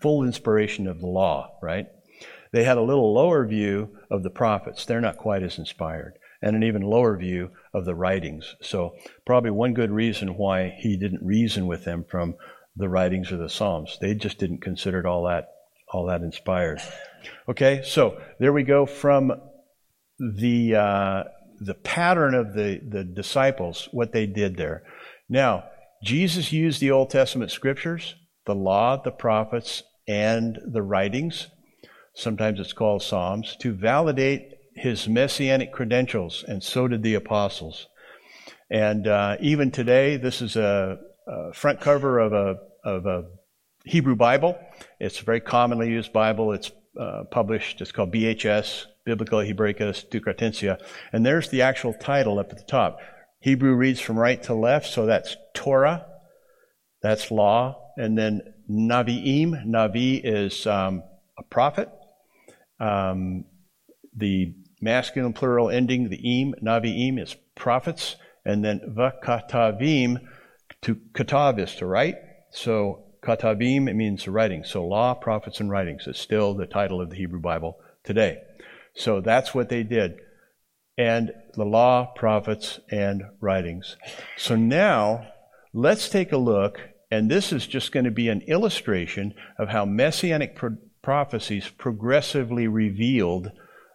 full 0.00 0.24
inspiration 0.24 0.86
of 0.86 1.00
the 1.00 1.06
law, 1.06 1.58
right? 1.62 1.86
They 2.52 2.64
had 2.64 2.78
a 2.78 2.82
little 2.82 3.12
lower 3.12 3.46
view 3.46 3.96
of 4.10 4.22
the 4.22 4.30
prophets. 4.30 4.84
They're 4.84 5.00
not 5.00 5.18
quite 5.18 5.42
as 5.42 5.58
inspired. 5.58 6.18
And 6.40 6.54
an 6.54 6.62
even 6.62 6.82
lower 6.82 7.16
view 7.16 7.50
of 7.74 7.84
the 7.84 7.96
writings. 7.96 8.54
So, 8.62 8.94
probably 9.26 9.50
one 9.50 9.74
good 9.74 9.90
reason 9.90 10.36
why 10.36 10.74
he 10.78 10.96
didn't 10.96 11.26
reason 11.26 11.66
with 11.66 11.84
them 11.84 12.04
from 12.08 12.36
the 12.76 12.88
writings 12.88 13.32
of 13.32 13.40
the 13.40 13.48
Psalms. 13.48 13.98
They 14.00 14.14
just 14.14 14.38
didn't 14.38 14.62
consider 14.62 15.00
it 15.00 15.06
all 15.06 15.24
that 15.24 15.48
all 15.88 16.06
that 16.06 16.20
inspired. 16.20 16.80
Okay, 17.48 17.82
so 17.84 18.20
there 18.38 18.52
we 18.52 18.62
go 18.62 18.86
from 18.86 19.32
the 20.18 20.76
uh, 20.76 21.24
the 21.60 21.74
pattern 21.74 22.34
of 22.34 22.54
the 22.54 22.80
the 22.88 23.04
disciples, 23.04 23.88
what 23.90 24.12
they 24.12 24.26
did 24.26 24.56
there. 24.56 24.84
Now, 25.28 25.64
Jesus 26.04 26.52
used 26.52 26.80
the 26.80 26.92
Old 26.92 27.10
Testament 27.10 27.50
scriptures, 27.50 28.14
the 28.46 28.54
law, 28.54 29.00
the 29.02 29.10
prophets, 29.10 29.82
and 30.08 30.58
the 30.66 30.82
writings. 30.82 31.46
Sometimes 32.14 32.58
it's 32.58 32.72
called 32.72 33.02
Psalms 33.02 33.56
to 33.60 33.72
validate 33.72 34.54
his 34.74 35.08
messianic 35.08 35.72
credentials, 35.72 36.44
and 36.48 36.62
so 36.62 36.88
did 36.88 37.02
the 37.02 37.14
apostles. 37.14 37.86
And 38.70 39.06
uh, 39.06 39.36
even 39.40 39.70
today, 39.70 40.16
this 40.16 40.40
is 40.40 40.56
a, 40.56 40.98
a 41.26 41.52
front 41.52 41.80
cover 41.80 42.18
of 42.18 42.32
a 42.32 42.56
of 42.84 43.06
a 43.06 43.24
Hebrew 43.84 44.16
Bible. 44.16 44.58
It's 44.98 45.20
a 45.20 45.24
very 45.24 45.40
commonly 45.40 45.88
used 45.88 46.12
Bible. 46.12 46.52
It's 46.52 46.70
uh, 46.98 47.24
published. 47.30 47.80
It's 47.80 47.92
called 47.92 48.12
BHS, 48.12 48.86
Biblia 49.04 49.54
Hebraica 49.54 49.92
Stuttgartensia. 49.92 50.80
And 51.12 51.24
there's 51.24 51.48
the 51.50 51.62
actual 51.62 51.94
title 51.94 52.38
up 52.38 52.50
at 52.50 52.58
the 52.58 52.64
top. 52.64 52.98
Hebrew 53.40 53.74
reads 53.74 54.00
from 54.00 54.18
right 54.18 54.42
to 54.44 54.54
left, 54.54 54.86
so 54.88 55.06
that's 55.06 55.36
Torah, 55.54 56.06
that's 57.02 57.30
law, 57.30 57.92
and 57.96 58.18
then 58.18 58.42
Naviim. 58.70 59.66
Navi 59.66 60.20
is 60.22 60.66
um, 60.66 61.02
a 61.38 61.42
prophet. 61.42 61.88
Um, 62.80 63.44
the 64.14 64.54
masculine 64.80 65.32
plural 65.32 65.70
ending, 65.70 66.08
the 66.08 66.40
im, 66.40 66.54
Naviim, 66.62 67.20
is 67.20 67.36
prophets, 67.54 68.16
and 68.44 68.64
then 68.64 68.80
Vakatavim, 68.96 70.18
to 70.82 70.94
katav 71.12 71.58
is 71.58 71.74
to 71.76 71.86
write. 71.86 72.16
So 72.50 73.04
katavim, 73.22 73.88
it 73.88 73.94
means 73.94 74.28
writing. 74.28 74.64
So 74.64 74.86
law, 74.86 75.14
prophets, 75.14 75.60
and 75.60 75.70
writings 75.70 76.06
is 76.06 76.18
still 76.18 76.54
the 76.54 76.66
title 76.66 77.00
of 77.00 77.10
the 77.10 77.16
Hebrew 77.16 77.40
Bible 77.40 77.78
today. 78.04 78.38
So 78.94 79.20
that's 79.20 79.54
what 79.54 79.68
they 79.68 79.82
did. 79.82 80.16
And 80.96 81.32
the 81.54 81.64
law, 81.64 82.12
prophets, 82.16 82.80
and 82.90 83.22
writings. 83.40 83.96
So 84.36 84.56
now 84.56 85.28
let's 85.72 86.08
take 86.08 86.32
a 86.32 86.36
look, 86.36 86.80
and 87.10 87.30
this 87.30 87.52
is 87.52 87.66
just 87.66 87.92
going 87.92 88.04
to 88.04 88.10
be 88.10 88.28
an 88.28 88.42
illustration 88.42 89.34
of 89.58 89.68
how 89.68 89.84
messianic 89.84 90.56
pro- 90.56 90.76
prophecies 91.02 91.68
progressively 91.68 92.68
revealed 92.68 93.50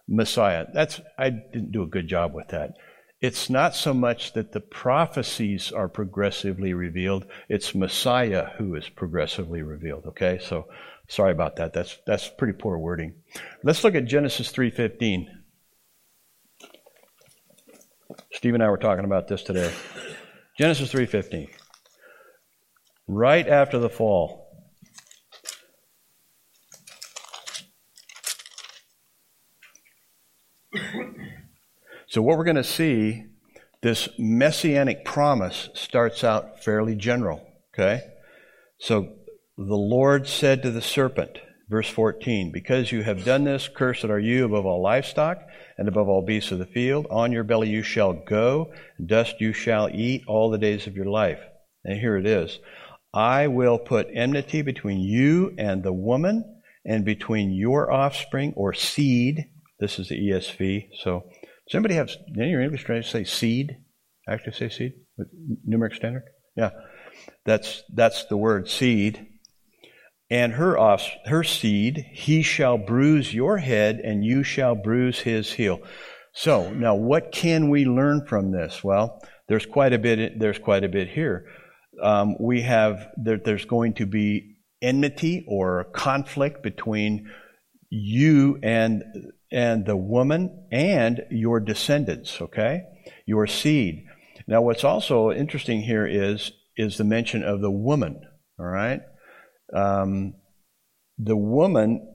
Messiah. 0.08 0.66
That's 0.72 1.00
I 1.18 1.30
didn't 1.30 1.72
do 1.72 1.82
a 1.82 1.88
good 1.88 2.08
job 2.08 2.34
with 2.34 2.48
that 2.48 2.74
it's 3.24 3.48
not 3.48 3.74
so 3.74 3.94
much 3.94 4.34
that 4.34 4.52
the 4.52 4.60
prophecies 4.60 5.72
are 5.72 5.88
progressively 5.88 6.74
revealed, 6.74 7.24
it's 7.48 7.74
Messiah 7.74 8.50
who 8.58 8.74
is 8.74 8.90
progressively 8.90 9.62
revealed, 9.62 10.04
okay? 10.04 10.38
So 10.42 10.68
sorry 11.08 11.32
about 11.32 11.56
that. 11.56 11.72
That's 11.72 11.98
that's 12.06 12.28
pretty 12.28 12.52
poor 12.52 12.76
wording. 12.76 13.14
Let's 13.62 13.82
look 13.82 13.94
at 13.94 14.04
Genesis 14.04 14.52
3:15. 14.52 15.28
Steve 18.32 18.52
and 18.52 18.62
I 18.62 18.68
were 18.68 18.76
talking 18.76 19.06
about 19.06 19.26
this 19.26 19.42
today. 19.42 19.72
Genesis 20.58 20.92
3:15. 20.92 21.48
Right 23.06 23.46
after 23.46 23.78
the 23.78 23.90
fall, 23.90 24.44
So, 32.14 32.22
what 32.22 32.38
we're 32.38 32.44
going 32.44 32.54
to 32.54 32.62
see, 32.62 33.24
this 33.82 34.08
messianic 34.20 35.04
promise 35.04 35.68
starts 35.74 36.22
out 36.22 36.62
fairly 36.62 36.94
general. 36.94 37.44
Okay? 37.74 38.02
So, 38.78 39.16
the 39.58 39.74
Lord 39.74 40.28
said 40.28 40.62
to 40.62 40.70
the 40.70 40.80
serpent, 40.80 41.40
verse 41.68 41.88
14, 41.88 42.52
Because 42.52 42.92
you 42.92 43.02
have 43.02 43.24
done 43.24 43.42
this, 43.42 43.66
cursed 43.66 44.04
are 44.04 44.20
you 44.20 44.44
above 44.44 44.64
all 44.64 44.80
livestock 44.80 45.38
and 45.76 45.88
above 45.88 46.08
all 46.08 46.24
beasts 46.24 46.52
of 46.52 46.60
the 46.60 46.66
field. 46.66 47.08
On 47.10 47.32
your 47.32 47.42
belly 47.42 47.68
you 47.68 47.82
shall 47.82 48.12
go, 48.12 48.72
and 48.96 49.08
dust 49.08 49.40
you 49.40 49.52
shall 49.52 49.88
eat 49.92 50.22
all 50.28 50.50
the 50.50 50.58
days 50.58 50.86
of 50.86 50.94
your 50.94 51.06
life. 51.06 51.40
And 51.84 51.98
here 51.98 52.16
it 52.16 52.26
is 52.26 52.60
I 53.14 53.46
will 53.46 53.78
put 53.78 54.08
enmity 54.12 54.62
between 54.62 54.98
you 54.98 55.54
and 55.56 55.82
the 55.82 55.92
woman, 55.92 56.54
and 56.84 57.04
between 57.04 57.52
your 57.52 57.90
offspring 57.90 58.52
or 58.56 58.74
seed. 58.74 59.46
This 59.80 59.98
is 59.98 60.08
the 60.08 60.16
ESV. 60.16 60.88
So, 61.02 61.24
does 61.66 61.74
anybody 61.74 61.94
have 61.94 62.10
any 62.38 62.50
your 62.50 62.60
English 62.60 62.84
translations 62.84 63.30
say 63.30 63.38
seed? 63.38 63.76
Actually, 64.28 64.52
say 64.52 64.68
seed 64.68 64.92
with 65.16 65.28
New 65.64 65.76
American 65.76 65.96
Standard. 65.96 66.24
Yeah, 66.56 66.70
that's 67.44 67.84
that's 67.92 68.24
the 68.26 68.36
word 68.36 68.68
seed. 68.68 69.26
And 70.30 70.54
her 70.54 70.78
off, 70.78 71.08
her 71.26 71.44
seed, 71.44 72.06
he 72.12 72.42
shall 72.42 72.78
bruise 72.78 73.32
your 73.32 73.58
head, 73.58 74.00
and 74.02 74.24
you 74.24 74.42
shall 74.42 74.74
bruise 74.74 75.20
his 75.20 75.52
heel. 75.52 75.80
So 76.32 76.72
now, 76.72 76.94
what 76.94 77.30
can 77.30 77.70
we 77.70 77.84
learn 77.84 78.26
from 78.26 78.50
this? 78.50 78.82
Well, 78.82 79.22
there's 79.48 79.66
quite 79.66 79.92
a 79.92 79.98
bit. 79.98 80.38
There's 80.38 80.58
quite 80.58 80.84
a 80.84 80.88
bit 80.88 81.08
here. 81.08 81.46
Um, 82.04 82.36
we 82.38 82.60
have 82.62 83.08
there, 83.16 83.38
there's 83.38 83.64
going 83.64 83.94
to 83.94 84.06
be 84.06 84.56
enmity 84.82 85.44
or 85.48 85.84
conflict 85.94 86.62
between 86.62 87.30
you 87.88 88.58
and 88.62 89.02
and 89.50 89.86
the 89.86 89.96
woman 89.96 90.68
and 90.70 91.22
your 91.30 91.60
descendants. 91.60 92.40
Okay, 92.42 92.82
your 93.24 93.46
seed. 93.46 94.04
Now, 94.46 94.60
what's 94.60 94.84
also 94.84 95.30
interesting 95.30 95.80
here 95.80 96.06
is 96.06 96.52
is 96.76 96.98
the 96.98 97.04
mention 97.04 97.42
of 97.42 97.62
the 97.62 97.70
woman. 97.70 98.20
All 98.58 98.66
right, 98.66 99.00
um, 99.74 100.34
the 101.16 101.36
woman, 101.36 102.06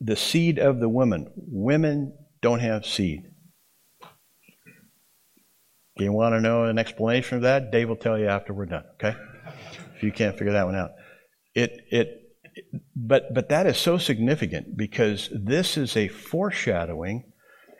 the 0.00 0.16
seed 0.16 0.58
of 0.58 0.80
the 0.80 0.88
woman. 0.88 1.30
Women 1.36 2.12
don't 2.40 2.60
have 2.60 2.84
seed. 2.84 3.31
You 5.96 6.12
want 6.12 6.34
to 6.34 6.40
know 6.40 6.64
an 6.64 6.78
explanation 6.78 7.36
of 7.36 7.42
that? 7.42 7.70
Dave 7.70 7.88
will 7.88 7.96
tell 7.96 8.18
you 8.18 8.26
after 8.26 8.54
we're 8.54 8.66
done. 8.66 8.84
Okay, 8.94 9.14
if 9.94 10.02
you 10.02 10.10
can't 10.10 10.38
figure 10.38 10.54
that 10.54 10.66
one 10.66 10.74
out, 10.74 10.90
it 11.54 11.82
it. 11.90 12.18
But 12.94 13.32
but 13.34 13.48
that 13.50 13.66
is 13.66 13.78
so 13.78 13.98
significant 13.98 14.76
because 14.76 15.28
this 15.32 15.76
is 15.76 15.96
a 15.96 16.08
foreshadowing, 16.08 17.32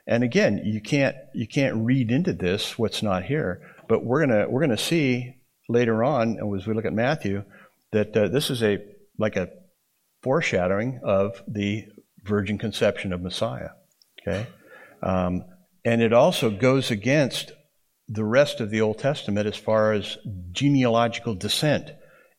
and 0.07 0.23
again, 0.23 0.63
you 0.65 0.81
can't 0.81 1.17
you 1.35 1.47
can't 1.47 1.77
read 1.77 2.11
into 2.11 2.33
this 2.33 2.79
what's 2.79 3.03
not 3.03 3.25
here. 3.25 3.63
But 3.89 4.05
we're 4.05 4.27
gonna 4.27 4.49
we're 4.49 4.61
gonna 4.61 4.77
see 4.77 5.37
later 5.69 6.05
on, 6.05 6.39
as 6.57 6.67
we 6.67 6.75
look 6.75 6.85
at 6.85 6.93
Matthew, 6.93 7.45
that 7.93 8.17
uh, 8.17 8.29
this 8.29 8.51
is 8.51 8.63
a 8.63 8.79
like 9.19 9.37
a 9.37 9.49
foreshadowing 10.23 11.01
of 11.03 11.43
the 11.49 11.87
virgin 12.23 12.59
conception 12.59 13.13
of 13.13 13.23
Messiah. 13.23 13.71
Okay, 14.21 14.47
um, 15.03 15.45
and 15.85 16.03
it 16.03 16.13
also 16.13 16.51
goes 16.51 16.91
against 16.91 17.53
the 18.13 18.25
rest 18.25 18.61
of 18.61 18.71
the 18.71 18.83
Old 18.83 18.99
Testament 18.99 19.47
as 19.47 19.57
far 19.57 19.93
as 19.93 20.19
genealogical 20.53 21.35
descent. 21.35 21.91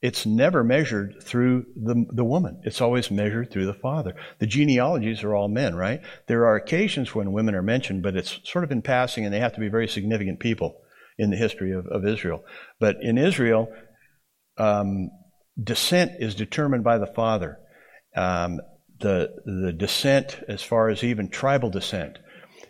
It's 0.01 0.25
never 0.25 0.63
measured 0.63 1.23
through 1.23 1.65
the, 1.75 2.05
the 2.11 2.25
woman. 2.25 2.61
It's 2.63 2.81
always 2.81 3.09
measured 3.09 3.51
through 3.51 3.65
the 3.65 3.73
father. 3.73 4.15
The 4.39 4.45
genealogies 4.45 5.23
are 5.23 5.33
all 5.33 5.47
men, 5.47 5.75
right? 5.75 6.01
There 6.27 6.45
are 6.45 6.57
occasions 6.57 7.15
when 7.15 7.31
women 7.31 7.55
are 7.55 7.63
mentioned, 7.63 8.03
but 8.03 8.15
it's 8.15 8.39
sort 8.43 8.65
of 8.65 8.71
in 8.71 8.81
passing 8.81 9.25
and 9.25 9.33
they 9.33 9.39
have 9.39 9.53
to 9.53 9.61
be 9.61 9.69
very 9.69 9.87
significant 9.87 10.39
people 10.39 10.81
in 11.17 11.29
the 11.29 11.37
history 11.37 11.71
of, 11.71 11.87
of 11.87 12.05
Israel. 12.05 12.43
But 12.79 12.97
in 13.01 13.17
Israel, 13.17 13.69
um, 14.57 15.09
descent 15.61 16.11
is 16.19 16.35
determined 16.35 16.83
by 16.83 16.97
the 16.97 17.07
father. 17.07 17.59
Um, 18.15 18.59
the, 18.99 19.33
the 19.45 19.73
descent, 19.73 20.37
as 20.47 20.61
far 20.61 20.89
as 20.89 21.03
even 21.03 21.29
tribal 21.29 21.69
descent, 21.69 22.19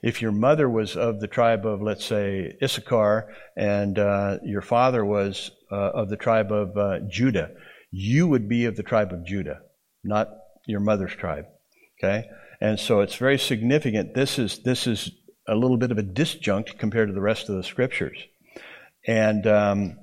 if 0.04 0.22
your 0.22 0.34
mother 0.34 0.70
was 0.70 0.98
of 0.98 1.22
the 1.22 1.28
tribe 1.28 1.66
of, 1.66 1.82
let's 1.82 2.04
say, 2.04 2.58
Issachar, 2.62 3.34
and 3.56 3.98
uh, 3.98 4.38
your 4.44 4.62
father 4.62 5.04
was 5.06 5.50
uh, 5.72 5.92
of 5.94 6.10
the 6.10 6.18
tribe 6.18 6.52
of 6.52 6.78
uh, 6.78 7.00
Judah, 7.10 7.52
you 7.90 8.28
would 8.28 8.50
be 8.50 8.66
of 8.66 8.76
the 8.76 8.84
tribe 8.84 9.14
of 9.14 9.26
Judah, 9.26 9.62
not 10.04 10.28
your 10.68 10.82
mother's 10.82 11.14
tribe. 11.14 11.46
Okay, 11.98 12.26
and 12.60 12.78
so 12.78 13.00
it's 13.00 13.16
very 13.16 13.40
significant. 13.40 14.14
This 14.14 14.38
is 14.38 14.60
this 14.64 14.88
is 14.88 15.10
a 15.48 15.56
little 15.56 15.78
bit 15.78 15.92
of 15.92 15.98
a 15.98 16.04
disjunct 16.04 16.78
compared 16.78 17.08
to 17.08 17.14
the 17.14 17.22
rest 17.22 17.48
of 17.48 17.56
the 17.56 17.64
scriptures, 17.64 18.18
and 19.08 19.48
um, 19.48 20.00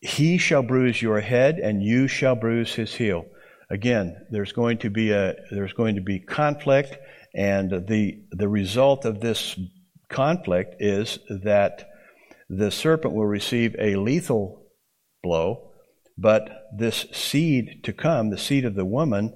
he 0.00 0.36
shall 0.36 0.64
bruise 0.64 1.00
your 1.00 1.20
head, 1.20 1.58
and 1.60 1.80
you 1.80 2.08
shall 2.08 2.34
bruise 2.34 2.74
his 2.74 2.92
heel. 2.92 3.26
Again, 3.70 4.26
there's 4.30 4.52
going 4.52 4.78
to 4.78 4.90
be 4.90 5.12
a 5.12 5.36
there's 5.52 5.74
going 5.74 5.94
to 5.94 6.02
be 6.02 6.18
conflict 6.18 6.98
and 7.34 7.86
the, 7.86 8.20
the 8.30 8.48
result 8.48 9.04
of 9.04 9.20
this 9.20 9.58
conflict 10.08 10.76
is 10.80 11.18
that 11.28 11.88
the 12.48 12.70
serpent 12.70 13.14
will 13.14 13.26
receive 13.26 13.74
a 13.78 13.96
lethal 13.96 14.66
blow, 15.22 15.70
but 16.18 16.68
this 16.76 17.06
seed 17.12 17.82
to 17.84 17.92
come, 17.92 18.30
the 18.30 18.38
seed 18.38 18.64
of 18.64 18.74
the 18.74 18.84
woman, 18.84 19.34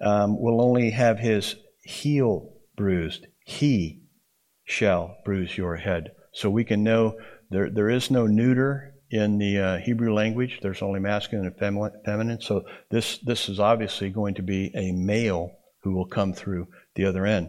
um, 0.00 0.40
will 0.40 0.62
only 0.62 0.90
have 0.90 1.18
his 1.18 1.56
heel 1.82 2.54
bruised. 2.76 3.26
He 3.44 4.02
shall 4.64 5.16
bruise 5.24 5.58
your 5.58 5.76
head. 5.76 6.12
So 6.32 6.48
we 6.48 6.64
can 6.64 6.82
know 6.82 7.18
there, 7.50 7.70
there 7.70 7.90
is 7.90 8.10
no 8.10 8.26
neuter 8.26 8.94
in 9.10 9.38
the 9.38 9.58
uh, 9.58 9.76
Hebrew 9.78 10.14
language. 10.14 10.60
There's 10.62 10.82
only 10.82 11.00
masculine 11.00 11.46
and 11.46 11.94
feminine. 12.04 12.40
So 12.40 12.64
this, 12.90 13.18
this 13.18 13.48
is 13.48 13.58
obviously 13.58 14.10
going 14.10 14.34
to 14.34 14.42
be 14.42 14.70
a 14.74 14.92
male 14.92 15.52
who 15.82 15.94
will 15.94 16.06
come 16.06 16.32
through 16.32 16.68
the 16.98 17.06
other 17.06 17.24
end. 17.24 17.48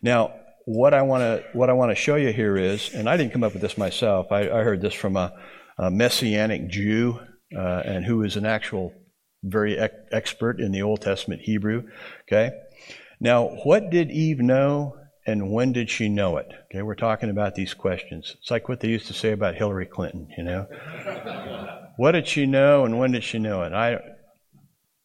Now, 0.00 0.32
what 0.64 0.94
I 0.94 1.02
want 1.02 1.20
to 1.22 1.44
what 1.52 1.68
I 1.68 1.74
want 1.74 1.90
to 1.90 1.94
show 1.94 2.14
you 2.14 2.32
here 2.32 2.56
is, 2.56 2.94
and 2.94 3.08
I 3.08 3.18
didn't 3.18 3.32
come 3.32 3.44
up 3.44 3.52
with 3.52 3.60
this 3.60 3.76
myself. 3.76 4.28
I, 4.30 4.42
I 4.42 4.62
heard 4.62 4.80
this 4.80 4.94
from 4.94 5.16
a, 5.16 5.34
a 5.76 5.90
messianic 5.90 6.68
Jew, 6.68 7.18
uh, 7.54 7.82
and 7.84 8.04
who 8.04 8.22
is 8.22 8.36
an 8.36 8.46
actual 8.46 8.94
very 9.42 9.76
ec- 9.76 9.92
expert 10.10 10.60
in 10.60 10.72
the 10.72 10.82
Old 10.82 11.02
Testament 11.02 11.42
Hebrew. 11.42 11.88
Okay, 12.22 12.52
now 13.20 13.48
what 13.64 13.90
did 13.90 14.10
Eve 14.10 14.38
know, 14.38 14.96
and 15.26 15.52
when 15.52 15.72
did 15.72 15.90
she 15.90 16.08
know 16.08 16.38
it? 16.38 16.46
Okay, 16.66 16.82
we're 16.82 16.94
talking 16.94 17.30
about 17.30 17.56
these 17.56 17.74
questions. 17.74 18.36
It's 18.40 18.50
like 18.50 18.68
what 18.68 18.80
they 18.80 18.88
used 18.88 19.08
to 19.08 19.12
say 19.12 19.32
about 19.32 19.56
Hillary 19.56 19.86
Clinton. 19.86 20.28
You 20.38 20.44
know, 20.44 20.66
what 21.96 22.12
did 22.12 22.28
she 22.28 22.46
know, 22.46 22.84
and 22.84 22.98
when 22.98 23.10
did 23.10 23.24
she 23.24 23.38
know 23.38 23.64
it? 23.64 23.72
I 23.72 23.94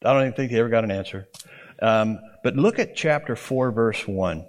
I 0.06 0.14
don't 0.14 0.22
even 0.22 0.34
think 0.34 0.52
they 0.52 0.60
ever 0.60 0.70
got 0.70 0.86
an 0.86 0.92
answer. 0.92 1.28
Um, 1.82 2.20
but 2.44 2.56
look 2.56 2.80
at 2.80 2.96
chapter 2.96 3.36
4, 3.36 3.72
verse 3.72 4.08
1. 4.08 4.46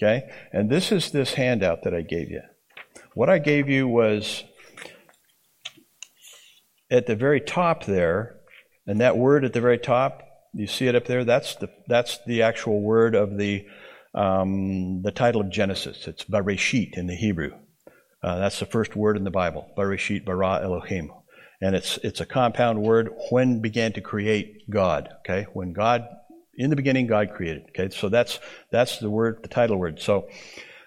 Okay? 0.00 0.30
And 0.52 0.70
this 0.70 0.92
is 0.92 1.10
this 1.10 1.34
handout 1.34 1.82
that 1.84 1.94
I 1.94 2.02
gave 2.02 2.30
you. 2.30 2.40
What 3.14 3.28
I 3.28 3.38
gave 3.38 3.68
you 3.68 3.86
was 3.86 4.44
at 6.90 7.06
the 7.06 7.16
very 7.16 7.40
top 7.40 7.84
there, 7.84 8.36
and 8.86 9.00
that 9.00 9.16
word 9.16 9.44
at 9.44 9.52
the 9.52 9.60
very 9.60 9.78
top, 9.78 10.22
you 10.54 10.66
see 10.66 10.86
it 10.86 10.94
up 10.94 11.06
there? 11.06 11.24
That's 11.24 11.54
the, 11.56 11.70
that's 11.86 12.18
the 12.26 12.42
actual 12.42 12.80
word 12.80 13.14
of 13.14 13.36
the, 13.36 13.66
um, 14.14 15.02
the 15.02 15.12
title 15.12 15.40
of 15.40 15.50
Genesis. 15.50 16.08
It's 16.08 16.24
Bereshit 16.24 16.96
in 16.96 17.06
the 17.06 17.14
Hebrew. 17.14 17.52
Uh, 18.22 18.38
that's 18.38 18.58
the 18.58 18.66
first 18.66 18.96
word 18.96 19.16
in 19.16 19.24
the 19.24 19.30
Bible. 19.30 19.70
Bereshit, 19.76 20.24
bara 20.24 20.60
Elohim. 20.62 21.12
And 21.60 21.76
it's, 21.76 21.98
it's 21.98 22.20
a 22.20 22.26
compound 22.26 22.82
word. 22.82 23.10
When 23.30 23.60
began 23.60 23.92
to 23.92 24.00
create 24.00 24.68
God. 24.70 25.10
Okay? 25.20 25.46
When 25.52 25.72
God 25.72 26.06
in 26.54 26.70
the 26.70 26.76
beginning, 26.76 27.06
God 27.06 27.32
created. 27.34 27.64
Okay, 27.70 27.94
so 27.94 28.08
that's 28.08 28.38
that's 28.70 28.98
the 28.98 29.10
word, 29.10 29.40
the 29.42 29.48
title 29.48 29.78
word. 29.78 30.00
So 30.00 30.28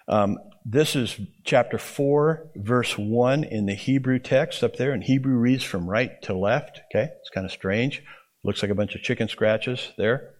um, 0.08 0.38
this 0.64 0.96
is 0.96 1.18
chapter 1.44 1.78
four, 1.78 2.50
verse 2.56 2.96
one 2.96 3.44
in 3.44 3.66
the 3.66 3.74
Hebrew 3.74 4.18
text 4.18 4.62
up 4.62 4.76
there, 4.76 4.92
and 4.92 5.02
Hebrew 5.02 5.36
reads 5.36 5.64
from 5.64 5.88
right 5.88 6.10
to 6.22 6.34
left. 6.34 6.80
Okay, 6.90 7.10
it's 7.20 7.30
kind 7.30 7.44
of 7.44 7.52
strange. 7.52 8.02
Looks 8.42 8.62
like 8.62 8.70
a 8.70 8.74
bunch 8.74 8.94
of 8.94 9.02
chicken 9.02 9.28
scratches 9.28 9.92
there. 9.96 10.34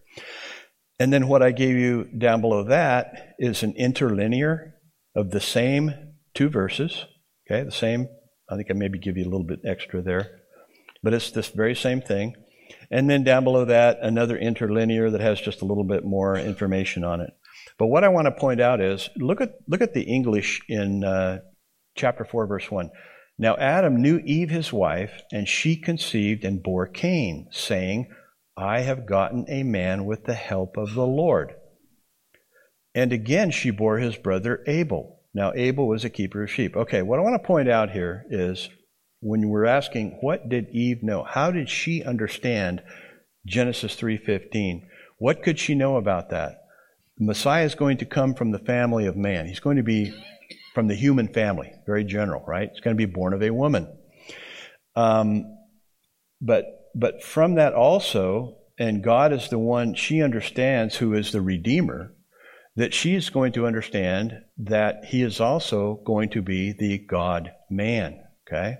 And 0.99 1.11
then 1.11 1.27
what 1.27 1.41
I 1.41 1.51
gave 1.51 1.75
you 1.75 2.05
down 2.17 2.39
below 2.41 2.63
that 2.65 3.35
is 3.37 3.63
an 3.63 3.73
interlinear 3.75 4.75
of 5.15 5.31
the 5.31 5.41
same 5.41 5.91
two 6.33 6.49
verses. 6.49 7.05
Okay, 7.49 7.63
the 7.63 7.71
same. 7.71 8.07
I 8.49 8.55
think 8.55 8.67
I 8.69 8.73
maybe 8.73 8.99
give 8.99 9.17
you 9.17 9.23
a 9.23 9.31
little 9.31 9.45
bit 9.45 9.59
extra 9.65 10.01
there, 10.01 10.41
but 11.01 11.13
it's 11.13 11.31
this 11.31 11.47
very 11.47 11.75
same 11.75 12.01
thing. 12.01 12.35
And 12.91 13.09
then 13.09 13.23
down 13.23 13.43
below 13.43 13.65
that, 13.65 13.99
another 14.01 14.37
interlinear 14.37 15.11
that 15.11 15.21
has 15.21 15.39
just 15.41 15.61
a 15.61 15.65
little 15.65 15.83
bit 15.83 16.03
more 16.03 16.37
information 16.37 17.03
on 17.03 17.21
it. 17.21 17.31
But 17.77 17.87
what 17.87 18.03
I 18.03 18.09
want 18.09 18.25
to 18.25 18.31
point 18.31 18.61
out 18.61 18.81
is 18.81 19.09
look 19.17 19.41
at, 19.41 19.55
look 19.67 19.81
at 19.81 19.93
the 19.93 20.03
English 20.03 20.61
in 20.69 21.03
uh, 21.03 21.39
chapter 21.95 22.25
4, 22.25 22.47
verse 22.47 22.69
1. 22.69 22.89
Now 23.37 23.55
Adam 23.57 24.01
knew 24.01 24.21
Eve 24.23 24.49
his 24.49 24.71
wife, 24.71 25.21
and 25.31 25.47
she 25.47 25.75
conceived 25.75 26.45
and 26.45 26.63
bore 26.63 26.87
Cain, 26.87 27.47
saying, 27.51 28.07
I 28.55 28.81
have 28.81 29.05
gotten 29.05 29.45
a 29.49 29.63
man 29.63 30.05
with 30.05 30.23
the 30.23 30.33
help 30.33 30.77
of 30.77 30.93
the 30.93 31.05
Lord. 31.05 31.53
And 32.93 33.11
again 33.11 33.51
she 33.51 33.71
bore 33.71 33.97
his 33.97 34.15
brother 34.15 34.63
Abel. 34.67 35.15
Now, 35.35 35.51
Abel 35.53 35.85
was 35.85 36.05
a 36.05 36.09
keeper 36.09 36.43
of 36.43 36.49
sheep. 36.49 36.77
Okay, 36.77 37.01
what 37.01 37.19
I 37.19 37.21
want 37.21 37.35
to 37.41 37.45
point 37.45 37.67
out 37.67 37.91
here 37.91 38.25
is 38.29 38.69
when 39.25 39.49
we're 39.49 39.65
asking 39.65 40.15
what 40.21 40.49
did 40.49 40.69
Eve 40.69 41.01
know? 41.01 41.23
How 41.23 41.49
did 41.49 41.67
she 41.67 42.03
understand 42.03 42.83
Genesis 43.43 43.95
3:15? 43.95 44.87
What 45.17 45.41
could 45.41 45.57
she 45.57 45.73
know 45.73 45.97
about 45.97 46.29
that? 46.29 46.61
The 47.17 47.25
Messiah 47.25 47.65
is 47.65 47.73
going 47.73 47.97
to 47.97 48.05
come 48.05 48.35
from 48.35 48.51
the 48.51 48.59
family 48.59 49.07
of 49.07 49.17
man. 49.17 49.47
He's 49.47 49.59
going 49.59 49.77
to 49.77 49.83
be 49.83 50.13
from 50.75 50.87
the 50.87 50.93
human 50.93 51.27
family, 51.27 51.71
very 51.87 52.03
general, 52.03 52.43
right? 52.45 52.69
He's 52.71 52.81
going 52.81 52.95
to 52.95 53.07
be 53.07 53.11
born 53.11 53.33
of 53.33 53.41
a 53.41 53.49
woman. 53.49 53.87
Um, 54.95 55.57
but 56.39 56.91
but 56.93 57.23
from 57.23 57.55
that 57.55 57.73
also, 57.73 58.57
and 58.77 59.03
God 59.03 59.33
is 59.33 59.49
the 59.49 59.57
one 59.57 59.95
she 59.95 60.21
understands 60.21 60.97
who 60.97 61.15
is 61.15 61.31
the 61.31 61.41
Redeemer, 61.41 62.13
that 62.75 62.93
she 62.93 63.15
is 63.15 63.31
going 63.31 63.53
to 63.53 63.65
understand 63.65 64.43
that 64.59 65.05
He 65.05 65.23
is 65.23 65.41
also 65.41 65.99
going 66.05 66.29
to 66.29 66.43
be 66.43 66.73
the 66.73 66.99
God 66.99 67.53
man. 67.71 68.21
Okay? 68.47 68.77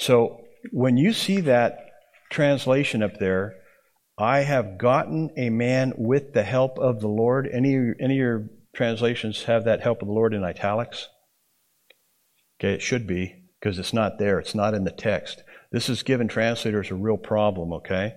So 0.00 0.40
when 0.72 0.96
you 0.96 1.12
see 1.12 1.42
that 1.42 1.78
translation 2.30 3.02
up 3.02 3.18
there, 3.18 3.56
I 4.18 4.40
have 4.40 4.78
gotten 4.78 5.30
a 5.36 5.50
man 5.50 5.92
with 5.98 6.32
the 6.32 6.42
help 6.42 6.78
of 6.78 7.00
the 7.00 7.08
Lord. 7.08 7.46
Any, 7.52 7.74
any 8.00 8.14
of 8.14 8.18
your 8.18 8.50
translations 8.74 9.44
have 9.44 9.64
that 9.64 9.82
help 9.82 10.00
of 10.00 10.08
the 10.08 10.14
Lord 10.14 10.32
in 10.32 10.42
italics? 10.42 11.08
Okay, 12.58 12.72
it 12.72 12.80
should 12.80 13.06
be 13.06 13.42
because 13.60 13.78
it's 13.78 13.92
not 13.92 14.18
there. 14.18 14.38
It's 14.38 14.54
not 14.54 14.72
in 14.72 14.84
the 14.84 14.90
text. 14.90 15.42
This 15.70 15.90
is 15.90 16.02
giving 16.02 16.28
translators 16.28 16.90
a 16.90 16.94
real 16.94 17.18
problem, 17.18 17.70
okay? 17.74 18.14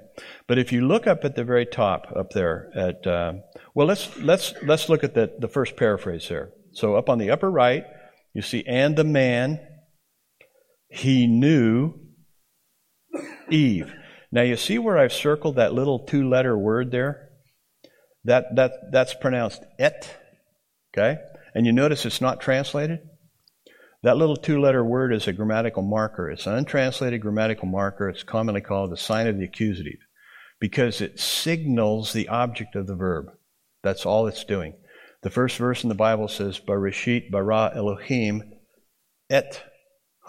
But 0.48 0.60
if 0.60 0.72
you 0.72 0.88
look 0.88 1.06
up 1.06 1.26
at 1.26 1.36
the 1.36 1.44
very 1.44 1.66
top 1.66 2.08
up 2.16 2.30
there 2.30 2.70
at, 2.76 3.06
uh, 3.06 3.34
well, 3.76 3.88
let's, 3.88 4.18
let's, 4.20 4.54
let's 4.64 4.88
look 4.88 5.04
at 5.04 5.16
the, 5.16 5.34
the 5.38 5.50
first 5.50 5.76
paraphrase 5.76 6.30
there. 6.30 6.54
So 6.72 6.96
up 6.96 7.10
on 7.10 7.18
the 7.18 7.30
upper 7.30 7.52
right, 7.52 7.84
you 8.34 8.42
see, 8.42 8.64
and 8.66 8.96
the 8.96 9.04
man, 9.04 9.60
he 10.94 11.26
knew 11.26 11.96
Eve. 13.50 13.92
Now 14.32 14.44
you 14.44 14.56
see 14.56 14.78
where 14.78 14.98
I've 14.98 15.12
circled 15.12 15.56
that 15.56 15.74
little 15.74 16.00
two 16.00 16.30
letter 16.30 16.56
word 16.56 16.92
there? 16.92 17.30
That, 18.26 18.56
that, 18.56 18.72
that's 18.92 19.16
pronounced 19.16 19.64
et, 19.80 20.16
okay? 20.96 21.18
And 21.56 21.66
you 21.66 21.72
notice 21.72 22.06
it's 22.06 22.22
not 22.22 22.42
translated? 22.42 23.00
That 24.04 24.18
little 24.18 24.36
two 24.36 24.62
letter 24.62 24.86
word 24.86 25.14
is 25.14 25.28
a 25.28 25.34
grammatical 25.34 25.82
marker. 25.82 26.30
It's 26.30 26.46
an 26.46 26.54
untranslated 26.54 27.22
grammatical 27.22 27.68
marker. 27.68 28.08
It's 28.08 28.24
commonly 28.24 28.62
called 28.62 28.92
the 28.92 28.98
sign 28.98 29.28
of 29.28 29.38
the 29.38 29.46
accusative 29.46 30.00
because 30.60 31.02
it 31.02 31.20
signals 31.20 32.14
the 32.14 32.28
object 32.28 32.76
of 32.76 32.86
the 32.86 32.96
verb. 32.96 33.28
That's 33.82 34.06
all 34.06 34.28
it's 34.28 34.44
doing. 34.44 34.76
The 35.24 35.32
first 35.32 35.58
verse 35.58 35.82
in 35.84 35.90
the 35.90 35.96
Bible 35.96 36.28
says, 36.28 36.60
Bereshit 36.60 37.32
bara 37.32 37.72
Elohim 37.76 38.44
et 39.30 39.64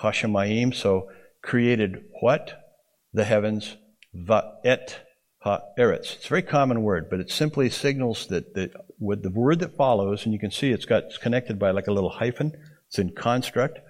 hashemayim. 0.01 0.75
So 0.75 1.11
created 1.43 2.05
what? 2.21 2.73
The 3.13 3.25
heavens. 3.25 3.77
Va 4.15 4.59
et 4.65 5.01
ha-eretz. 5.41 6.15
It's 6.15 6.27
a 6.27 6.29
very 6.29 6.43
common 6.43 6.83
word, 6.83 7.11
but 7.11 7.21
it 7.21 7.31
simply 7.31 7.69
signals 7.69 8.29
that, 8.29 8.55
that 8.55 8.73
with 8.99 9.23
the 9.23 9.31
word 9.31 9.59
that 9.59 9.77
follows, 9.77 10.25
and 10.25 10.33
you 10.33 10.39
can 10.39 10.51
see 10.51 10.71
it's 10.71 10.85
got 10.87 11.05
it's 11.05 11.19
connected 11.19 11.59
by 11.59 11.73
like 11.73 11.89
a 11.89 11.93
little 11.93 12.11
hyphen. 12.11 12.53
It's 12.89 12.99
in 12.99 13.11
construct. 13.11 13.81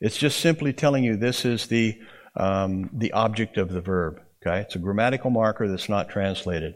It's 0.00 0.16
just 0.16 0.40
simply 0.40 0.72
telling 0.72 1.04
you 1.04 1.16
this 1.16 1.44
is 1.44 1.66
the, 1.66 1.98
um, 2.34 2.90
the 2.92 3.12
object 3.12 3.58
of 3.58 3.70
the 3.70 3.80
verb. 3.80 4.20
Okay? 4.42 4.60
It's 4.60 4.74
a 4.74 4.78
grammatical 4.78 5.30
marker 5.30 5.68
that's 5.68 5.88
not 5.88 6.08
translated. 6.08 6.74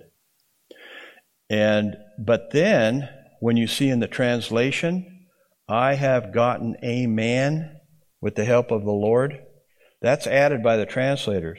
And, 1.48 1.96
but 2.18 2.50
then, 2.52 3.08
when 3.40 3.56
you 3.56 3.66
see 3.66 3.88
in 3.88 4.00
the 4.00 4.06
translation, 4.06 5.26
I 5.68 5.94
have 5.94 6.32
gotten 6.32 6.76
a 6.82 7.06
man 7.06 7.80
with 8.22 8.36
the 8.36 8.46
help 8.46 8.70
of 8.70 8.84
the 8.84 8.92
Lord, 8.92 9.42
that's 10.00 10.26
added 10.26 10.62
by 10.62 10.78
the 10.78 10.86
translators. 10.86 11.58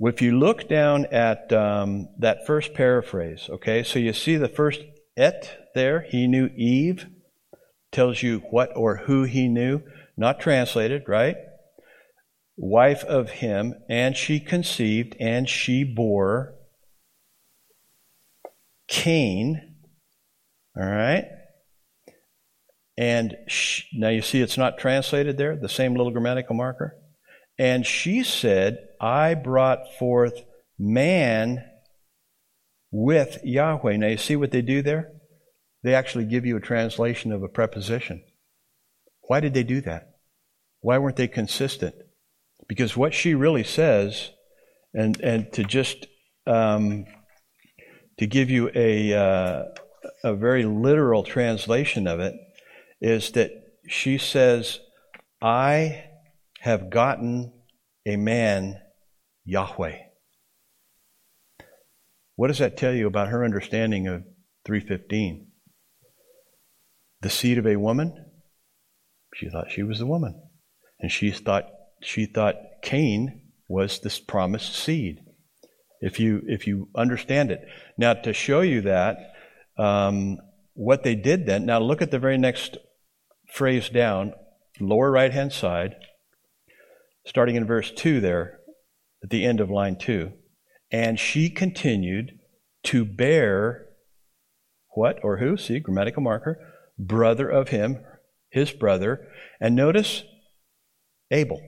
If 0.00 0.20
you 0.20 0.38
look 0.38 0.68
down 0.68 1.06
at 1.06 1.52
um, 1.52 2.08
that 2.18 2.46
first 2.46 2.74
paraphrase, 2.74 3.48
okay, 3.48 3.82
so 3.82 3.98
you 3.98 4.12
see 4.12 4.36
the 4.36 4.48
first 4.48 4.80
et 5.16 5.70
there, 5.74 6.02
he 6.02 6.26
knew 6.26 6.50
Eve 6.56 7.06
tells 7.90 8.22
you 8.22 8.40
what 8.50 8.70
or 8.76 8.98
who 9.06 9.24
he 9.24 9.48
knew, 9.48 9.80
not 10.16 10.40
translated, 10.40 11.04
right? 11.08 11.36
Wife 12.56 13.04
of 13.04 13.30
him, 13.30 13.74
and 13.88 14.16
she 14.16 14.40
conceived, 14.40 15.16
and 15.20 15.48
she 15.48 15.84
bore 15.84 16.54
Cain. 18.88 19.76
All 20.76 20.86
right? 20.86 21.24
And 22.98 23.36
she, 23.46 23.84
now 23.94 24.08
you 24.08 24.20
see 24.20 24.42
it's 24.42 24.58
not 24.58 24.76
translated 24.76 25.38
there, 25.38 25.56
the 25.56 25.68
same 25.68 25.94
little 25.94 26.12
grammatical 26.12 26.54
marker. 26.54 26.96
And 27.58 27.86
she 27.86 28.22
said, 28.22 28.78
I 29.00 29.34
brought 29.34 29.94
forth 29.98 30.42
man 30.78 31.64
with 32.90 33.38
Yahweh. 33.42 33.96
Now 33.96 34.08
you 34.08 34.18
see 34.18 34.36
what 34.36 34.50
they 34.50 34.62
do 34.62 34.82
there? 34.82 35.12
they 35.82 35.94
actually 35.94 36.24
give 36.24 36.44
you 36.44 36.56
a 36.56 36.60
translation 36.60 37.32
of 37.32 37.42
a 37.42 37.48
preposition. 37.48 38.22
Why 39.22 39.40
did 39.40 39.54
they 39.54 39.62
do 39.62 39.80
that? 39.82 40.16
Why 40.80 40.98
weren't 40.98 41.16
they 41.16 41.28
consistent? 41.28 41.94
Because 42.68 42.96
what 42.96 43.14
she 43.14 43.34
really 43.34 43.64
says, 43.64 44.30
and, 44.94 45.20
and 45.20 45.52
to 45.52 45.64
just 45.64 46.06
um, 46.46 47.06
to 48.18 48.26
give 48.26 48.50
you 48.50 48.70
a, 48.74 49.12
uh, 49.12 49.62
a 50.24 50.34
very 50.34 50.64
literal 50.64 51.22
translation 51.22 52.06
of 52.06 52.20
it, 52.20 52.34
is 53.00 53.32
that 53.32 53.50
she 53.86 54.18
says, 54.18 54.80
I 55.40 56.04
have 56.60 56.90
gotten 56.90 57.52
a 58.06 58.16
man, 58.16 58.80
Yahweh. 59.44 59.98
What 62.36 62.48
does 62.48 62.58
that 62.58 62.76
tell 62.76 62.92
you 62.92 63.06
about 63.06 63.28
her 63.28 63.44
understanding 63.44 64.06
of 64.06 64.24
315? 64.64 65.48
the 67.20 67.30
seed 67.30 67.58
of 67.58 67.66
a 67.66 67.76
woman? 67.76 68.26
She 69.34 69.48
thought 69.48 69.70
she 69.70 69.82
was 69.82 69.98
the 69.98 70.06
woman. 70.06 70.40
And 71.00 71.10
she 71.10 71.30
thought 71.30 71.66
she 72.02 72.26
thought 72.26 72.56
Cain 72.82 73.42
was 73.68 74.00
this 74.00 74.18
promised 74.18 74.74
seed. 74.74 75.20
If 76.00 76.20
you 76.20 76.42
if 76.46 76.66
you 76.66 76.88
understand 76.94 77.50
it. 77.50 77.60
Now 77.96 78.14
to 78.14 78.32
show 78.32 78.60
you 78.60 78.82
that, 78.82 79.16
um, 79.76 80.38
what 80.74 81.02
they 81.02 81.14
did 81.14 81.46
then, 81.46 81.66
now 81.66 81.80
look 81.80 82.02
at 82.02 82.10
the 82.10 82.18
very 82.18 82.38
next 82.38 82.78
phrase 83.50 83.88
down, 83.88 84.32
lower 84.80 85.10
right 85.10 85.32
hand 85.32 85.52
side, 85.52 85.96
starting 87.26 87.56
in 87.56 87.66
verse 87.66 87.90
2 87.90 88.20
there, 88.20 88.58
at 89.22 89.30
the 89.30 89.44
end 89.44 89.60
of 89.60 89.70
line 89.70 89.96
2. 89.96 90.32
And 90.90 91.18
she 91.18 91.50
continued 91.50 92.38
to 92.84 93.04
bear 93.04 93.86
what 94.94 95.18
or 95.22 95.38
who? 95.38 95.56
See, 95.56 95.78
grammatical 95.78 96.22
marker 96.22 96.58
brother 96.98 97.48
of 97.48 97.68
him, 97.68 98.04
his 98.50 98.72
brother. 98.72 99.28
And 99.60 99.76
notice 99.76 100.24
Abel. 101.30 101.60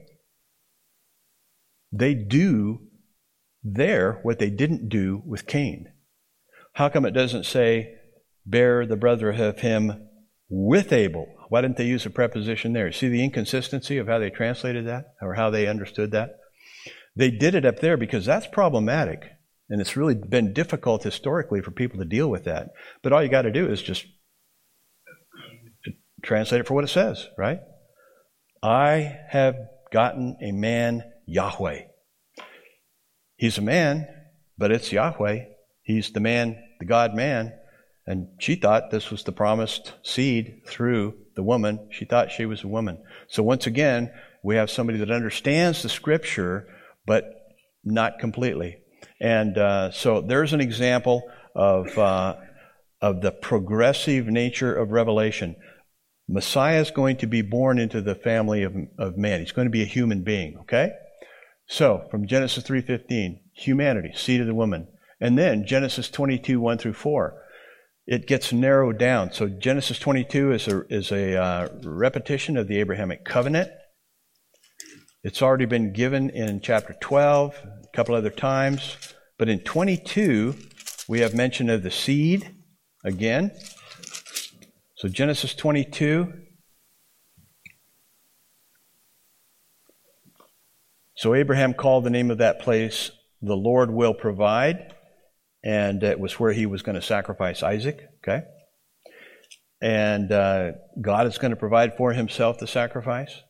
They 1.91 2.13
do 2.13 2.87
there 3.63 4.19
what 4.23 4.39
they 4.39 4.49
didn't 4.49 4.89
do 4.89 5.21
with 5.25 5.47
Cain. 5.47 5.87
How 6.73 6.89
come 6.89 7.05
it 7.05 7.11
doesn't 7.11 7.45
say, 7.45 7.95
bear 8.45 8.85
the 8.85 8.95
brother 8.95 9.31
of 9.31 9.59
him 9.59 10.07
with 10.49 10.91
Abel? 10.91 11.27
Why 11.51 11.59
didn't 11.59 11.75
they 11.75 11.85
use 11.85 12.05
a 12.05 12.09
preposition 12.09 12.71
there? 12.71 12.93
See 12.93 13.09
the 13.09 13.25
inconsistency 13.25 13.97
of 13.97 14.07
how 14.07 14.19
they 14.19 14.29
translated 14.29 14.87
that 14.87 15.15
or 15.21 15.33
how 15.33 15.49
they 15.49 15.67
understood 15.67 16.11
that? 16.11 16.37
They 17.13 17.29
did 17.29 17.55
it 17.55 17.65
up 17.65 17.81
there 17.81 17.97
because 17.97 18.25
that's 18.25 18.47
problematic. 18.47 19.23
And 19.69 19.81
it's 19.81 19.97
really 19.97 20.15
been 20.15 20.53
difficult 20.53 21.03
historically 21.03 21.59
for 21.59 21.71
people 21.71 21.99
to 21.99 22.05
deal 22.05 22.29
with 22.29 22.45
that. 22.45 22.69
But 23.03 23.11
all 23.11 23.21
you 23.21 23.27
got 23.27 23.41
to 23.41 23.51
do 23.51 23.67
is 23.67 23.81
just 23.81 24.05
translate 26.23 26.61
it 26.61 26.67
for 26.67 26.73
what 26.73 26.85
it 26.85 26.87
says, 26.87 27.27
right? 27.37 27.59
I 28.63 29.17
have 29.27 29.57
gotten 29.91 30.37
a 30.41 30.53
man, 30.53 31.03
Yahweh. 31.25 31.81
He's 33.35 33.57
a 33.57 33.61
man, 33.61 34.07
but 34.57 34.71
it's 34.71 34.93
Yahweh. 34.93 35.39
He's 35.81 36.13
the 36.13 36.21
man, 36.21 36.63
the 36.79 36.85
God 36.85 37.13
man. 37.13 37.51
And 38.07 38.29
she 38.39 38.55
thought 38.55 38.89
this 38.89 39.11
was 39.11 39.25
the 39.25 39.33
promised 39.33 39.91
seed 40.01 40.61
through 40.65 41.15
the 41.35 41.43
woman. 41.43 41.87
She 41.91 42.05
thought 42.05 42.31
she 42.31 42.45
was 42.45 42.63
a 42.63 42.67
woman. 42.67 43.03
So 43.27 43.43
once 43.43 43.67
again, 43.67 44.11
we 44.43 44.55
have 44.55 44.69
somebody 44.69 44.99
that 44.99 45.11
understands 45.11 45.83
the 45.83 45.89
scripture, 45.89 46.67
but 47.05 47.25
not 47.83 48.19
completely. 48.19 48.77
And 49.19 49.57
uh, 49.57 49.91
so 49.91 50.21
there's 50.21 50.53
an 50.53 50.61
example 50.61 51.23
of, 51.55 51.97
uh, 51.97 52.35
of 53.01 53.21
the 53.21 53.31
progressive 53.31 54.27
nature 54.27 54.75
of 54.75 54.91
revelation. 54.91 55.55
Messiah 56.27 56.79
is 56.79 56.91
going 56.91 57.17
to 57.17 57.27
be 57.27 57.41
born 57.41 57.77
into 57.77 58.01
the 58.01 58.15
family 58.15 58.63
of, 58.63 58.73
of 58.97 59.17
man. 59.17 59.39
He's 59.39 59.51
going 59.51 59.67
to 59.67 59.71
be 59.71 59.83
a 59.83 59.85
human 59.85 60.23
being, 60.23 60.57
okay? 60.61 60.91
So, 61.67 62.07
from 62.09 62.27
Genesis 62.27 62.63
3.15, 62.63 63.39
humanity, 63.53 64.11
seed 64.15 64.41
of 64.41 64.47
the 64.47 64.55
woman. 64.55 64.87
And 65.19 65.37
then 65.37 65.65
Genesis 65.65 66.09
22, 66.09 66.59
1 66.59 66.77
through 66.77 66.93
4. 66.93 67.40
It 68.07 68.27
gets 68.27 68.51
narrowed 68.51 68.97
down. 68.97 69.31
So 69.31 69.47
Genesis 69.47 69.99
22 69.99 70.51
is 70.51 70.67
a, 70.67 70.81
is 70.93 71.11
a 71.11 71.41
uh, 71.41 71.67
repetition 71.83 72.57
of 72.57 72.67
the 72.67 72.79
Abrahamic 72.79 73.23
covenant. 73.23 73.69
It's 75.23 75.41
already 75.41 75.65
been 75.65 75.93
given 75.93 76.29
in 76.31 76.61
chapter 76.61 76.95
12, 76.99 77.55
a 77.83 77.95
couple 77.95 78.15
other 78.15 78.31
times. 78.31 78.97
But 79.37 79.49
in 79.49 79.59
22, 79.59 80.55
we 81.07 81.19
have 81.19 81.35
mention 81.35 81.69
of 81.69 81.83
the 81.83 81.91
seed 81.91 82.55
again. 83.03 83.51
So 84.95 85.07
Genesis 85.07 85.53
22. 85.53 86.33
So 91.15 91.35
Abraham 91.35 91.75
called 91.75 92.03
the 92.03 92.09
name 92.09 92.31
of 92.31 92.39
that 92.39 92.59
place, 92.59 93.11
the 93.43 93.55
Lord 93.55 93.91
will 93.91 94.15
provide 94.15 94.95
and 95.63 96.03
it 96.03 96.19
was 96.19 96.39
where 96.39 96.53
he 96.53 96.65
was 96.65 96.81
going 96.81 96.95
to 96.95 97.01
sacrifice 97.01 97.63
Isaac. 97.63 98.07
Okay, 98.23 98.43
and 99.81 100.31
uh, 100.31 100.71
God 100.99 101.27
is 101.27 101.37
going 101.37 101.51
to 101.51 101.57
provide 101.57 101.97
for 101.97 102.13
himself 102.13 102.59
the 102.59 102.67
sacrifice. 102.67 103.41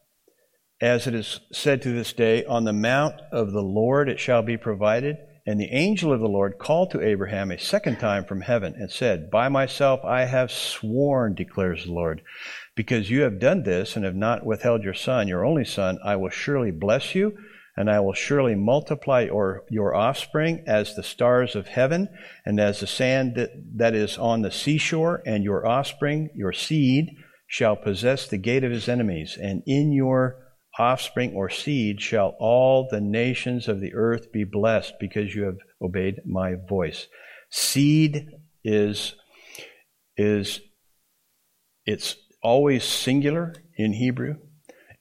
As 0.81 1.05
it 1.05 1.13
is 1.13 1.41
said 1.51 1.81
to 1.83 1.93
this 1.93 2.13
day, 2.13 2.43
on 2.45 2.63
the 2.63 2.73
mount 2.73 3.15
of 3.31 3.51
the 3.51 3.61
Lord 3.61 4.09
it 4.09 4.19
shall 4.19 4.41
be 4.41 4.57
provided. 4.57 5.17
And 5.45 5.59
the 5.59 5.73
angel 5.73 6.13
of 6.13 6.19
the 6.19 6.27
Lord 6.27 6.59
called 6.59 6.91
to 6.91 7.01
Abraham 7.01 7.49
a 7.49 7.57
second 7.57 7.97
time 7.97 8.25
from 8.25 8.41
heaven 8.41 8.75
and 8.77 8.91
said, 8.91 9.31
By 9.31 9.49
myself 9.49 9.99
I 10.05 10.25
have 10.25 10.51
sworn, 10.51 11.33
declares 11.33 11.85
the 11.85 11.93
Lord, 11.93 12.21
because 12.75 13.09
you 13.09 13.21
have 13.21 13.39
done 13.39 13.63
this 13.63 13.95
and 13.95 14.05
have 14.05 14.15
not 14.15 14.45
withheld 14.45 14.83
your 14.83 14.93
son, 14.93 15.27
your 15.27 15.43
only 15.43 15.65
son, 15.65 15.97
I 16.05 16.15
will 16.15 16.29
surely 16.29 16.69
bless 16.69 17.15
you 17.15 17.35
and 17.81 17.89
I 17.89 17.99
will 17.99 18.13
surely 18.13 18.53
multiply 18.53 19.21
your, 19.21 19.63
your 19.71 19.95
offspring 19.95 20.63
as 20.67 20.95
the 20.95 21.01
stars 21.01 21.55
of 21.55 21.67
heaven 21.67 22.09
and 22.45 22.59
as 22.59 22.79
the 22.79 22.85
sand 22.85 23.33
that, 23.37 23.49
that 23.77 23.95
is 23.95 24.19
on 24.19 24.43
the 24.43 24.51
seashore, 24.51 25.23
and 25.25 25.43
your 25.43 25.65
offspring, 25.65 26.29
your 26.35 26.53
seed, 26.53 27.09
shall 27.47 27.75
possess 27.75 28.27
the 28.27 28.37
gate 28.37 28.63
of 28.63 28.71
his 28.71 28.87
enemies, 28.87 29.35
and 29.41 29.63
in 29.65 29.91
your 29.91 30.37
offspring 30.77 31.33
or 31.33 31.49
seed 31.49 31.99
shall 31.99 32.35
all 32.39 32.87
the 32.91 33.01
nations 33.01 33.67
of 33.67 33.79
the 33.81 33.95
earth 33.95 34.31
be 34.31 34.43
blessed 34.43 34.93
because 34.99 35.33
you 35.33 35.43
have 35.45 35.57
obeyed 35.81 36.21
my 36.23 36.53
voice. 36.69 37.07
Seed 37.49 38.27
is, 38.63 39.15
is, 40.15 40.61
it's 41.87 42.15
always 42.43 42.83
singular 42.83 43.55
in 43.75 43.93
Hebrew 43.93 44.35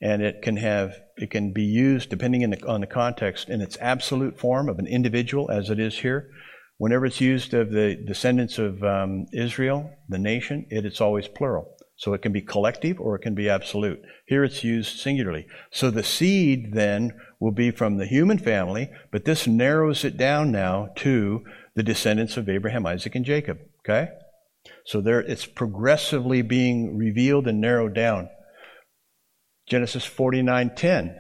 and 0.01 0.23
it 0.23 0.41
can 0.43 0.57
have 0.57 0.99
it 1.21 1.31
can 1.31 1.53
be 1.53 1.63
used 1.63 2.09
depending 2.09 2.49
the, 2.49 2.67
on 2.67 2.81
the 2.81 2.87
context 2.87 3.49
in 3.51 3.61
its 3.61 3.77
absolute 3.81 4.39
form 4.39 4.69
of 4.69 4.79
an 4.79 4.87
individual 4.87 5.51
as 5.51 5.69
it 5.69 5.79
is 5.79 5.99
here. 5.99 6.31
Whenever 6.79 7.05
it's 7.05 7.21
used 7.21 7.53
of 7.53 7.71
the 7.71 7.95
descendants 8.07 8.59
of 8.59 8.83
um, 8.83 9.27
israel 9.35 9.91
the 10.09 10.19
nation 10.19 10.67
it, 10.71 10.87
it's 10.87 11.01
always 11.01 11.29
plural. 11.29 11.77
So 11.97 12.15
it 12.15 12.23
can 12.23 12.33
be 12.33 12.41
collective 12.41 12.99
or 12.99 13.17
it 13.17 13.21
can 13.21 13.35
be 13.35 13.51
absolute. 13.51 14.01
Here 14.27 14.43
it's 14.43 14.65
used 14.65 14.99
singularly. 14.99 15.47
So 15.71 15.91
the 15.91 16.03
seed 16.03 16.73
then 16.73 17.13
will 17.39 17.53
be 17.53 17.71
from 17.71 17.99
the 17.99 18.07
human 18.07 18.39
family 18.39 18.91
but 19.13 19.27
this 19.27 19.47
narrows 19.47 20.05
it 20.05 20.17
down 20.17 20.51
now 20.51 20.89
to 20.97 21.45
the 21.77 21.83
descendants 21.83 22.39
of 22.39 22.49
abraham 22.49 22.87
isaac 22.87 23.15
and 23.15 23.27
jacob. 23.27 23.59
Okay? 23.81 24.09
So 24.87 25.03
there 25.03 25.21
it's 25.21 25.45
progressively 25.45 26.41
being 26.41 26.97
revealed 26.97 27.47
and 27.47 27.61
narrowed 27.61 27.95
down 27.95 28.31
Genesis 29.71 30.05
49:10. 30.05 31.17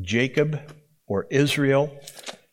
Jacob 0.00 0.74
or 1.06 1.28
Israel 1.30 1.96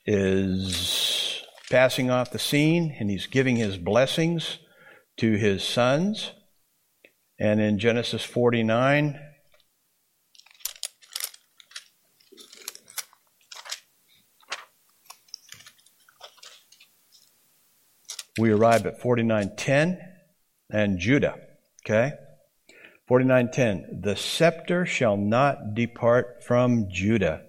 is 0.06 1.44
passing 1.72 2.12
off 2.12 2.30
the 2.30 2.38
scene 2.38 2.96
and 3.00 3.10
he's 3.10 3.26
giving 3.26 3.56
his 3.56 3.78
blessings 3.78 4.60
to 5.18 5.32
his 5.36 5.64
sons. 5.64 6.34
And 7.40 7.60
in 7.60 7.80
Genesis 7.80 8.24
49, 8.24 9.20
we 18.38 18.52
arrive 18.52 18.86
at 18.86 19.02
49:10 19.02 19.98
and 20.70 21.00
Judah. 21.00 21.53
Okay? 21.86 22.14
49:10 23.10 24.02
The 24.02 24.16
scepter 24.16 24.86
shall 24.86 25.18
not 25.18 25.74
depart 25.74 26.44
from 26.44 26.88
Judah 26.90 27.44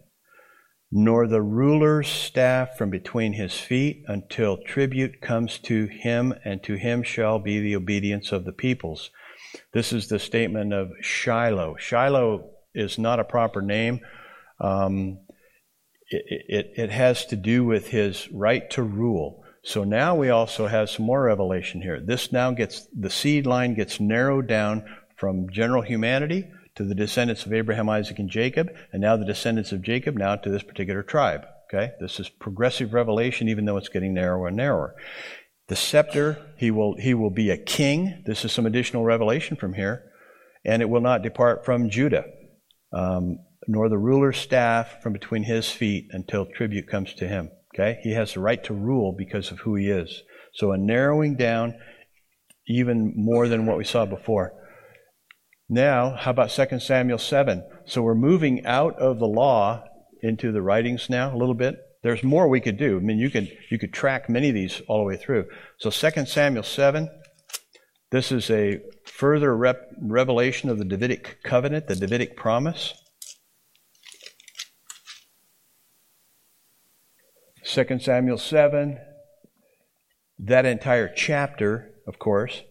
nor 0.97 1.27
the 1.27 1.43
ruler's 1.43 2.07
staff 2.07 2.79
from 2.79 2.89
between 2.89 3.33
his 3.33 3.59
feet 3.59 4.05
until 4.07 4.59
tribute 4.59 5.21
comes 5.21 5.59
to 5.59 5.87
him 5.87 6.33
and 6.45 6.63
to 6.63 6.75
him 6.75 7.03
shall 7.03 7.41
be 7.41 7.59
the 7.59 7.75
obedience 7.75 8.31
of 8.31 8.45
the 8.45 8.53
peoples. 8.53 9.11
This 9.73 9.93
is 9.93 10.07
the 10.07 10.21
statement 10.21 10.73
of 10.73 10.93
Shiloh. 11.01 11.75
Shiloh 11.77 12.49
is 12.77 12.97
not 12.97 13.19
a 13.19 13.25
proper 13.25 13.61
name. 13.61 13.99
Um, 14.61 15.19
it, 16.11 16.45
it, 16.49 16.73
it 16.77 16.91
has 16.91 17.27
to 17.27 17.37
do 17.37 17.65
with 17.65 17.89
his 17.89 18.31
right 18.31 18.71
to 18.71 18.85
rule. 18.85 19.44
So 19.65 19.83
now 19.83 20.15
we 20.15 20.29
also 20.29 20.67
have 20.67 20.91
some 20.91 21.07
more 21.07 21.23
revelation 21.23 21.81
here. 21.81 21.99
This 21.99 22.31
now 22.31 22.51
gets, 22.51 22.87
the 22.95 23.09
seed 23.09 23.47
line 23.47 23.75
gets 23.75 23.99
narrowed 23.99 24.47
down 24.47 24.85
from 25.17 25.49
general 25.51 25.81
humanity 25.81 26.45
to 26.75 26.85
the 26.85 26.95
descendants 26.95 27.47
of 27.47 27.53
Abraham, 27.55 27.89
Isaac, 27.89 28.19
and 28.19 28.29
Jacob, 28.29 28.69
and 28.93 29.01
now 29.01 29.17
the 29.17 29.25
descendants 29.25 29.73
of 29.73 29.81
Jacob 29.81 30.17
now 30.17 30.37
to 30.37 30.51
this 30.51 30.63
particular 30.63 31.03
tribe. 31.03 31.47
Okay? 31.73 31.93
This 31.99 32.21
is 32.21 32.29
progressive 32.29 32.93
revelation, 32.93 33.49
even 33.49 33.65
though 33.65 33.79
it's 33.79 33.89
getting 33.89 34.13
narrower 34.13 34.49
and 34.49 34.57
narrower. 34.57 34.95
The 35.69 35.77
scepter, 35.77 36.45
he 36.59 36.71
will, 36.71 36.97
he 36.99 37.15
will 37.15 37.31
be 37.31 37.49
a 37.49 37.57
king. 37.57 38.23
This 38.27 38.45
is 38.45 38.53
some 38.53 38.67
additional 38.67 39.03
revelation 39.03 39.57
from 39.57 39.73
here. 39.73 40.11
And 40.63 40.83
it 40.83 40.91
will 40.91 41.01
not 41.01 41.23
depart 41.23 41.65
from 41.65 41.89
Judah, 41.89 42.25
um, 42.93 43.39
nor 43.67 43.89
the 43.89 43.97
ruler's 43.97 44.37
staff 44.37 45.03
from 45.03 45.15
between 45.15 45.45
his 45.45 45.71
feet 45.71 46.09
until 46.11 46.45
tribute 46.45 46.87
comes 46.87 47.15
to 47.15 47.27
him. 47.27 47.51
Okay? 47.75 47.99
He 48.03 48.13
has 48.13 48.35
the 48.35 48.41
right 48.41 48.63
to 48.65 48.75
rule 48.75 49.15
because 49.17 49.51
of 49.51 49.61
who 49.61 49.75
he 49.75 49.89
is. 49.89 50.23
So 50.55 50.73
a 50.73 50.79
narrowing 50.79 51.37
down 51.37 51.75
even 52.69 53.13
more 53.17 53.49
than 53.49 53.67
what 53.67 53.77
we 53.77 53.85
saw 53.85 54.07
before. 54.07 54.55
Now, 55.69 56.15
how 56.17 56.31
about 56.31 56.51
2 56.51 56.79
Samuel 56.79 57.19
7? 57.19 57.65
So 57.87 58.03
we're 58.03 58.15
moving 58.15 58.65
out 58.65 58.99
of 58.99 59.19
the 59.19 59.27
law 59.27 59.85
into 60.23 60.53
the 60.53 60.63
writings 60.63 61.11
now 61.11 61.35
a 61.35 61.37
little 61.37 61.55
bit. 61.55 61.77
There's 62.03 62.23
more 62.23 62.49
we 62.49 62.61
could 62.61 62.77
do. 62.77 62.99
I 62.99 63.01
mean, 63.01 63.19
you 63.19 63.31
could 63.31 63.51
you 63.71 63.79
could 63.79 63.93
track 63.93 64.29
many 64.29 64.51
of 64.51 64.55
these 64.55 64.83
all 64.89 64.99
the 64.99 65.05
way 65.05 65.17
through. 65.17 65.47
So 65.79 65.91
2 65.91 66.27
Samuel 66.27 66.63
7, 66.63 67.09
this 68.11 68.31
is 68.31 68.51
a 68.51 68.81
further 69.07 69.57
rep- 69.57 69.89
revelation 70.01 70.69
of 70.69 70.79
the 70.79 70.85
Davidic 70.85 71.39
covenant, 71.43 71.87
the 71.87 71.97
Davidic 71.97 72.37
promise. 72.37 72.95
2 77.65 77.99
Samuel 77.99 78.39
7, 78.39 78.99
that 80.39 80.67
entire 80.67 81.13
chapter, 81.15 81.93
of 82.07 82.19
course. 82.19 82.63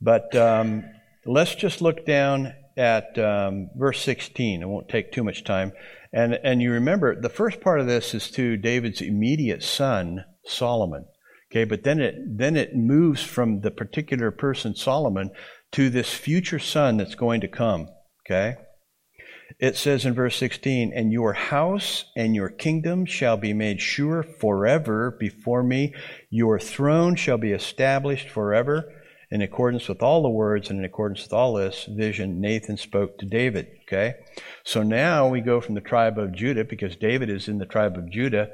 But 0.00 0.34
um, 0.36 0.84
let's 1.24 1.54
just 1.54 1.80
look 1.80 2.06
down 2.06 2.54
at 2.76 3.18
um, 3.18 3.70
verse 3.76 4.00
16. 4.02 4.62
It 4.62 4.68
won't 4.68 4.88
take 4.88 5.10
too 5.10 5.24
much 5.24 5.44
time. 5.44 5.72
And, 6.12 6.38
and 6.44 6.62
you 6.62 6.72
remember, 6.72 7.20
the 7.20 7.28
first 7.28 7.60
part 7.60 7.80
of 7.80 7.86
this 7.86 8.14
is 8.14 8.30
to 8.32 8.56
David's 8.56 9.00
immediate 9.00 9.62
son, 9.62 10.24
Solomon. 10.44 11.06
Okay, 11.50 11.64
but 11.64 11.84
then 11.84 12.00
it, 12.00 12.14
then 12.26 12.56
it 12.56 12.76
moves 12.76 13.22
from 13.22 13.60
the 13.60 13.70
particular 13.70 14.30
person, 14.30 14.74
Solomon, 14.74 15.30
to 15.72 15.90
this 15.90 16.12
future 16.12 16.58
son 16.58 16.96
that's 16.96 17.14
going 17.14 17.40
to 17.40 17.48
come. 17.48 17.88
Okay? 18.24 18.56
It 19.58 19.76
says 19.76 20.04
in 20.04 20.14
verse 20.14 20.36
16, 20.36 20.92
And 20.92 21.12
your 21.12 21.32
house 21.32 22.04
and 22.16 22.34
your 22.34 22.50
kingdom 22.50 23.06
shall 23.06 23.36
be 23.36 23.52
made 23.52 23.80
sure 23.80 24.22
forever 24.22 25.16
before 25.18 25.62
me. 25.62 25.94
Your 26.30 26.58
throne 26.58 27.16
shall 27.16 27.38
be 27.38 27.52
established 27.52 28.28
forever. 28.28 28.92
In 29.30 29.42
accordance 29.42 29.88
with 29.88 30.02
all 30.02 30.22
the 30.22 30.28
words 30.28 30.70
and 30.70 30.78
in 30.78 30.84
accordance 30.84 31.22
with 31.22 31.32
all 31.32 31.54
this 31.54 31.88
vision, 31.90 32.40
Nathan 32.40 32.76
spoke 32.76 33.18
to 33.18 33.26
David. 33.26 33.66
Okay? 33.82 34.14
So 34.64 34.82
now 34.82 35.28
we 35.28 35.40
go 35.40 35.60
from 35.60 35.74
the 35.74 35.80
tribe 35.80 36.18
of 36.18 36.32
Judah, 36.32 36.64
because 36.64 36.96
David 36.96 37.30
is 37.30 37.48
in 37.48 37.58
the 37.58 37.66
tribe 37.66 37.96
of 37.96 38.10
Judah, 38.10 38.50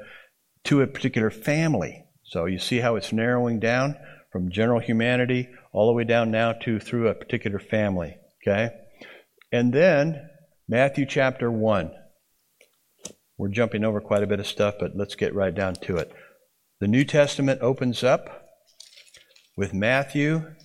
to 0.65 0.81
a 0.81 0.87
particular 0.87 1.29
family. 1.29 2.05
So 2.23 2.45
you 2.45 2.57
see 2.57 2.79
how 2.79 2.95
it's 2.95 3.11
narrowing 3.11 3.59
down 3.59 3.95
from 4.31 4.51
general 4.51 4.79
humanity 4.79 5.49
all 5.71 5.87
the 5.87 5.93
way 5.93 6.05
down 6.05 6.31
now 6.31 6.53
to 6.53 6.79
through 6.79 7.07
a 7.07 7.13
particular 7.13 7.59
family. 7.59 8.17
Okay? 8.41 8.69
And 9.51 9.71
then 9.71 10.29
Matthew 10.73 11.05
chapter 11.05 11.51
1. 11.51 11.91
We're 13.37 13.49
jumping 13.49 13.83
over 13.83 14.01
quite 14.01 14.23
a 14.23 14.27
bit 14.27 14.39
of 14.39 14.47
stuff, 14.47 14.73
but 14.79 14.95
let's 14.95 15.13
get 15.13 15.35
right 15.35 15.53
down 15.53 15.75
to 15.83 15.97
it. 15.97 16.11
The 16.79 16.87
New 16.87 17.05
Testament 17.05 17.61
opens 17.61 18.03
up 18.03 18.49
with 19.55 19.71
Matthew 19.71 20.55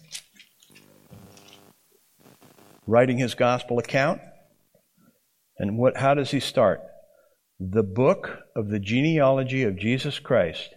writing 2.87 3.19
his 3.19 3.35
gospel 3.35 3.79
account. 3.79 4.23
And 5.59 5.77
what, 5.77 5.99
how 5.99 6.15
does 6.15 6.31
he 6.31 6.41
start? 6.41 6.81
The 7.61 7.83
book 7.83 8.39
of 8.57 8.71
the 8.71 8.81
genealogy 8.81 9.63
of 9.63 9.77
Jesus 9.77 10.19
Christ, 10.21 10.71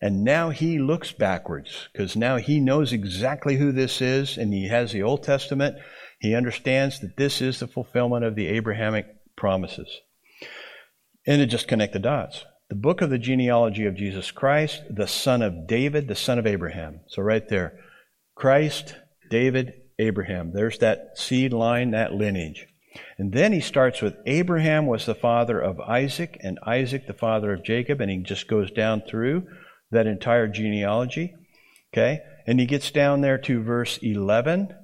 And 0.00 0.22
now 0.22 0.50
he 0.50 0.78
looks 0.78 1.10
backwards 1.10 1.88
because 1.92 2.14
now 2.14 2.36
he 2.36 2.60
knows 2.60 2.92
exactly 2.92 3.56
who 3.56 3.72
this 3.72 4.00
is 4.00 4.38
and 4.38 4.54
he 4.54 4.68
has 4.68 4.92
the 4.92 5.02
Old 5.02 5.24
Testament. 5.24 5.74
He 6.18 6.34
understands 6.34 7.00
that 7.00 7.16
this 7.16 7.40
is 7.40 7.60
the 7.60 7.66
fulfillment 7.66 8.24
of 8.24 8.34
the 8.34 8.46
Abrahamic 8.48 9.06
promises. 9.36 10.00
And 11.26 11.40
to 11.40 11.46
just 11.46 11.68
connect 11.68 11.92
the 11.92 11.98
dots. 11.98 12.44
The 12.68 12.74
book 12.74 13.00
of 13.00 13.10
the 13.10 13.18
genealogy 13.18 13.86
of 13.86 13.96
Jesus 13.96 14.30
Christ, 14.30 14.82
the 14.90 15.06
son 15.06 15.42
of 15.42 15.66
David, 15.66 16.08
the 16.08 16.14
son 16.14 16.38
of 16.38 16.46
Abraham. 16.46 17.00
So 17.08 17.22
right 17.22 17.46
there. 17.48 17.78
Christ, 18.34 18.96
David, 19.30 19.74
Abraham. 19.98 20.52
There's 20.52 20.78
that 20.78 21.18
seed 21.18 21.52
line, 21.52 21.92
that 21.92 22.12
lineage. 22.12 22.66
And 23.18 23.32
then 23.32 23.52
he 23.52 23.60
starts 23.60 24.00
with 24.00 24.16
Abraham 24.26 24.86
was 24.86 25.06
the 25.06 25.14
father 25.14 25.60
of 25.60 25.80
Isaac, 25.80 26.38
and 26.42 26.58
Isaac 26.66 27.06
the 27.06 27.14
father 27.14 27.52
of 27.52 27.64
Jacob, 27.64 28.00
and 28.00 28.10
he 28.10 28.18
just 28.18 28.48
goes 28.48 28.70
down 28.70 29.02
through 29.02 29.46
that 29.90 30.06
entire 30.06 30.48
genealogy. 30.48 31.34
Okay? 31.92 32.20
And 32.46 32.58
he 32.58 32.66
gets 32.66 32.90
down 32.90 33.20
there 33.20 33.38
to 33.38 33.62
verse 33.62 33.98
11. 33.98 34.74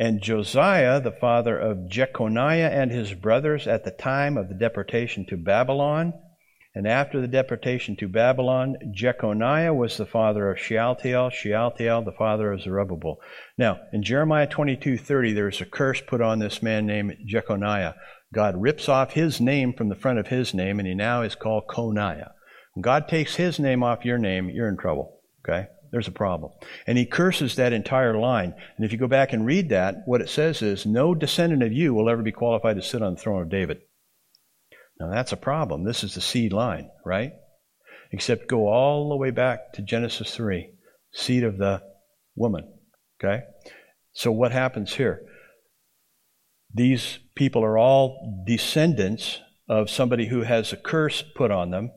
And 0.00 0.22
Josiah, 0.22 1.00
the 1.00 1.10
father 1.10 1.58
of 1.58 1.88
Jeconiah 1.88 2.68
and 2.68 2.92
his 2.92 3.14
brothers 3.14 3.66
at 3.66 3.82
the 3.82 3.90
time 3.90 4.36
of 4.36 4.48
the 4.48 4.54
deportation 4.54 5.26
to 5.26 5.36
Babylon. 5.36 6.12
And 6.72 6.86
after 6.86 7.20
the 7.20 7.26
deportation 7.26 7.96
to 7.96 8.06
Babylon, 8.06 8.76
Jeconiah 8.94 9.74
was 9.74 9.96
the 9.96 10.06
father 10.06 10.52
of 10.52 10.58
Shealtiel, 10.60 11.30
Shealtiel 11.30 12.02
the 12.04 12.12
father 12.16 12.52
of 12.52 12.60
Zerubbabel. 12.62 13.18
Now, 13.58 13.80
in 13.92 14.04
Jeremiah 14.04 14.46
22:30, 14.46 15.32
there's 15.32 15.60
a 15.60 15.66
curse 15.66 16.00
put 16.00 16.20
on 16.20 16.38
this 16.38 16.62
man 16.62 16.86
named 16.86 17.16
Jeconiah. 17.26 17.96
God 18.32 18.62
rips 18.62 18.88
off 18.88 19.14
his 19.14 19.40
name 19.40 19.72
from 19.72 19.88
the 19.88 19.96
front 19.96 20.20
of 20.20 20.28
his 20.28 20.54
name, 20.54 20.78
and 20.78 20.86
he 20.86 20.94
now 20.94 21.22
is 21.22 21.34
called 21.34 21.66
Coniah. 21.68 22.30
When 22.74 22.82
God 22.82 23.08
takes 23.08 23.34
his 23.34 23.58
name 23.58 23.82
off 23.82 24.04
your 24.04 24.18
name, 24.18 24.48
you're 24.48 24.68
in 24.68 24.76
trouble. 24.76 25.18
Okay? 25.42 25.66
There's 25.90 26.08
a 26.08 26.12
problem. 26.12 26.52
And 26.86 26.98
he 26.98 27.06
curses 27.06 27.56
that 27.56 27.72
entire 27.72 28.16
line. 28.16 28.54
And 28.76 28.84
if 28.84 28.92
you 28.92 28.98
go 28.98 29.06
back 29.06 29.32
and 29.32 29.46
read 29.46 29.70
that, 29.70 30.02
what 30.06 30.20
it 30.20 30.28
says 30.28 30.62
is, 30.62 30.84
no 30.84 31.14
descendant 31.14 31.62
of 31.62 31.72
you 31.72 31.94
will 31.94 32.10
ever 32.10 32.22
be 32.22 32.32
qualified 32.32 32.76
to 32.76 32.82
sit 32.82 33.02
on 33.02 33.14
the 33.14 33.20
throne 33.20 33.42
of 33.42 33.50
David. 33.50 33.80
Now 35.00 35.10
that's 35.10 35.32
a 35.32 35.36
problem. 35.36 35.84
This 35.84 36.04
is 36.04 36.14
the 36.14 36.20
seed 36.20 36.52
line, 36.52 36.90
right? 37.04 37.32
Except 38.12 38.48
go 38.48 38.68
all 38.68 39.08
the 39.08 39.16
way 39.16 39.30
back 39.30 39.72
to 39.74 39.82
Genesis 39.82 40.34
3, 40.34 40.70
seed 41.12 41.44
of 41.44 41.58
the 41.58 41.82
woman. 42.36 42.72
Okay? 43.22 43.44
So 44.12 44.32
what 44.32 44.52
happens 44.52 44.94
here? 44.94 45.22
These 46.74 47.18
people 47.34 47.64
are 47.64 47.78
all 47.78 48.44
descendants 48.46 49.40
of 49.68 49.90
somebody 49.90 50.26
who 50.26 50.42
has 50.42 50.72
a 50.72 50.76
curse 50.76 51.22
put 51.34 51.50
on 51.50 51.70
them 51.70 51.90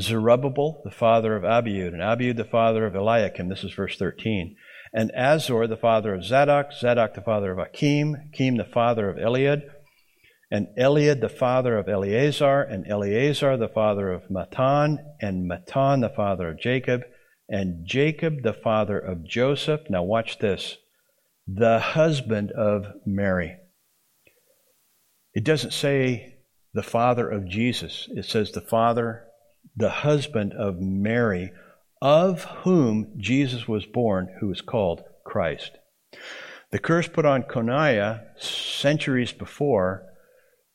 Zerubbabel, 0.00 0.82
the 0.84 0.90
father 0.90 1.36
of 1.36 1.42
Abiud, 1.42 1.88
and 1.88 2.02
Abiud, 2.02 2.36
the 2.36 2.44
father 2.44 2.86
of 2.86 2.94
Eliakim. 2.94 3.48
This 3.48 3.64
is 3.64 3.72
verse 3.72 3.96
13. 3.96 4.56
And 4.92 5.10
Azor, 5.14 5.66
the 5.66 5.76
father 5.76 6.14
of 6.14 6.24
Zadok, 6.24 6.72
Zadok, 6.72 7.14
the 7.14 7.20
father 7.20 7.52
of 7.52 7.58
Achim, 7.58 8.16
Achim, 8.28 8.56
the 8.56 8.64
father 8.64 9.08
of 9.08 9.16
Eliud, 9.16 9.62
and 10.50 10.68
Eliud, 10.78 11.20
the 11.20 11.28
father 11.28 11.76
of 11.76 11.88
Eleazar, 11.88 12.62
and 12.62 12.86
Eleazar, 12.86 13.56
the 13.56 13.68
father 13.68 14.12
of 14.12 14.22
Matthan, 14.30 14.98
and 15.20 15.50
Matthan, 15.50 16.00
the 16.00 16.12
father 16.14 16.50
of 16.50 16.60
Jacob, 16.60 17.02
and 17.48 17.86
Jacob, 17.86 18.42
the 18.42 18.54
father 18.54 18.98
of 18.98 19.24
Joseph. 19.24 19.82
Now, 19.90 20.02
watch 20.02 20.38
this 20.38 20.76
the 21.46 21.78
husband 21.80 22.52
of 22.52 22.86
Mary. 23.06 23.56
It 25.32 25.44
doesn't 25.44 25.72
say 25.72 26.40
the 26.74 26.82
father 26.82 27.28
of 27.28 27.48
Jesus, 27.48 28.06
it 28.10 28.26
says 28.26 28.52
the 28.52 28.60
father 28.60 29.27
the 29.78 29.90
husband 29.90 30.52
of 30.54 30.80
Mary, 30.80 31.52
of 32.02 32.44
whom 32.44 33.14
Jesus 33.16 33.68
was 33.68 33.86
born, 33.86 34.28
who 34.40 34.50
is 34.50 34.60
called 34.60 35.02
Christ. 35.24 35.78
The 36.72 36.80
curse 36.80 37.06
put 37.06 37.24
on 37.24 37.44
Coniah 37.44 38.22
centuries 38.38 39.32
before 39.32 40.04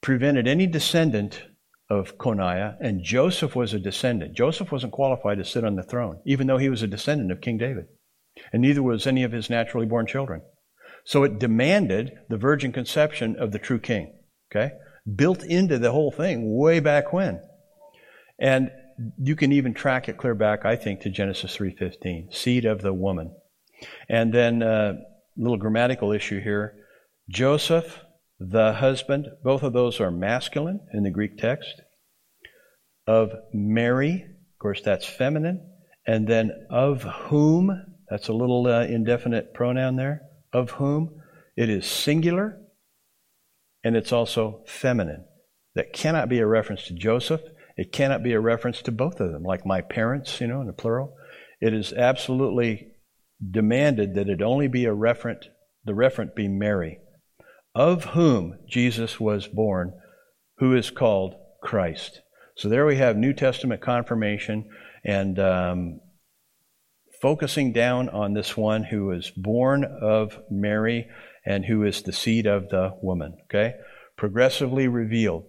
prevented 0.01 0.47
any 0.47 0.68
descendant 0.68 1.43
of 1.89 2.18
Coniah, 2.18 2.78
and 2.80 3.04
Joseph 3.04 3.56
was 3.56 3.74
a 3.74 3.80
descendant. 3.80 4.36
Joseph 4.36 4.72
wasn't 4.72 4.93
qualified 4.93 5.38
to 5.38 5.45
sit 5.45 5.66
on 5.66 5.76
the 5.76 5.84
throne, 5.84 6.20
even 6.26 6.47
though 6.47 6.58
he 6.58 6.70
was 6.70 6.82
a 6.82 6.88
descendant 6.88 7.32
of 7.32 7.41
King 7.41 7.58
David, 7.58 7.86
and 8.54 8.62
neither 8.62 8.82
was 8.82 9.06
any 9.06 9.24
of 9.24 9.34
his 9.34 9.49
naturally 9.49 9.86
born 9.86 10.08
children. 10.08 10.41
So 11.06 11.24
it 11.24 11.39
demanded 11.39 12.14
the 12.30 12.38
virgin 12.38 12.72
conception 12.72 13.36
of 13.38 13.51
the 13.51 13.60
true 13.60 13.80
king, 13.80 14.14
okay? 14.49 14.72
Built 15.14 15.43
into 15.43 15.78
the 15.78 15.91
whole 15.91 16.12
thing 16.12 16.58
way 16.58 16.80
back 16.80 17.12
when. 17.12 17.41
And 18.39 18.72
you 19.18 19.36
can 19.36 19.52
even 19.52 19.74
track 19.74 20.10
it 20.10 20.18
clear 20.18 20.36
back, 20.36 20.66
I 20.66 20.76
think, 20.76 21.02
to 21.02 21.10
Genesis 21.10 21.58
3.15, 21.58 22.34
seed 22.34 22.66
of 22.66 22.82
the 22.82 22.94
woman. 22.94 23.36
And 24.10 24.34
then 24.34 24.62
a 24.62 24.68
uh, 24.68 24.94
little 25.38 25.58
grammatical 25.58 26.12
issue 26.12 26.41
here. 26.41 26.76
Joseph, 27.30 28.02
the 28.39 28.74
husband, 28.74 29.28
both 29.44 29.64
of 29.64 29.74
those 29.74 30.00
are 30.00 30.12
masculine 30.12 30.80
in 30.94 31.04
the 31.04 31.12
Greek 31.12 31.38
text. 31.38 31.82
Of 33.08 33.32
Mary, 33.54 34.24
of 34.24 34.60
course, 34.60 34.82
that's 34.82 35.06
feminine. 35.06 35.70
And 36.06 36.28
then 36.28 36.68
of 36.70 37.04
whom, 37.04 37.86
that's 38.10 38.28
a 38.28 38.34
little 38.34 38.68
uh, 38.68 38.86
indefinite 38.86 39.54
pronoun 39.54 39.96
there. 39.96 40.22
Of 40.52 40.72
whom, 40.72 41.22
it 41.56 41.70
is 41.70 41.86
singular 41.86 42.60
and 43.84 43.96
it's 43.96 44.12
also 44.12 44.64
feminine. 44.66 45.26
That 45.76 45.94
cannot 45.94 46.30
be 46.30 46.39
a 46.39 46.48
reference 46.48 46.86
to 46.86 46.94
Joseph. 46.94 47.41
It 47.76 47.91
cannot 47.91 48.24
be 48.24 48.34
a 48.34 48.39
reference 48.39 48.82
to 48.84 48.91
both 48.91 49.19
of 49.19 49.32
them, 49.32 49.43
like 49.43 49.65
my 49.65 49.82
parents, 49.82 50.39
you 50.39 50.47
know, 50.47 50.61
in 50.61 50.67
the 50.67 50.74
plural. 50.74 51.15
It 51.59 51.74
is 51.74 51.93
absolutely 51.93 52.93
demanded 53.51 54.15
that 54.15 54.30
it 54.30 54.41
only 54.41 54.67
be 54.67 54.86
a 54.86 54.93
referent, 54.93 55.45
the 55.86 55.93
referent 55.93 56.36
be 56.36 56.47
Mary, 56.47 56.99
of 57.74 58.05
whom 58.05 58.59
Jesus 58.67 59.19
was 59.19 59.47
born, 59.47 59.93
who 60.57 60.76
is 60.76 60.91
called 60.91 61.36
Christ. 61.61 62.21
So 62.55 62.69
there 62.69 62.86
we 62.86 62.97
have 62.97 63.17
New 63.17 63.34
Testament 63.34 63.82
confirmation 63.82 64.69
and 65.03 65.39
um, 65.39 65.99
focusing 67.21 67.74
down 67.74 68.09
on 68.09 68.34
this 68.34 68.55
one 68.55 68.84
who 68.84 69.11
is 69.11 69.32
born 69.36 69.84
of 69.84 70.39
Mary 70.51 71.07
and 71.45 71.65
who 71.65 71.84
is 71.84 72.03
the 72.03 72.13
seed 72.13 72.45
of 72.45 72.69
the 72.69 72.95
woman. 73.01 73.36
Okay? 73.45 73.74
Progressively 74.15 74.88
revealed 74.88 75.45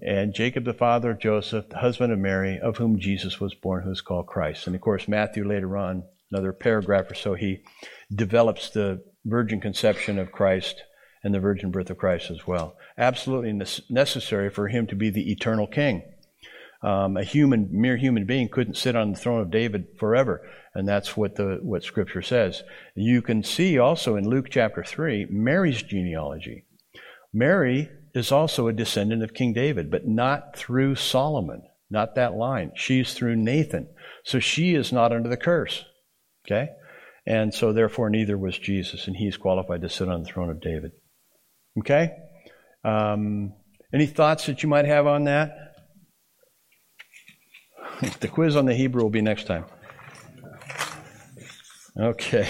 and 0.00 0.34
Jacob, 0.34 0.64
the 0.64 0.72
father 0.72 1.10
of 1.10 1.20
Joseph, 1.20 1.68
the 1.68 1.78
husband 1.78 2.12
of 2.12 2.18
Mary, 2.18 2.58
of 2.58 2.76
whom 2.76 2.98
Jesus 2.98 3.40
was 3.40 3.54
born, 3.54 3.82
who 3.82 3.90
is 3.90 4.00
called 4.00 4.26
Christ. 4.26 4.66
And 4.66 4.74
of 4.74 4.82
course, 4.82 5.08
Matthew 5.08 5.46
later 5.46 5.76
on, 5.76 6.04
another 6.30 6.52
paragraph 6.52 7.10
or 7.10 7.14
so, 7.14 7.34
he 7.34 7.62
develops 8.14 8.70
the 8.70 9.02
virgin 9.24 9.60
conception 9.60 10.18
of 10.18 10.32
Christ 10.32 10.82
and 11.22 11.34
the 11.34 11.40
virgin 11.40 11.70
birth 11.70 11.90
of 11.90 11.98
Christ 11.98 12.30
as 12.30 12.46
well. 12.46 12.76
Absolutely 12.98 13.52
necessary 13.90 14.50
for 14.50 14.68
him 14.68 14.86
to 14.88 14.96
be 14.96 15.10
the 15.10 15.30
eternal 15.30 15.66
king. 15.66 16.02
Um, 16.82 17.16
a 17.16 17.22
human, 17.22 17.68
mere 17.70 17.96
human 17.96 18.26
being, 18.26 18.48
couldn't 18.48 18.76
sit 18.76 18.96
on 18.96 19.12
the 19.12 19.18
throne 19.18 19.40
of 19.40 19.52
David 19.52 19.86
forever, 20.00 20.42
and 20.74 20.88
that's 20.88 21.16
what 21.16 21.36
the 21.36 21.60
what 21.62 21.84
Scripture 21.84 22.22
says. 22.22 22.64
You 22.96 23.22
can 23.22 23.44
see 23.44 23.78
also 23.78 24.16
in 24.16 24.28
Luke 24.28 24.48
chapter 24.50 24.82
three 24.82 25.26
Mary's 25.30 25.80
genealogy. 25.80 26.64
Mary 27.32 27.88
is 28.14 28.30
also 28.32 28.68
a 28.68 28.72
descendant 28.72 29.22
of 29.22 29.34
King 29.34 29.52
David, 29.52 29.90
but 29.90 30.06
not 30.06 30.56
through 30.56 30.96
Solomon, 30.96 31.62
not 31.90 32.14
that 32.14 32.34
line. 32.34 32.72
She's 32.74 33.14
through 33.14 33.36
Nathan. 33.36 33.88
So 34.24 34.38
she 34.38 34.74
is 34.74 34.92
not 34.92 35.12
under 35.12 35.28
the 35.28 35.36
curse. 35.36 35.84
Okay? 36.46 36.70
And 37.26 37.54
so 37.54 37.72
therefore 37.72 38.10
neither 38.10 38.36
was 38.36 38.58
Jesus, 38.58 39.06
and 39.06 39.16
he's 39.16 39.36
qualified 39.36 39.82
to 39.82 39.88
sit 39.88 40.08
on 40.08 40.22
the 40.22 40.28
throne 40.28 40.50
of 40.50 40.60
David. 40.60 40.92
Okay? 41.78 42.12
Um, 42.84 43.54
any 43.92 44.06
thoughts 44.06 44.46
that 44.46 44.62
you 44.62 44.68
might 44.68 44.86
have 44.86 45.06
on 45.06 45.24
that? 45.24 45.74
the 48.20 48.28
quiz 48.28 48.56
on 48.56 48.66
the 48.66 48.74
Hebrew 48.74 49.02
will 49.02 49.10
be 49.10 49.22
next 49.22 49.46
time. 49.46 49.64
Okay. 51.98 52.48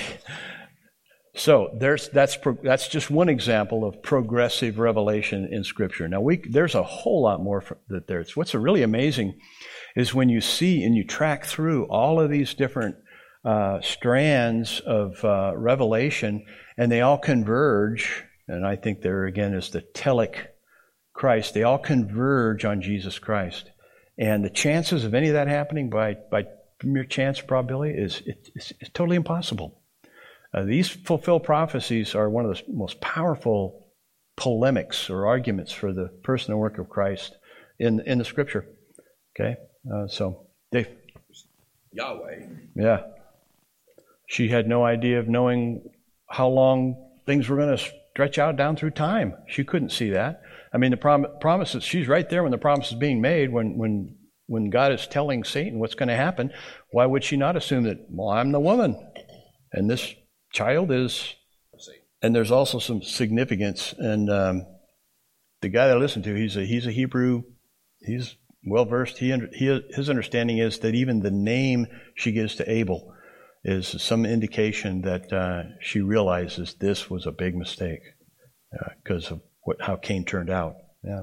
So 1.34 1.70
there's, 1.78 2.10
that's, 2.10 2.36
that's 2.62 2.88
just 2.88 3.10
one 3.10 3.30
example 3.30 3.86
of 3.86 4.02
progressive 4.02 4.78
revelation 4.78 5.48
in 5.50 5.64
Scripture. 5.64 6.06
Now, 6.06 6.20
we, 6.20 6.36
there's 6.36 6.74
a 6.74 6.82
whole 6.82 7.22
lot 7.22 7.42
more 7.42 7.64
that 7.88 8.06
there's. 8.06 8.36
What's 8.36 8.54
really 8.54 8.82
amazing 8.82 9.38
is 9.96 10.12
when 10.12 10.28
you 10.28 10.42
see 10.42 10.82
and 10.84 10.94
you 10.94 11.04
track 11.04 11.46
through 11.46 11.86
all 11.86 12.20
of 12.20 12.30
these 12.30 12.52
different 12.52 12.96
uh, 13.44 13.80
strands 13.80 14.80
of 14.80 15.24
uh, 15.24 15.52
revelation, 15.56 16.44
and 16.76 16.92
they 16.92 17.00
all 17.00 17.18
converge, 17.18 18.24
and 18.46 18.66
I 18.66 18.76
think 18.76 19.00
there 19.00 19.24
again 19.24 19.54
is 19.54 19.70
the 19.70 19.82
telic 19.94 20.48
Christ, 21.14 21.54
they 21.54 21.62
all 21.62 21.78
converge 21.78 22.64
on 22.64 22.82
Jesus 22.82 23.18
Christ. 23.18 23.70
And 24.18 24.44
the 24.44 24.50
chances 24.50 25.04
of 25.04 25.14
any 25.14 25.28
of 25.28 25.34
that 25.34 25.48
happening 25.48 25.90
by, 25.90 26.16
by 26.30 26.44
mere 26.84 27.04
chance 27.04 27.40
probability 27.40 27.98
is 27.98 28.22
it's, 28.26 28.72
it's 28.80 28.90
totally 28.90 29.16
impossible. 29.16 29.81
Uh, 30.54 30.64
these 30.64 30.88
fulfilled 30.88 31.44
prophecies 31.44 32.14
are 32.14 32.28
one 32.28 32.44
of 32.44 32.54
the 32.56 32.62
most 32.68 33.00
powerful 33.00 33.88
polemics 34.36 35.08
or 35.08 35.26
arguments 35.26 35.72
for 35.72 35.92
the 35.92 36.08
person 36.22 36.52
and 36.52 36.60
work 36.60 36.78
of 36.78 36.88
Christ 36.88 37.36
in, 37.78 38.00
in 38.06 38.18
the 38.18 38.24
scripture. 38.24 38.66
Okay? 39.34 39.56
Uh, 39.92 40.06
so 40.08 40.46
They, 40.70 40.86
Yahweh. 41.92 42.46
yeah. 42.76 43.00
She 44.28 44.48
had 44.48 44.66
no 44.66 44.84
idea 44.84 45.18
of 45.18 45.28
knowing 45.28 45.84
how 46.28 46.48
long 46.48 46.96
things 47.26 47.48
were 47.48 47.56
going 47.56 47.76
to 47.76 47.84
stretch 48.12 48.38
out 48.38 48.56
down 48.56 48.76
through 48.76 48.90
time. 48.90 49.34
She 49.48 49.64
couldn't 49.64 49.90
see 49.90 50.10
that. 50.10 50.42
I 50.72 50.78
mean, 50.78 50.90
the 50.90 50.96
prom- 50.96 51.26
promises, 51.40 51.84
she's 51.84 52.08
right 52.08 52.28
there 52.28 52.42
when 52.42 52.52
the 52.52 52.58
promise 52.58 52.92
is 52.92 52.98
being 52.98 53.20
made, 53.20 53.52
when, 53.52 53.76
when, 53.76 54.16
when 54.46 54.70
God 54.70 54.92
is 54.92 55.06
telling 55.06 55.44
Satan 55.44 55.78
what's 55.78 55.94
going 55.94 56.08
to 56.08 56.16
happen. 56.16 56.50
Why 56.90 57.04
would 57.04 57.24
she 57.24 57.36
not 57.36 57.56
assume 57.56 57.84
that, 57.84 58.06
well, 58.08 58.30
I'm 58.30 58.52
the 58.52 58.60
woman 58.60 58.96
and 59.72 59.88
this 59.90 60.14
child 60.52 60.92
is. 60.92 61.34
And 62.22 62.34
there's 62.34 62.52
also 62.52 62.78
some 62.78 63.02
significance. 63.02 63.94
And 63.98 64.30
um, 64.30 64.66
the 65.60 65.68
guy 65.68 65.88
that 65.88 65.96
I 65.96 66.00
listened 66.00 66.24
to, 66.24 66.34
he's 66.34 66.56
a, 66.56 66.64
he's 66.64 66.86
a 66.86 66.92
Hebrew, 66.92 67.42
he's 68.00 68.36
well 68.64 68.84
versed. 68.84 69.18
He, 69.18 69.36
he, 69.54 69.80
his 69.90 70.08
understanding 70.08 70.58
is 70.58 70.78
that 70.80 70.94
even 70.94 71.20
the 71.20 71.32
name 71.32 71.88
she 72.14 72.30
gives 72.30 72.54
to 72.56 72.70
Abel 72.70 73.12
is 73.64 73.88
some 74.02 74.24
indication 74.24 75.02
that 75.02 75.32
uh, 75.32 75.62
she 75.80 76.00
realizes 76.00 76.74
this 76.74 77.10
was 77.10 77.26
a 77.26 77.32
big 77.32 77.56
mistake 77.56 78.02
because 79.02 79.30
uh, 79.30 79.34
of 79.34 79.40
what, 79.62 79.80
how 79.80 79.96
Cain 79.96 80.24
turned 80.24 80.50
out. 80.50 80.74
Yeah. 81.04 81.22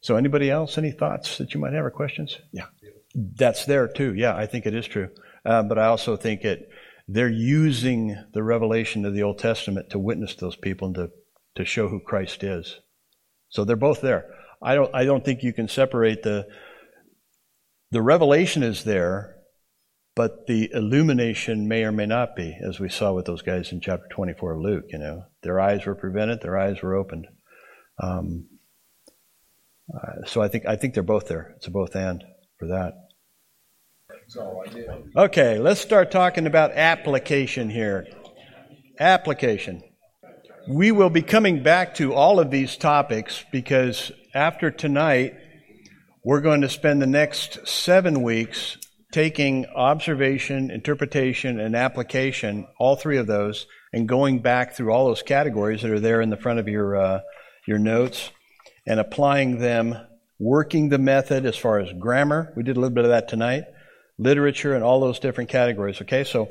So, 0.00 0.16
anybody 0.16 0.50
else? 0.50 0.76
Any 0.76 0.90
thoughts 0.90 1.38
that 1.38 1.54
you 1.54 1.60
might 1.60 1.72
have 1.72 1.84
or 1.84 1.90
questions? 1.90 2.38
Yeah, 2.52 2.66
that's 3.14 3.64
there 3.64 3.88
too. 3.88 4.14
Yeah, 4.14 4.36
I 4.36 4.46
think 4.46 4.66
it 4.66 4.74
is 4.74 4.86
true. 4.86 5.08
Uh, 5.46 5.62
but 5.62 5.78
I 5.78 5.86
also 5.86 6.16
think 6.16 6.44
it 6.44 6.68
they're 7.06 7.28
using 7.28 8.16
the 8.32 8.42
revelation 8.42 9.04
of 9.04 9.14
the 9.14 9.22
Old 9.22 9.38
Testament 9.38 9.90
to 9.90 9.98
witness 9.98 10.34
those 10.34 10.56
people 10.56 10.86
and 10.86 10.94
to, 10.94 11.10
to 11.56 11.64
show 11.64 11.88
who 11.88 12.00
Christ 12.00 12.42
is. 12.42 12.80
So 13.48 13.64
they're 13.64 13.76
both 13.76 14.00
there. 14.00 14.26
I 14.62 14.74
don't 14.74 14.94
I 14.94 15.04
don't 15.04 15.24
think 15.24 15.42
you 15.42 15.52
can 15.52 15.68
separate 15.68 16.22
the 16.22 16.46
the 17.90 18.02
revelation 18.02 18.62
is 18.62 18.84
there, 18.84 19.36
but 20.16 20.46
the 20.46 20.70
illumination 20.72 21.68
may 21.68 21.84
or 21.84 21.92
may 21.92 22.06
not 22.06 22.34
be, 22.34 22.58
as 22.66 22.80
we 22.80 22.88
saw 22.88 23.12
with 23.12 23.26
those 23.26 23.42
guys 23.42 23.70
in 23.70 23.80
chapter 23.80 24.06
24 24.10 24.54
of 24.54 24.60
Luke. 24.60 24.84
You 24.88 24.98
know, 24.98 25.24
their 25.42 25.60
eyes 25.60 25.86
were 25.86 25.94
prevented, 25.94 26.40
their 26.40 26.58
eyes 26.58 26.82
were 26.82 26.94
opened. 26.94 27.28
Um, 28.02 28.46
uh, 29.94 30.26
so 30.26 30.40
I 30.40 30.48
think 30.48 30.66
I 30.66 30.76
think 30.76 30.94
they're 30.94 31.02
both 31.02 31.28
there. 31.28 31.52
It's 31.56 31.66
a 31.66 31.70
both 31.70 31.94
and 31.94 32.24
for 32.58 32.68
that. 32.68 32.94
Okay, 35.16 35.58
let's 35.58 35.80
start 35.80 36.10
talking 36.10 36.46
about 36.46 36.72
application 36.72 37.68
here. 37.68 38.06
Application. 38.98 39.82
We 40.68 40.92
will 40.92 41.10
be 41.10 41.22
coming 41.22 41.62
back 41.62 41.94
to 41.96 42.14
all 42.14 42.40
of 42.40 42.50
these 42.50 42.76
topics 42.76 43.44
because 43.52 44.12
after 44.34 44.70
tonight, 44.70 45.34
we're 46.24 46.40
going 46.40 46.62
to 46.62 46.70
spend 46.70 47.02
the 47.02 47.06
next 47.06 47.68
seven 47.68 48.22
weeks 48.22 48.78
taking 49.12 49.66
observation, 49.66 50.70
interpretation, 50.70 51.60
and 51.60 51.76
application, 51.76 52.66
all 52.78 52.96
three 52.96 53.18
of 53.18 53.26
those, 53.26 53.66
and 53.92 54.08
going 54.08 54.40
back 54.40 54.72
through 54.72 54.90
all 54.90 55.06
those 55.06 55.22
categories 55.22 55.82
that 55.82 55.90
are 55.90 56.00
there 56.00 56.22
in 56.22 56.30
the 56.30 56.36
front 56.36 56.58
of 56.58 56.66
your, 56.66 56.96
uh, 56.96 57.20
your 57.68 57.78
notes 57.78 58.30
and 58.86 58.98
applying 58.98 59.58
them, 59.58 59.94
working 60.38 60.88
the 60.88 60.98
method 60.98 61.44
as 61.44 61.56
far 61.56 61.78
as 61.78 61.92
grammar. 62.00 62.52
We 62.56 62.62
did 62.62 62.76
a 62.76 62.80
little 62.80 62.94
bit 62.94 63.04
of 63.04 63.10
that 63.10 63.28
tonight 63.28 63.64
literature, 64.18 64.74
and 64.74 64.84
all 64.84 65.00
those 65.00 65.18
different 65.18 65.50
categories. 65.50 66.00
Okay, 66.02 66.24
so 66.24 66.48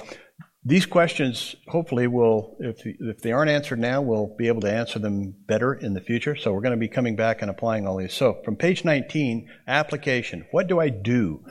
these 0.66 0.86
questions 0.86 1.56
hopefully 1.68 2.08
will, 2.08 2.56
if, 2.60 2.82
if 2.86 3.20
they 3.20 3.32
aren't 3.32 3.52
answered 3.52 3.80
now, 3.80 4.02
we'll 4.02 4.34
be 4.38 4.48
able 4.48 4.62
to 4.62 4.72
answer 4.72 4.98
them 4.98 5.36
better 5.46 5.74
in 5.74 5.94
the 5.94 6.02
future. 6.02 6.36
So 6.36 6.54
we're 6.54 6.62
going 6.62 6.72
to 6.72 6.78
be 6.78 6.88
coming 6.88 7.16
back 7.16 7.42
and 7.42 7.52
applying 7.52 7.86
all 7.86 7.98
these. 7.98 8.14
So 8.14 8.42
from 8.46 8.56
page 8.56 8.86
19, 8.86 9.50
application. 9.68 10.46
What 10.52 10.68
do 10.68 10.80
I 10.80 10.90
do? 10.90 11.44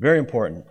Very 0.00 0.18
important. 0.18 0.64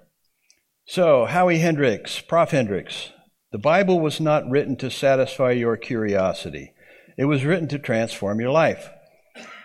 So, 0.85 1.25
Howie 1.25 1.59
Hendricks, 1.59 2.19
Prof. 2.19 2.51
Hendricks, 2.51 3.11
the 3.51 3.57
Bible 3.57 3.99
was 4.01 4.19
not 4.19 4.49
written 4.49 4.75
to 4.77 4.91
satisfy 4.91 5.51
your 5.51 5.77
curiosity. 5.77 6.73
It 7.17 7.25
was 7.25 7.45
written 7.45 7.69
to 7.69 7.79
transform 7.79 8.41
your 8.41 8.51
life. 8.51 8.89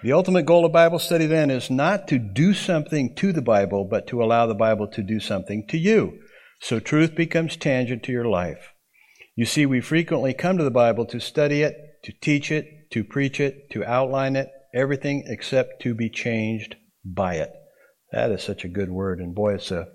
The 0.07 0.13
ultimate 0.13 0.47
goal 0.47 0.65
of 0.65 0.71
Bible 0.71 1.01
study 1.01 1.27
then 1.27 1.51
is 1.51 1.69
not 1.69 2.07
to 2.07 2.19
do 2.21 2.55
something 2.55 3.17
to 3.17 3.33
the 3.33 3.43
Bible, 3.43 3.85
but 3.85 4.07
to 4.07 4.23
allow 4.23 4.47
the 4.47 4.55
Bible 4.55 4.87
to 4.87 5.03
do 5.03 5.19
something 5.19 5.67
to 5.67 5.77
you. 5.77 6.21
So 6.61 6.79
truth 6.79 7.17
becomes 7.17 7.57
tangent 7.57 8.05
to 8.05 8.13
your 8.13 8.27
life. 8.27 8.71
You 9.35 9.47
see, 9.47 9.67
we 9.67 9.81
frequently 9.81 10.33
come 10.33 10.59
to 10.59 10.63
the 10.63 10.71
Bible 10.71 11.07
to 11.07 11.19
study 11.19 11.63
it, 11.63 11.75
to 12.05 12.13
teach 12.21 12.53
it, 12.53 12.89
to 12.93 13.03
preach 13.03 13.41
it, 13.41 13.69
to 13.71 13.85
outline 13.85 14.37
it, 14.37 14.49
everything 14.73 15.25
except 15.27 15.83
to 15.83 15.93
be 15.93 16.09
changed 16.09 16.77
by 17.05 17.35
it. 17.35 17.51
That 18.13 18.31
is 18.31 18.45
such 18.45 18.65
a 18.65 18.69
good 18.69 18.93
word. 18.93 19.19
And 19.19 19.35
boy, 19.35 19.55
it's 19.55 19.73
a, 19.73 19.89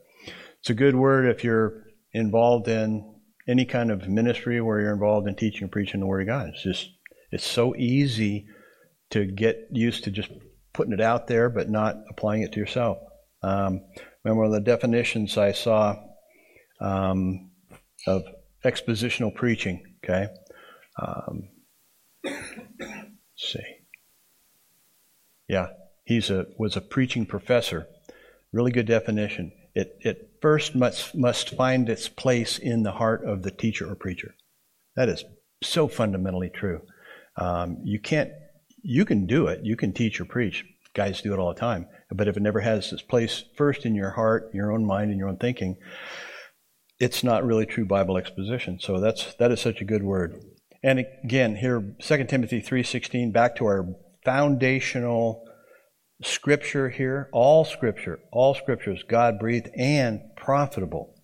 it's 0.60 0.70
a 0.70 0.74
good 0.74 0.98
word 0.98 1.26
if 1.34 1.46
you're 1.46 1.86
involved 2.12 2.68
in 2.68 3.16
any 3.48 3.64
kind 3.64 3.90
of 3.90 4.10
ministry 4.10 4.60
where 4.60 4.82
you're 4.82 4.92
involved 4.92 5.30
in 5.30 5.36
teaching 5.36 5.64
and 5.64 5.72
preaching 5.72 6.02
the 6.02 6.06
Word 6.06 6.24
of 6.24 6.28
God. 6.28 6.50
It's 6.50 6.64
just, 6.64 6.90
it's 7.32 7.48
so 7.48 7.74
easy 7.78 8.46
to 9.12 9.26
get 9.26 9.68
used 9.72 10.06
to 10.06 10.12
just 10.12 10.32
putting 10.74 10.94
it 10.94 11.02
out 11.02 11.28
there 11.28 11.50
but 11.50 11.70
not 11.70 11.98
applying 12.10 12.42
it 12.42 12.54
to 12.54 12.60
yourself. 12.60 12.98
Um, 13.44 13.82
remember 14.24 14.44
one 14.44 14.48
of 14.48 14.54
the 14.54 14.72
definitions 14.72 15.38
I 15.38 15.52
saw 15.52 15.98
um, 16.80 17.52
of 18.08 18.24
expositional 18.64 19.34
preaching, 19.34 19.96
okay? 20.04 20.28
Um, 21.02 21.50
see. 23.36 23.64
Yeah, 25.48 25.68
he's 26.06 26.30
a 26.30 26.46
was 26.58 26.78
a 26.78 26.82
preaching 26.82 27.26
professor. 27.26 27.88
Really 28.54 28.72
good 28.72 28.86
definition. 28.88 29.52
It 29.76 29.98
it 30.02 30.32
first 30.42 30.76
must 30.76 31.16
must 31.16 31.50
find 31.50 31.90
its 31.90 32.08
place 32.08 32.58
in 32.58 32.84
the 32.84 32.92
heart 32.92 33.26
of 33.26 33.44
the 33.44 33.52
teacher 33.52 33.90
or 33.90 33.96
preacher. 33.96 34.36
That 34.96 35.10
is 35.10 35.24
so 35.62 35.88
fundamentally 35.88 36.50
true. 36.50 36.82
Um, 37.38 37.80
you 37.84 38.00
can't 38.00 38.32
you 38.82 39.06
can 39.06 39.26
do 39.26 39.48
it. 39.48 39.62
You 39.64 39.76
can 39.76 39.94
teach 39.94 40.20
or 40.20 40.26
preach. 40.26 40.66
Guys 40.94 41.22
do 41.22 41.34
it 41.34 41.40
all 41.40 41.54
the 41.54 41.60
time. 41.60 41.88
But 42.12 42.28
if 42.28 42.36
it 42.36 42.44
never 42.44 42.60
has 42.60 42.92
its 42.92 43.02
place 43.02 43.46
first 43.56 43.86
in 43.86 43.96
your 43.96 44.12
heart, 44.12 44.52
your 44.54 44.72
own 44.72 44.86
mind, 44.86 45.12
and 45.12 45.20
your 45.20 45.30
own 45.30 45.38
thinking, 45.38 45.78
it's 47.00 47.24
not 47.24 47.46
really 47.46 47.66
true 47.66 47.86
Bible 47.86 48.18
exposition. 48.18 48.80
So 48.80 49.00
that's 49.00 49.34
that 49.36 49.52
is 49.52 49.62
such 49.62 49.82
a 49.82 49.86
good 49.86 50.04
word. 50.04 50.36
And 50.84 51.06
again, 51.24 51.56
here 51.56 51.96
2 52.00 52.26
Timothy 52.26 52.62
3:16 52.62 53.32
back 53.32 53.56
to 53.56 53.66
our 53.66 53.96
foundational 54.26 55.48
scripture 56.24 56.90
here, 56.90 57.30
all 57.32 57.66
scripture, 57.66 58.20
all 58.32 58.54
scripture 58.54 58.92
is 58.92 59.04
God 59.04 59.40
breathed 59.40 59.70
and 59.76 60.22
profitable 60.36 61.16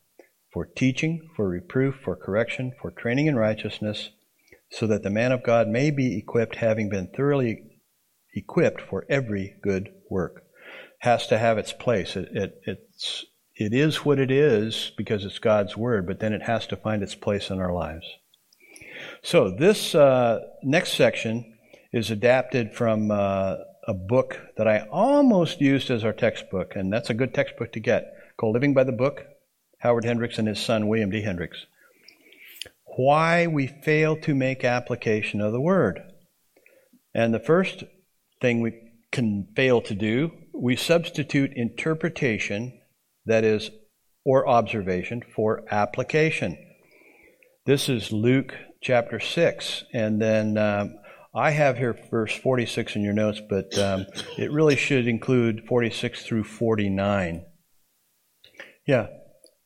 for 0.51 0.65
teaching, 0.65 1.27
for 1.35 1.49
reproof, 1.49 1.95
for 2.03 2.15
correction, 2.15 2.71
for 2.81 2.89
training 2.89 3.27
in 3.27 3.35
righteousness, 3.35 4.09
so 4.71 4.87
that 4.87 5.03
the 5.03 5.09
man 5.09 5.31
of 5.31 5.43
God 5.43 5.67
may 5.67 5.91
be 5.91 6.17
equipped, 6.17 6.55
having 6.55 6.89
been 6.89 7.09
thoroughly 7.15 7.63
equipped 8.33 8.81
for 8.81 9.05
every 9.09 9.55
good 9.61 9.89
work. 10.09 10.43
Has 10.99 11.27
to 11.27 11.37
have 11.37 11.57
its 11.57 11.73
place. 11.73 12.15
It, 12.15 12.29
it, 12.33 12.61
it's, 12.65 13.25
it 13.55 13.73
is 13.73 14.03
what 14.03 14.19
it 14.19 14.31
is 14.31 14.91
because 14.97 15.25
it's 15.25 15.39
God's 15.39 15.77
word, 15.77 16.07
but 16.07 16.19
then 16.19 16.33
it 16.33 16.43
has 16.43 16.67
to 16.67 16.75
find 16.75 17.03
its 17.03 17.15
place 17.15 17.49
in 17.49 17.59
our 17.59 17.73
lives. 17.73 18.05
So 19.21 19.51
this 19.51 19.93
uh, 19.93 20.39
next 20.63 20.93
section 20.93 21.57
is 21.93 22.09
adapted 22.11 22.73
from 22.73 23.11
uh, 23.11 23.55
a 23.87 23.93
book 23.93 24.39
that 24.57 24.67
I 24.67 24.87
almost 24.91 25.61
used 25.61 25.89
as 25.91 26.03
our 26.03 26.13
textbook, 26.13 26.75
and 26.75 26.91
that's 26.91 27.09
a 27.09 27.13
good 27.13 27.33
textbook 27.33 27.71
to 27.73 27.79
get, 27.79 28.13
called 28.37 28.53
Living 28.55 28.73
by 28.73 28.83
the 28.83 28.91
Book, 28.91 29.23
Howard 29.79 30.05
Hendricks 30.05 30.39
and 30.39 30.47
his 30.47 30.59
son 30.59 30.87
William 30.87 31.11
D. 31.11 31.21
Hendricks 31.21 31.67
why 32.97 33.45
we 33.45 33.67
fail 33.67 34.17
to 34.17 34.33
make 34.33 34.63
application 34.63 35.39
of 35.39 35.53
the 35.53 35.61
word. 35.61 36.01
And 37.13 37.31
the 37.31 37.39
first 37.39 37.83
thing 38.41 38.59
we 38.59 38.73
can 39.11 39.47
fail 39.55 39.81
to 39.81 39.93
do, 39.93 40.31
we 40.53 40.75
substitute 40.75 41.51
interpretation, 41.55 42.79
that 43.25 43.43
is, 43.43 43.69
or 44.25 44.47
observation, 44.47 45.21
for 45.35 45.63
application. 45.71 46.57
This 47.67 47.87
is 47.87 48.11
Luke 48.11 48.55
chapter 48.81 49.19
6. 49.19 49.83
And 49.93 50.19
then 50.19 50.57
um, 50.57 50.95
I 51.35 51.51
have 51.51 51.77
here 51.77 51.95
verse 52.09 52.35
46 52.35 52.95
in 52.95 53.03
your 53.03 53.13
notes, 53.13 53.41
but 53.47 53.77
um, 53.77 54.07
it 54.39 54.51
really 54.51 54.75
should 54.75 55.07
include 55.07 55.67
46 55.67 56.25
through 56.25 56.45
49. 56.45 57.45
Yeah. 58.87 59.07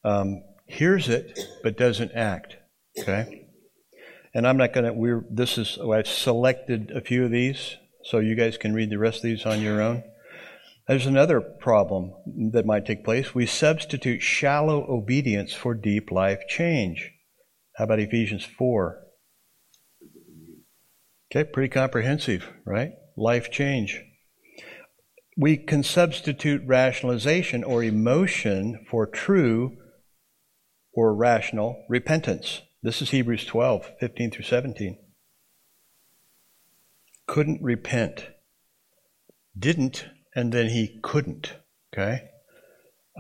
Um, 0.04 0.44
hears 0.68 1.08
it, 1.08 1.40
but 1.64 1.78
doesn't 1.78 2.12
act. 2.14 2.58
Okay? 3.00 3.48
And 4.34 4.48
I'm 4.48 4.58
not 4.58 4.74
going 4.74 4.86
to, 4.86 4.94
we're, 4.94 5.26
this 5.30 5.58
is, 5.58 5.78
oh, 5.82 5.92
I've 5.92 6.08
selected 6.08 6.92
a 6.92 7.02
few 7.02 7.26
of 7.26 7.32
these, 7.32 7.76
so 8.04 8.20
you 8.20 8.36
guys 8.36 8.58
can 8.58 8.74
read 8.74 8.90
the 8.90 8.98
rest 8.98 9.18
of 9.18 9.24
these 9.24 9.46
on 9.46 9.62
your 9.62 9.82
own. 9.82 10.04
There's 10.88 11.06
another 11.06 11.40
problem 11.42 12.14
that 12.52 12.66
might 12.66 12.86
take 12.86 13.04
place. 13.06 13.36
We 13.36 13.46
substitute 13.46 14.22
shallow 14.22 14.86
obedience 14.90 15.54
for 15.54 15.74
deep 15.74 16.12
life 16.12 16.42
change. 16.50 17.12
How 17.78 17.86
about 17.86 18.00
Ephesians 18.00 18.44
4? 18.46 19.00
Okay, 21.32 21.50
pretty 21.50 21.70
comprehensive, 21.70 22.50
right? 22.66 22.92
Life 23.16 23.52
change. 23.52 24.02
we 25.38 25.58
can 25.58 25.84
substitute 25.84 26.62
rationalization 26.66 27.64
or 27.64 27.84
emotion 27.84 28.86
for 28.90 29.08
true 29.08 29.78
or 30.94 31.16
rational 31.16 31.86
repentance. 31.90 32.62
This 32.84 33.00
is 33.00 33.12
Hebrews 33.12 33.46
12, 33.46 33.92
15 34.00 34.32
through 34.32 34.44
17. 34.44 34.98
Couldn't 37.28 37.62
repent. 37.62 38.30
Didn't, 39.58 40.08
and 40.36 40.52
then 40.52 40.70
he 40.70 41.00
couldn't. 41.04 41.54
Okay? 41.94 42.22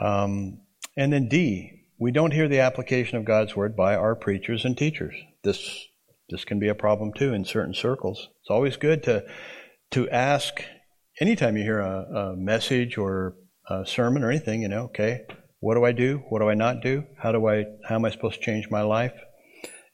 Um, 0.01 0.61
and 0.97 1.13
then 1.13 1.29
D, 1.29 1.83
we 1.99 2.11
don't 2.11 2.33
hear 2.33 2.47
the 2.47 2.59
application 2.59 3.19
of 3.19 3.25
God's 3.25 3.55
word 3.55 3.75
by 3.75 3.95
our 3.95 4.15
preachers 4.15 4.65
and 4.65 4.75
teachers. 4.75 5.13
This 5.43 5.85
this 6.29 6.43
can 6.43 6.57
be 6.57 6.69
a 6.69 6.75
problem 6.75 7.13
too 7.13 7.31
in 7.31 7.45
certain 7.45 7.75
circles. 7.75 8.29
It's 8.41 8.49
always 8.49 8.77
good 8.77 9.03
to 9.03 9.25
to 9.91 10.09
ask 10.09 10.63
anytime 11.19 11.55
you 11.55 11.63
hear 11.63 11.81
a, 11.81 12.31
a 12.31 12.35
message 12.35 12.97
or 12.97 13.35
a 13.69 13.85
sermon 13.85 14.23
or 14.23 14.31
anything, 14.31 14.63
you 14.63 14.69
know, 14.69 14.85
okay, 14.85 15.21
what 15.59 15.75
do 15.75 15.85
I 15.85 15.91
do? 15.91 16.23
What 16.29 16.39
do 16.39 16.49
I 16.49 16.55
not 16.55 16.81
do? 16.81 17.03
How 17.19 17.31
do 17.31 17.47
I 17.47 17.65
how 17.87 17.95
am 17.95 18.05
I 18.05 18.09
supposed 18.09 18.39
to 18.39 18.45
change 18.45 18.71
my 18.71 18.81
life? 18.81 19.13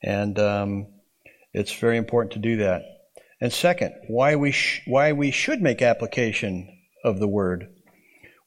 And 0.03 0.38
um, 0.40 0.88
it's 1.53 1.74
very 1.74 1.98
important 1.98 2.34
to 2.34 2.40
do 2.40 2.57
that. 2.57 2.84
And 3.40 3.53
second, 3.53 3.94
why 4.07 4.36
we 4.36 4.52
sh- 4.52 4.82
why 4.88 5.11
we 5.11 5.32
should 5.32 5.61
make 5.61 5.82
application 5.82 6.69
of 7.03 7.19
the 7.19 7.28
word. 7.28 7.68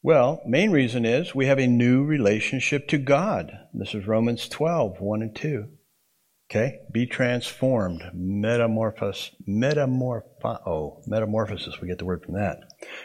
Well, 0.02 0.40
main 0.46 0.70
reason 0.70 1.04
is 1.04 1.34
we 1.34 1.46
have 1.46 1.58
a 1.58 1.66
new 1.66 2.04
relationship 2.04 2.88
to 2.88 2.98
God. 2.98 3.52
This 3.74 3.94
is 3.94 4.06
Romans 4.06 4.48
12, 4.48 5.00
1 5.00 5.22
and 5.22 5.36
2. 5.36 5.68
Okay? 6.50 6.78
Be 6.90 7.06
transformed. 7.06 8.02
Metamorphos, 8.14 9.30
metamorpho, 9.46 10.66
oh, 10.66 11.02
metamorphosis. 11.06 11.80
We 11.80 11.88
get 11.88 11.98
the 11.98 12.06
word 12.06 12.24
from 12.24 12.34
that. 12.34 12.58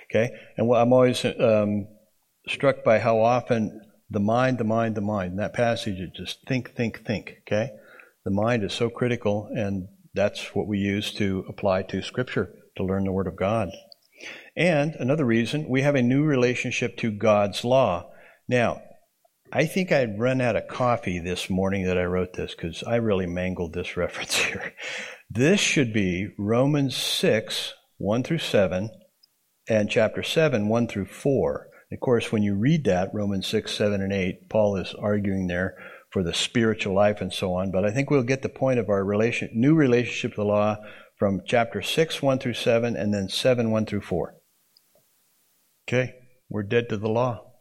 Okay? 0.10 0.32
And 0.58 0.74
I'm 0.74 0.94
always 0.94 1.24
um, 1.26 1.88
struck 2.48 2.84
by 2.84 3.00
how 3.00 3.20
often 3.20 3.82
the 4.10 4.22
mind, 4.22 4.58
the 4.58 4.64
mind, 4.64 4.96
the 4.96 5.02
mind. 5.02 5.32
In 5.32 5.38
that 5.38 5.54
passage, 5.54 6.00
it 6.00 6.16
just 6.16 6.48
think, 6.48 6.76
think, 6.76 7.06
think. 7.06 7.34
Okay? 7.42 7.72
The 8.26 8.32
mind 8.32 8.64
is 8.64 8.74
so 8.74 8.90
critical, 8.90 9.52
and 9.56 9.88
that's 10.16 10.56
what 10.56 10.66
we 10.68 10.80
use 10.80 11.14
to 11.14 11.46
apply 11.48 11.84
to 11.84 12.02
Scripture 12.02 12.56
to 12.76 12.84
learn 12.84 13.04
the 13.04 13.12
Word 13.12 13.28
of 13.28 13.36
God. 13.36 13.70
And 14.58 14.96
another 14.96 15.26
reason, 15.26 15.70
we 15.70 15.84
have 15.84 15.94
a 15.94 16.02
new 16.02 16.24
relationship 16.24 16.98
to 16.98 17.12
God's 17.12 17.64
law. 17.64 18.10
Now, 18.48 18.82
I 19.54 19.66
think 19.66 19.92
I'd 19.92 20.20
run 20.20 20.42
out 20.42 20.56
of 20.56 20.68
coffee 20.68 21.20
this 21.20 21.52
morning 21.52 21.86
that 21.86 22.00
I 22.00 22.06
wrote 22.06 22.34
this 22.34 22.56
because 22.56 22.82
I 22.82 22.96
really 22.96 23.28
mangled 23.28 23.74
this 23.74 23.96
reference 23.98 24.36
here. 24.36 24.74
This 25.30 25.60
should 25.60 25.94
be 25.94 26.30
Romans 26.40 26.96
6, 26.96 27.76
1 27.98 28.24
through 28.24 28.40
7, 28.40 28.90
and 29.70 29.88
chapter 29.88 30.24
7, 30.24 30.68
1 30.68 30.88
through 30.88 31.06
4. 31.06 31.68
Of 31.92 32.00
course, 32.00 32.32
when 32.32 32.42
you 32.42 32.56
read 32.56 32.86
that, 32.86 33.12
Romans 33.14 33.46
6, 33.46 33.72
7, 33.72 34.02
and 34.02 34.12
8, 34.12 34.50
Paul 34.50 34.78
is 34.78 34.96
arguing 35.00 35.46
there 35.46 35.78
for 36.16 36.24
the 36.24 36.34
spiritual 36.34 36.96
life 36.96 37.20
and 37.20 37.34
so 37.34 37.56
on. 37.56 37.72
But 37.72 37.84
I 37.84 37.92
think 37.92 38.10
we'll 38.10 38.24
get 38.24 38.42
the 38.42 38.48
point 38.48 38.80
of 38.80 38.88
our 38.88 39.04
relation, 39.04 39.50
new 39.54 39.76
relationship 39.76 40.32
to 40.32 40.38
the 40.38 40.48
law 40.48 40.78
from 41.20 41.42
chapter 41.46 41.82
6, 41.82 42.22
1 42.22 42.40
through 42.40 42.54
7, 42.54 42.96
and 42.96 43.14
then 43.14 43.28
7, 43.28 43.70
1 43.70 43.86
through 43.86 44.00
4. 44.00 44.36
Okay, 45.86 46.14
we're 46.48 46.64
dead 46.64 46.88
to 46.88 46.96
the 46.96 47.10
law. 47.10 47.52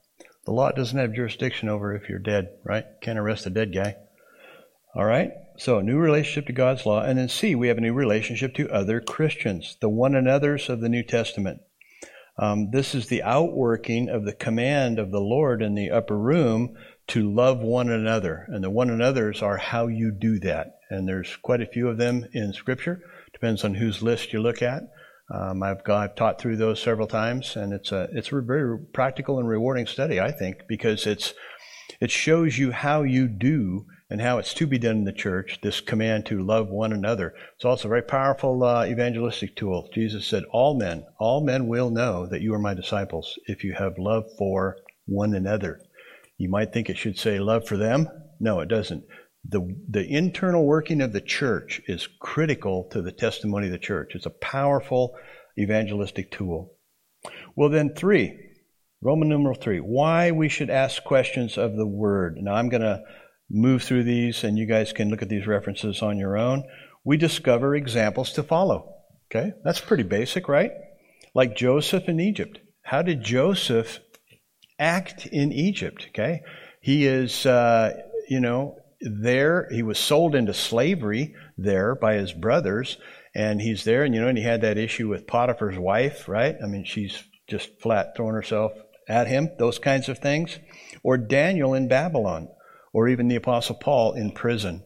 The 0.45 0.53
law 0.53 0.71
doesn't 0.71 0.97
have 0.97 1.15
jurisdiction 1.15 1.69
over 1.69 1.97
if 1.97 2.09
you're 2.09 2.21
dead, 2.21 2.51
right? 2.65 2.85
Can't 3.03 3.19
arrest 3.19 3.45
a 3.45 3.51
dead 3.51 3.75
guy. 3.75 3.97
All 4.95 5.05
right? 5.05 5.31
So, 5.59 5.79
a 5.79 5.83
new 5.83 5.99
relationship 5.99 6.47
to 6.47 6.53
God's 6.53 6.87
law. 6.87 7.03
And 7.03 7.19
then 7.19 7.29
C, 7.29 7.57
we 7.57 7.67
have 7.67 7.79
a 7.79 7.81
new 7.81 7.93
relationship 7.93 8.55
to 8.55 8.71
other 8.71 9.01
Christians, 9.01 9.77
the 9.81 9.89
one 9.89 10.15
another's 10.15 10.69
of 10.69 10.81
the 10.81 10.89
New 10.89 11.03
Testament. 11.03 11.61
Um, 12.39 12.71
this 12.71 12.95
is 12.95 13.09
the 13.09 13.25
outworking 13.25 14.09
of 14.09 14.25
the 14.25 14.33
command 14.33 15.01
of 15.01 15.11
the 15.11 15.21
Lord 15.21 15.61
in 15.61 15.75
the 15.75 15.91
upper 15.91 16.17
room 16.17 16.77
to 17.09 17.33
love 17.33 17.61
one 17.61 17.91
another. 17.91 18.47
And 18.49 18.63
the 18.65 18.71
one 18.71 18.91
another's 18.91 19.43
are 19.43 19.57
how 19.57 19.89
you 19.89 20.11
do 20.11 20.39
that. 20.41 20.79
And 20.91 21.09
there's 21.09 21.37
quite 21.37 21.61
a 21.61 21.67
few 21.67 21.89
of 21.89 21.99
them 21.99 22.27
in 22.33 22.53
Scripture. 22.53 23.01
Depends 23.33 23.65
on 23.65 23.75
whose 23.75 24.03
list 24.03 24.33
you 24.33 24.41
look 24.41 24.63
at. 24.63 24.83
Um, 25.33 25.63
I've, 25.63 25.81
I've 25.89 26.15
taught 26.15 26.41
through 26.41 26.57
those 26.57 26.83
several 26.83 27.07
times, 27.07 27.57
and 27.57 27.73
it's 27.73 27.93
a 27.93 28.09
it's 28.13 28.31
a 28.31 28.41
very 28.43 28.79
practical 28.93 29.39
and 29.39 29.49
rewarding 29.49 29.87
study, 29.87 30.21
I 30.21 30.31
think, 30.31 30.63
because 30.69 31.07
it's 31.07 31.33
it 32.01 32.11
shows 32.11 32.59
you 32.59 32.73
how 32.73 33.03
you 33.03 33.27
do 33.27 33.87
and 34.11 34.21
how 34.21 34.39
it's 34.39 34.53
to 34.55 34.67
be 34.67 34.79
done 34.79 34.99
in 34.99 35.05
the 35.05 35.13
church. 35.13 35.61
This 35.63 35.81
command 35.81 36.27
to 36.27 36.45
love 36.45 36.69
one 36.69 36.93
another. 36.93 37.35
It's 37.57 37.65
also 37.65 37.89
a 37.89 37.91
very 37.91 38.03
powerful 38.03 38.63
uh, 38.63 38.85
evangelistic 38.85 39.57
tool. 39.57 39.89
Jesus 39.95 40.27
said, 40.27 40.45
"All 40.53 40.79
men, 40.79 41.07
all 41.19 41.43
men 41.43 41.69
will 41.69 41.91
know 41.91 42.27
that 42.27 42.43
you 42.43 42.53
are 42.53 42.59
my 42.59 42.75
disciples 42.75 43.39
if 43.47 43.65
you 43.65 43.73
have 43.73 43.99
love 43.99 44.25
for 44.37 44.77
one 45.07 45.35
another." 45.35 45.81
You 46.39 46.49
might 46.49 46.73
think 46.73 46.89
it 46.89 46.99
should 46.99 47.19
say 47.19 47.39
love 47.39 47.67
for 47.67 47.77
them. 47.77 48.09
No, 48.41 48.61
it 48.61 48.69
doesn't 48.69 49.05
the, 49.47 49.77
the 49.89 50.07
internal 50.07 50.65
working 50.65 51.01
of 51.01 51.13
the 51.13 51.21
church 51.21 51.83
is 51.87 52.09
critical 52.19 52.85
to 52.93 53.03
the 53.03 53.13
testimony 53.13 53.67
of 53.67 53.73
the 53.73 53.79
church. 53.79 54.13
It's 54.15 54.27
a 54.27 54.31
powerful 54.31 55.17
evangelistic 55.59 56.31
tool. 56.31 56.73
Well, 57.55 57.69
then, 57.69 57.95
three, 57.95 58.39
Roman 59.03 59.29
numeral 59.29 59.55
three, 59.55 59.79
why 59.79 60.31
we 60.31 60.49
should 60.49 60.71
ask 60.71 61.05
questions 61.05 61.59
of 61.59 61.77
the 61.77 61.87
word. 61.87 62.39
Now, 62.41 62.55
I'm 62.55 62.71
going 62.71 62.83
to 62.83 63.03
move 63.51 63.83
through 63.83 64.05
these, 64.05 64.45
and 64.45 64.59
you 64.59 64.67
guys 64.67 64.93
can 64.93 65.11
look 65.11 65.23
at 65.23 65.29
these 65.29 65.47
references 65.47 66.03
on 66.03 66.19
your 66.19 66.39
own. 66.39 66.65
We 67.05 67.19
discover 67.19 67.75
examples 67.75 68.33
to 68.33 68.43
follow. 68.43 68.95
Okay? 69.27 69.53
That's 69.63 69.81
pretty 69.81 70.05
basic, 70.05 70.49
right? 70.49 70.71
Like 71.35 71.57
Joseph 71.57 72.09
in 72.09 72.19
Egypt. 72.19 72.61
How 72.83 73.03
did 73.03 73.23
Joseph 73.23 74.01
act 74.79 75.27
in 75.27 75.53
Egypt? 75.53 76.07
Okay? 76.11 76.43
He 76.81 77.07
is, 77.07 77.47
uh, 77.47 77.93
you 78.29 78.41
know, 78.41 78.77
there. 79.01 79.69
He 79.71 79.83
was 79.83 79.99
sold 79.99 80.35
into 80.35 80.55
slavery 80.55 81.35
there 81.57 81.95
by 81.95 82.15
his 82.15 82.33
brothers, 82.33 82.99
and 83.35 83.61
he's 83.61 83.85
there, 83.85 84.05
and 84.05 84.15
you 84.15 84.21
know, 84.21 84.29
and 84.29 84.39
he 84.39 84.45
had 84.45 84.63
that 84.63 84.79
issue 84.79 85.09
with 85.09 85.27
Potiphar's 85.27 85.79
wife, 85.79 86.29
right? 86.29 86.57
I 86.63 86.67
mean, 86.67 86.85
she's 86.85 87.23
just 87.49 87.81
flat 87.81 88.15
throwing 88.17 88.35
herself 88.35 88.73
at 89.09 89.27
him, 89.27 89.51
those 89.59 89.79
kinds 89.79 90.09
of 90.09 90.19
things. 90.19 90.59
Or 91.03 91.19
Daniel 91.19 91.75
in 91.75 91.89
Babylon, 91.89 92.49
or 92.93 93.09
even 93.09 93.29
the 93.29 93.37
Apostle 93.37 93.77
Paul 93.77 94.15
in 94.15 94.33
prison. 94.33 94.85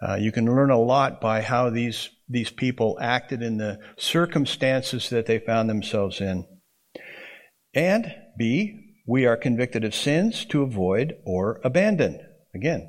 Uh, 0.00 0.16
you 0.16 0.32
can 0.32 0.46
learn 0.46 0.70
a 0.70 0.80
lot 0.80 1.20
by 1.20 1.42
how 1.42 1.70
these 1.70 2.10
these 2.28 2.50
people 2.50 2.98
acted 3.00 3.42
in 3.42 3.58
the 3.58 3.78
circumstances 3.96 5.10
that 5.10 5.26
they 5.26 5.38
found 5.38 5.68
themselves 5.68 6.20
in. 6.20 6.46
And 7.74 8.14
B, 8.38 8.91
we 9.12 9.26
are 9.26 9.36
convicted 9.36 9.84
of 9.84 9.94
sins 9.94 10.46
to 10.46 10.62
avoid 10.62 11.14
or 11.26 11.60
abandon. 11.64 12.18
Again, 12.54 12.88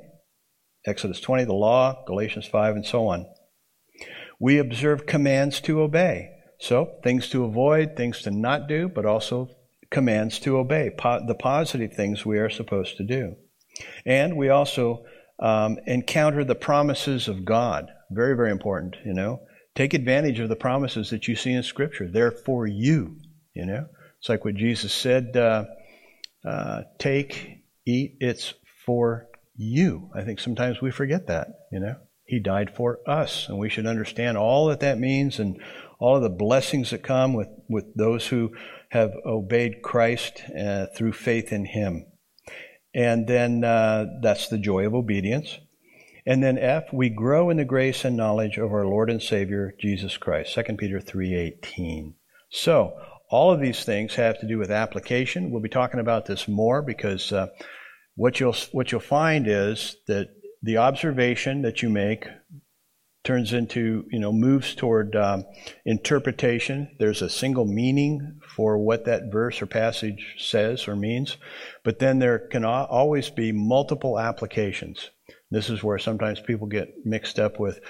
Exodus 0.86 1.20
20, 1.20 1.44
the 1.44 1.52
law, 1.52 2.02
Galatians 2.06 2.46
5, 2.46 2.76
and 2.76 2.86
so 2.86 3.08
on. 3.08 3.26
We 4.40 4.56
observe 4.56 5.04
commands 5.04 5.60
to 5.60 5.82
obey. 5.82 6.30
So, 6.58 6.94
things 7.02 7.28
to 7.28 7.44
avoid, 7.44 7.94
things 7.94 8.22
to 8.22 8.30
not 8.30 8.68
do, 8.68 8.88
but 8.88 9.04
also 9.04 9.50
commands 9.90 10.38
to 10.38 10.56
obey, 10.56 10.92
po- 10.96 11.26
the 11.26 11.34
positive 11.34 11.92
things 11.92 12.24
we 12.24 12.38
are 12.38 12.48
supposed 12.48 12.96
to 12.96 13.04
do. 13.04 13.34
And 14.06 14.38
we 14.38 14.48
also 14.48 15.04
um, 15.38 15.76
encounter 15.86 16.42
the 16.42 16.54
promises 16.54 17.28
of 17.28 17.44
God. 17.44 17.90
Very, 18.10 18.34
very 18.34 18.50
important, 18.50 18.96
you 19.04 19.12
know. 19.12 19.40
Take 19.74 19.92
advantage 19.92 20.40
of 20.40 20.48
the 20.48 20.56
promises 20.56 21.10
that 21.10 21.28
you 21.28 21.36
see 21.36 21.52
in 21.52 21.62
Scripture. 21.62 22.08
They're 22.10 22.30
for 22.30 22.66
you, 22.66 23.18
you 23.52 23.66
know. 23.66 23.88
It's 24.20 24.30
like 24.30 24.46
what 24.46 24.54
Jesus 24.54 24.94
said 24.94 25.36
uh, 25.36 25.64
uh, 26.44 26.82
take, 26.98 27.62
eat, 27.86 28.16
it's 28.20 28.54
for 28.84 29.28
you. 29.56 30.10
I 30.14 30.22
think 30.22 30.40
sometimes 30.40 30.80
we 30.80 30.90
forget 30.90 31.26
that, 31.28 31.48
you 31.72 31.80
know. 31.80 31.96
He 32.26 32.40
died 32.40 32.74
for 32.74 33.00
us, 33.06 33.48
and 33.48 33.58
we 33.58 33.68
should 33.68 33.86
understand 33.86 34.38
all 34.38 34.68
that 34.68 34.80
that 34.80 34.98
means 34.98 35.38
and 35.38 35.60
all 35.98 36.16
of 36.16 36.22
the 36.22 36.30
blessings 36.30 36.90
that 36.90 37.02
come 37.02 37.34
with, 37.34 37.48
with 37.68 37.94
those 37.94 38.26
who 38.28 38.52
have 38.90 39.12
obeyed 39.26 39.82
Christ 39.82 40.42
uh, 40.58 40.86
through 40.96 41.12
faith 41.12 41.52
in 41.52 41.66
Him. 41.66 42.06
And 42.94 43.26
then 43.26 43.64
uh, 43.64 44.06
that's 44.22 44.48
the 44.48 44.58
joy 44.58 44.86
of 44.86 44.94
obedience. 44.94 45.58
And 46.26 46.42
then 46.42 46.56
F, 46.58 46.84
we 46.92 47.10
grow 47.10 47.50
in 47.50 47.58
the 47.58 47.64
grace 47.64 48.04
and 48.04 48.16
knowledge 48.16 48.56
of 48.56 48.72
our 48.72 48.86
Lord 48.86 49.10
and 49.10 49.20
Savior 49.20 49.74
Jesus 49.78 50.16
Christ. 50.16 50.54
2 50.54 50.76
Peter 50.78 51.00
3:18. 51.00 52.14
So, 52.48 52.94
all 53.30 53.52
of 53.52 53.60
these 53.60 53.84
things 53.84 54.14
have 54.14 54.38
to 54.40 54.46
do 54.46 54.58
with 54.58 54.70
application. 54.70 55.50
We'll 55.50 55.62
be 55.62 55.68
talking 55.68 56.00
about 56.00 56.26
this 56.26 56.46
more 56.46 56.82
because 56.82 57.32
uh, 57.32 57.48
what 58.16 58.40
you'll 58.40 58.56
what 58.72 58.92
you'll 58.92 59.00
find 59.00 59.46
is 59.48 59.96
that 60.06 60.28
the 60.62 60.78
observation 60.78 61.62
that 61.62 61.82
you 61.82 61.88
make 61.90 62.26
turns 63.24 63.54
into 63.54 64.04
you 64.10 64.20
know 64.20 64.32
moves 64.32 64.74
toward 64.74 65.16
um, 65.16 65.44
interpretation. 65.84 66.94
There's 66.98 67.22
a 67.22 67.30
single 67.30 67.64
meaning 67.64 68.40
for 68.54 68.78
what 68.78 69.06
that 69.06 69.32
verse 69.32 69.60
or 69.62 69.66
passage 69.66 70.36
says 70.38 70.86
or 70.86 70.94
means 70.94 71.36
but 71.82 71.98
then 71.98 72.18
there 72.18 72.38
can 72.38 72.64
always 72.64 73.30
be 73.30 73.52
multiple 73.52 74.18
applications. 74.18 75.10
This 75.50 75.70
is 75.70 75.82
where 75.82 75.98
sometimes 75.98 76.40
people 76.40 76.66
get 76.66 77.04
mixed 77.04 77.38
up 77.38 77.60
with 77.60 77.80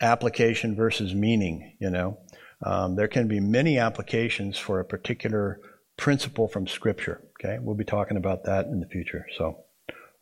application 0.00 0.74
versus 0.74 1.14
meaning 1.14 1.76
you 1.78 1.90
know 1.90 2.18
um, 2.62 2.96
there 2.96 3.08
can 3.08 3.28
be 3.28 3.40
many 3.40 3.78
applications 3.78 4.58
for 4.58 4.80
a 4.80 4.84
particular 4.84 5.60
principle 5.96 6.48
from 6.48 6.66
Scripture. 6.66 7.22
Okay, 7.40 7.58
we'll 7.60 7.76
be 7.76 7.84
talking 7.84 8.16
about 8.16 8.44
that 8.44 8.66
in 8.66 8.80
the 8.80 8.86
future. 8.86 9.26
So, 9.36 9.64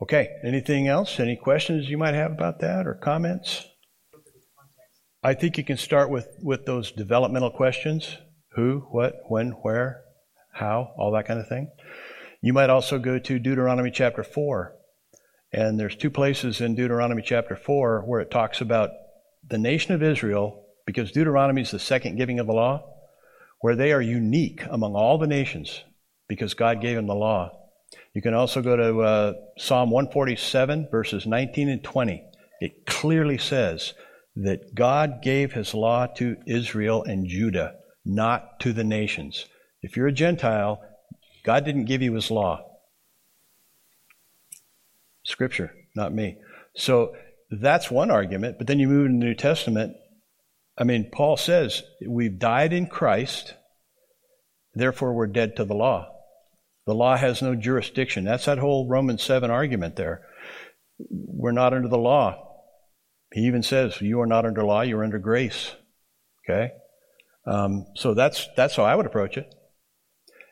okay, 0.00 0.28
anything 0.44 0.88
else? 0.88 1.20
Any 1.20 1.36
questions 1.36 1.88
you 1.88 1.98
might 1.98 2.14
have 2.14 2.32
about 2.32 2.60
that 2.60 2.86
or 2.86 2.94
comments? 2.94 3.66
I 5.22 5.34
think 5.34 5.56
you 5.56 5.64
can 5.64 5.76
start 5.76 6.10
with, 6.10 6.36
with 6.42 6.66
those 6.66 6.90
developmental 6.90 7.50
questions 7.50 8.16
who, 8.54 8.86
what, 8.90 9.14
when, 9.28 9.50
where, 9.62 10.02
how, 10.52 10.92
all 10.98 11.12
that 11.12 11.26
kind 11.26 11.38
of 11.38 11.48
thing. 11.48 11.70
You 12.40 12.52
might 12.52 12.70
also 12.70 12.98
go 12.98 13.20
to 13.20 13.38
Deuteronomy 13.38 13.92
chapter 13.92 14.24
4. 14.24 14.74
And 15.52 15.78
there's 15.78 15.94
two 15.94 16.10
places 16.10 16.60
in 16.60 16.74
Deuteronomy 16.74 17.22
chapter 17.22 17.54
4 17.54 18.02
where 18.04 18.20
it 18.20 18.30
talks 18.30 18.60
about 18.60 18.90
the 19.46 19.58
nation 19.58 19.94
of 19.94 20.02
Israel, 20.02 20.61
because 20.86 21.12
Deuteronomy 21.12 21.62
is 21.62 21.70
the 21.70 21.78
second 21.78 22.16
giving 22.16 22.38
of 22.38 22.46
the 22.46 22.52
law, 22.52 22.84
where 23.60 23.76
they 23.76 23.92
are 23.92 24.02
unique 24.02 24.62
among 24.70 24.94
all 24.94 25.18
the 25.18 25.26
nations 25.26 25.84
because 26.28 26.54
God 26.54 26.80
gave 26.80 26.96
them 26.96 27.06
the 27.06 27.14
law. 27.14 27.50
You 28.14 28.22
can 28.22 28.34
also 28.34 28.62
go 28.62 28.76
to 28.76 29.00
uh, 29.00 29.32
Psalm 29.58 29.90
147, 29.90 30.88
verses 30.90 31.26
19 31.26 31.68
and 31.68 31.84
20. 31.84 32.24
It 32.60 32.86
clearly 32.86 33.38
says 33.38 33.94
that 34.36 34.74
God 34.74 35.22
gave 35.22 35.52
his 35.52 35.74
law 35.74 36.06
to 36.16 36.36
Israel 36.46 37.02
and 37.04 37.26
Judah, 37.26 37.74
not 38.04 38.60
to 38.60 38.72
the 38.72 38.84
nations. 38.84 39.46
If 39.82 39.96
you're 39.96 40.06
a 40.06 40.12
Gentile, 40.12 40.82
God 41.44 41.64
didn't 41.64 41.86
give 41.86 42.02
you 42.02 42.14
his 42.14 42.30
law. 42.30 42.64
Scripture, 45.24 45.72
not 45.94 46.12
me. 46.14 46.38
So 46.74 47.14
that's 47.50 47.90
one 47.90 48.10
argument, 48.10 48.58
but 48.58 48.66
then 48.66 48.78
you 48.78 48.88
move 48.88 49.06
into 49.06 49.18
the 49.18 49.26
New 49.26 49.34
Testament. 49.34 49.96
I 50.78 50.84
mean, 50.84 51.10
Paul 51.12 51.36
says 51.36 51.82
we've 52.06 52.38
died 52.38 52.72
in 52.72 52.86
Christ, 52.86 53.54
therefore 54.74 55.12
we're 55.12 55.26
dead 55.26 55.56
to 55.56 55.64
the 55.64 55.74
law. 55.74 56.08
The 56.86 56.94
law 56.94 57.16
has 57.16 57.42
no 57.42 57.54
jurisdiction. 57.54 58.24
That's 58.24 58.46
that 58.46 58.58
whole 58.58 58.88
Romans 58.88 59.22
7 59.22 59.50
argument 59.50 59.96
there. 59.96 60.22
We're 60.98 61.52
not 61.52 61.74
under 61.74 61.88
the 61.88 61.98
law. 61.98 62.48
He 63.32 63.42
even 63.42 63.62
says, 63.62 64.00
You 64.00 64.20
are 64.20 64.26
not 64.26 64.44
under 64.44 64.64
law, 64.64 64.82
you're 64.82 65.04
under 65.04 65.18
grace. 65.18 65.74
Okay? 66.44 66.72
Um, 67.46 67.86
so 67.96 68.14
that's, 68.14 68.48
that's 68.56 68.76
how 68.76 68.84
I 68.84 68.94
would 68.94 69.06
approach 69.06 69.36
it. 69.36 69.52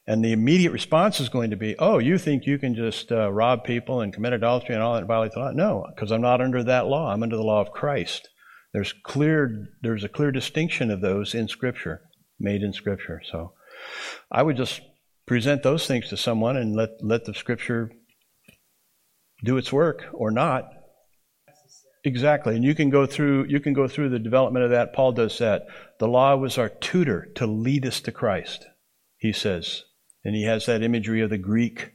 And 0.07 0.25
the 0.25 0.33
immediate 0.33 0.73
response 0.73 1.21
is 1.21 1.29
going 1.29 1.51
to 1.51 1.57
be, 1.57 1.77
oh, 1.79 1.99
you 1.99 2.19
think 2.19 2.47
you 2.47 2.59
can 2.59 2.75
just 2.75 3.13
uh, 3.13 3.31
rob 3.31 3.65
people 3.65 4.01
and 4.01 4.13
commit 4.13 4.33
adultery 4.33 4.75
and 4.75 4.83
all 4.83 4.95
that 4.95 5.01
and 5.01 5.07
violate 5.07 5.33
the 5.33 5.41
law? 5.41 5.53
No, 5.53 5.87
because 5.95 6.11
I'm 6.11 6.23
not 6.23 6.41
under 6.41 6.65
that 6.65 6.87
law. 6.87 7.13
I'm 7.13 7.23
under 7.23 7.37
the 7.37 7.45
law 7.45 7.61
of 7.61 7.71
Christ. 7.71 8.29
There's 8.73 8.93
clear, 8.93 9.69
there's 9.83 10.05
a 10.05 10.09
clear 10.09 10.31
distinction 10.31 10.91
of 10.91 11.01
those 11.01 11.35
in 11.35 11.49
Scripture, 11.49 12.03
made 12.39 12.63
in 12.63 12.73
Scripture. 12.73 13.21
So 13.31 13.53
I 14.31 14.43
would 14.43 14.57
just 14.57 14.81
present 15.27 15.63
those 15.63 15.87
things 15.87 16.09
to 16.09 16.17
someone 16.17 16.57
and 16.57 16.77
let, 16.77 16.91
let 17.03 17.25
the 17.25 17.35
Scripture 17.35 17.91
do 19.45 19.57
its 19.57 19.73
work 19.73 20.07
or 20.13 20.31
not. 20.31 20.71
Exactly. 22.05 22.55
And 22.57 22.65
you 22.65 22.75
can 22.75 22.89
go 22.89 23.05
through 23.05 23.45
you 23.49 23.61
can 23.61 23.75
go 23.75 23.87
through 23.87 24.09
the 24.09 24.19
development 24.19 24.65
of 24.65 24.71
that. 24.71 24.95
Paul 24.95 25.13
does 25.13 25.37
that. 25.39 25.67
The 25.99 26.09
law 26.09 26.35
was 26.37 26.57
our 26.57 26.71
tutor 26.71 27.29
to 27.35 27.47
lead 27.47 27.85
us 27.85 28.01
to 28.03 28.13
Christ, 28.13 28.67
he 29.19 29.33
says. 29.33 29.85
And 30.25 30.35
he 30.35 30.45
has 30.45 30.67
that 30.67 30.83
imagery 30.83 31.21
of 31.21 31.31
the 31.31 31.39
Greek, 31.39 31.93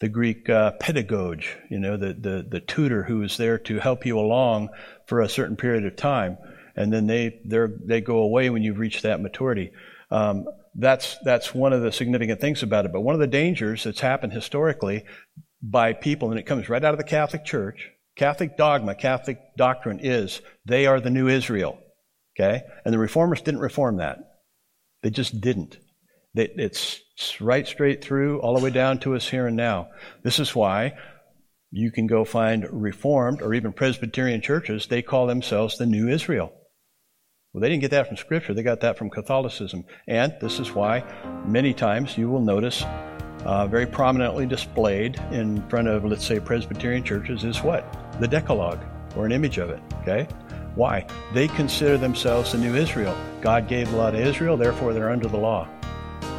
the 0.00 0.08
Greek 0.08 0.48
uh, 0.50 0.72
pedagogue, 0.72 1.42
you 1.70 1.78
know, 1.78 1.96
the, 1.96 2.12
the, 2.12 2.46
the 2.48 2.60
tutor 2.60 3.02
who 3.02 3.22
is 3.22 3.36
there 3.36 3.58
to 3.58 3.78
help 3.78 4.04
you 4.04 4.18
along 4.18 4.68
for 5.06 5.20
a 5.20 5.28
certain 5.28 5.56
period 5.56 5.86
of 5.86 5.96
time. 5.96 6.36
And 6.76 6.92
then 6.92 7.06
they, 7.06 7.40
they 7.46 7.66
they 7.84 8.00
go 8.02 8.18
away 8.18 8.50
when 8.50 8.62
you've 8.62 8.78
reached 8.78 9.04
that 9.04 9.22
maturity. 9.22 9.72
Um, 10.10 10.44
that's, 10.74 11.16
that's 11.24 11.54
one 11.54 11.72
of 11.72 11.80
the 11.80 11.90
significant 11.90 12.40
things 12.40 12.62
about 12.62 12.84
it. 12.84 12.92
But 12.92 13.00
one 13.00 13.14
of 13.14 13.20
the 13.20 13.26
dangers 13.26 13.84
that's 13.84 14.00
happened 14.00 14.34
historically 14.34 15.04
by 15.62 15.94
people, 15.94 16.30
and 16.30 16.38
it 16.38 16.44
comes 16.44 16.68
right 16.68 16.84
out 16.84 16.92
of 16.92 16.98
the 16.98 17.04
Catholic 17.04 17.46
Church, 17.46 17.90
Catholic 18.16 18.58
dogma, 18.58 18.94
Catholic 18.94 19.38
doctrine 19.56 20.00
is 20.00 20.42
they 20.66 20.86
are 20.86 21.00
the 21.00 21.10
new 21.10 21.28
Israel. 21.28 21.78
Okay? 22.38 22.62
And 22.84 22.92
the 22.92 22.98
reformers 22.98 23.40
didn't 23.40 23.60
reform 23.60 23.96
that. 23.96 24.18
They 25.02 25.08
just 25.08 25.40
didn't. 25.40 25.78
It's 26.34 27.00
right 27.40 27.66
straight 27.66 28.02
through, 28.02 28.40
all 28.40 28.56
the 28.56 28.64
way 28.64 28.70
down 28.70 28.98
to 29.00 29.14
us 29.14 29.28
here 29.28 29.46
and 29.46 29.56
now. 29.56 29.88
This 30.22 30.38
is 30.38 30.54
why 30.54 30.94
you 31.70 31.90
can 31.90 32.06
go 32.06 32.24
find 32.24 32.66
Reformed 32.70 33.42
or 33.42 33.54
even 33.54 33.72
Presbyterian 33.72 34.40
churches, 34.40 34.86
they 34.86 35.02
call 35.02 35.26
themselves 35.26 35.76
the 35.76 35.86
New 35.86 36.08
Israel. 36.08 36.52
Well, 37.52 37.62
they 37.62 37.68
didn't 37.68 37.80
get 37.80 37.90
that 37.92 38.06
from 38.06 38.16
Scripture, 38.16 38.54
they 38.54 38.62
got 38.62 38.80
that 38.80 38.98
from 38.98 39.10
Catholicism. 39.10 39.84
And 40.06 40.34
this 40.40 40.58
is 40.58 40.72
why 40.72 41.04
many 41.46 41.72
times 41.72 42.18
you 42.18 42.28
will 42.28 42.42
notice 42.42 42.84
uh, 43.44 43.66
very 43.66 43.86
prominently 43.86 44.46
displayed 44.46 45.18
in 45.30 45.66
front 45.68 45.88
of, 45.88 46.04
let's 46.04 46.26
say, 46.26 46.40
Presbyterian 46.40 47.04
churches 47.04 47.44
is 47.44 47.62
what? 47.62 47.84
The 48.20 48.28
Decalogue, 48.28 48.84
or 49.16 49.24
an 49.24 49.32
image 49.32 49.58
of 49.58 49.70
it, 49.70 49.80
okay? 50.02 50.28
Why? 50.74 51.06
They 51.32 51.48
consider 51.48 51.96
themselves 51.96 52.52
the 52.52 52.58
new 52.58 52.74
Israel. 52.74 53.16
God 53.40 53.68
gave 53.68 53.90
the 53.90 53.96
law 53.96 54.10
to 54.10 54.18
Israel, 54.18 54.56
therefore 54.56 54.92
they're 54.92 55.10
under 55.10 55.28
the 55.28 55.38
law. 55.38 55.68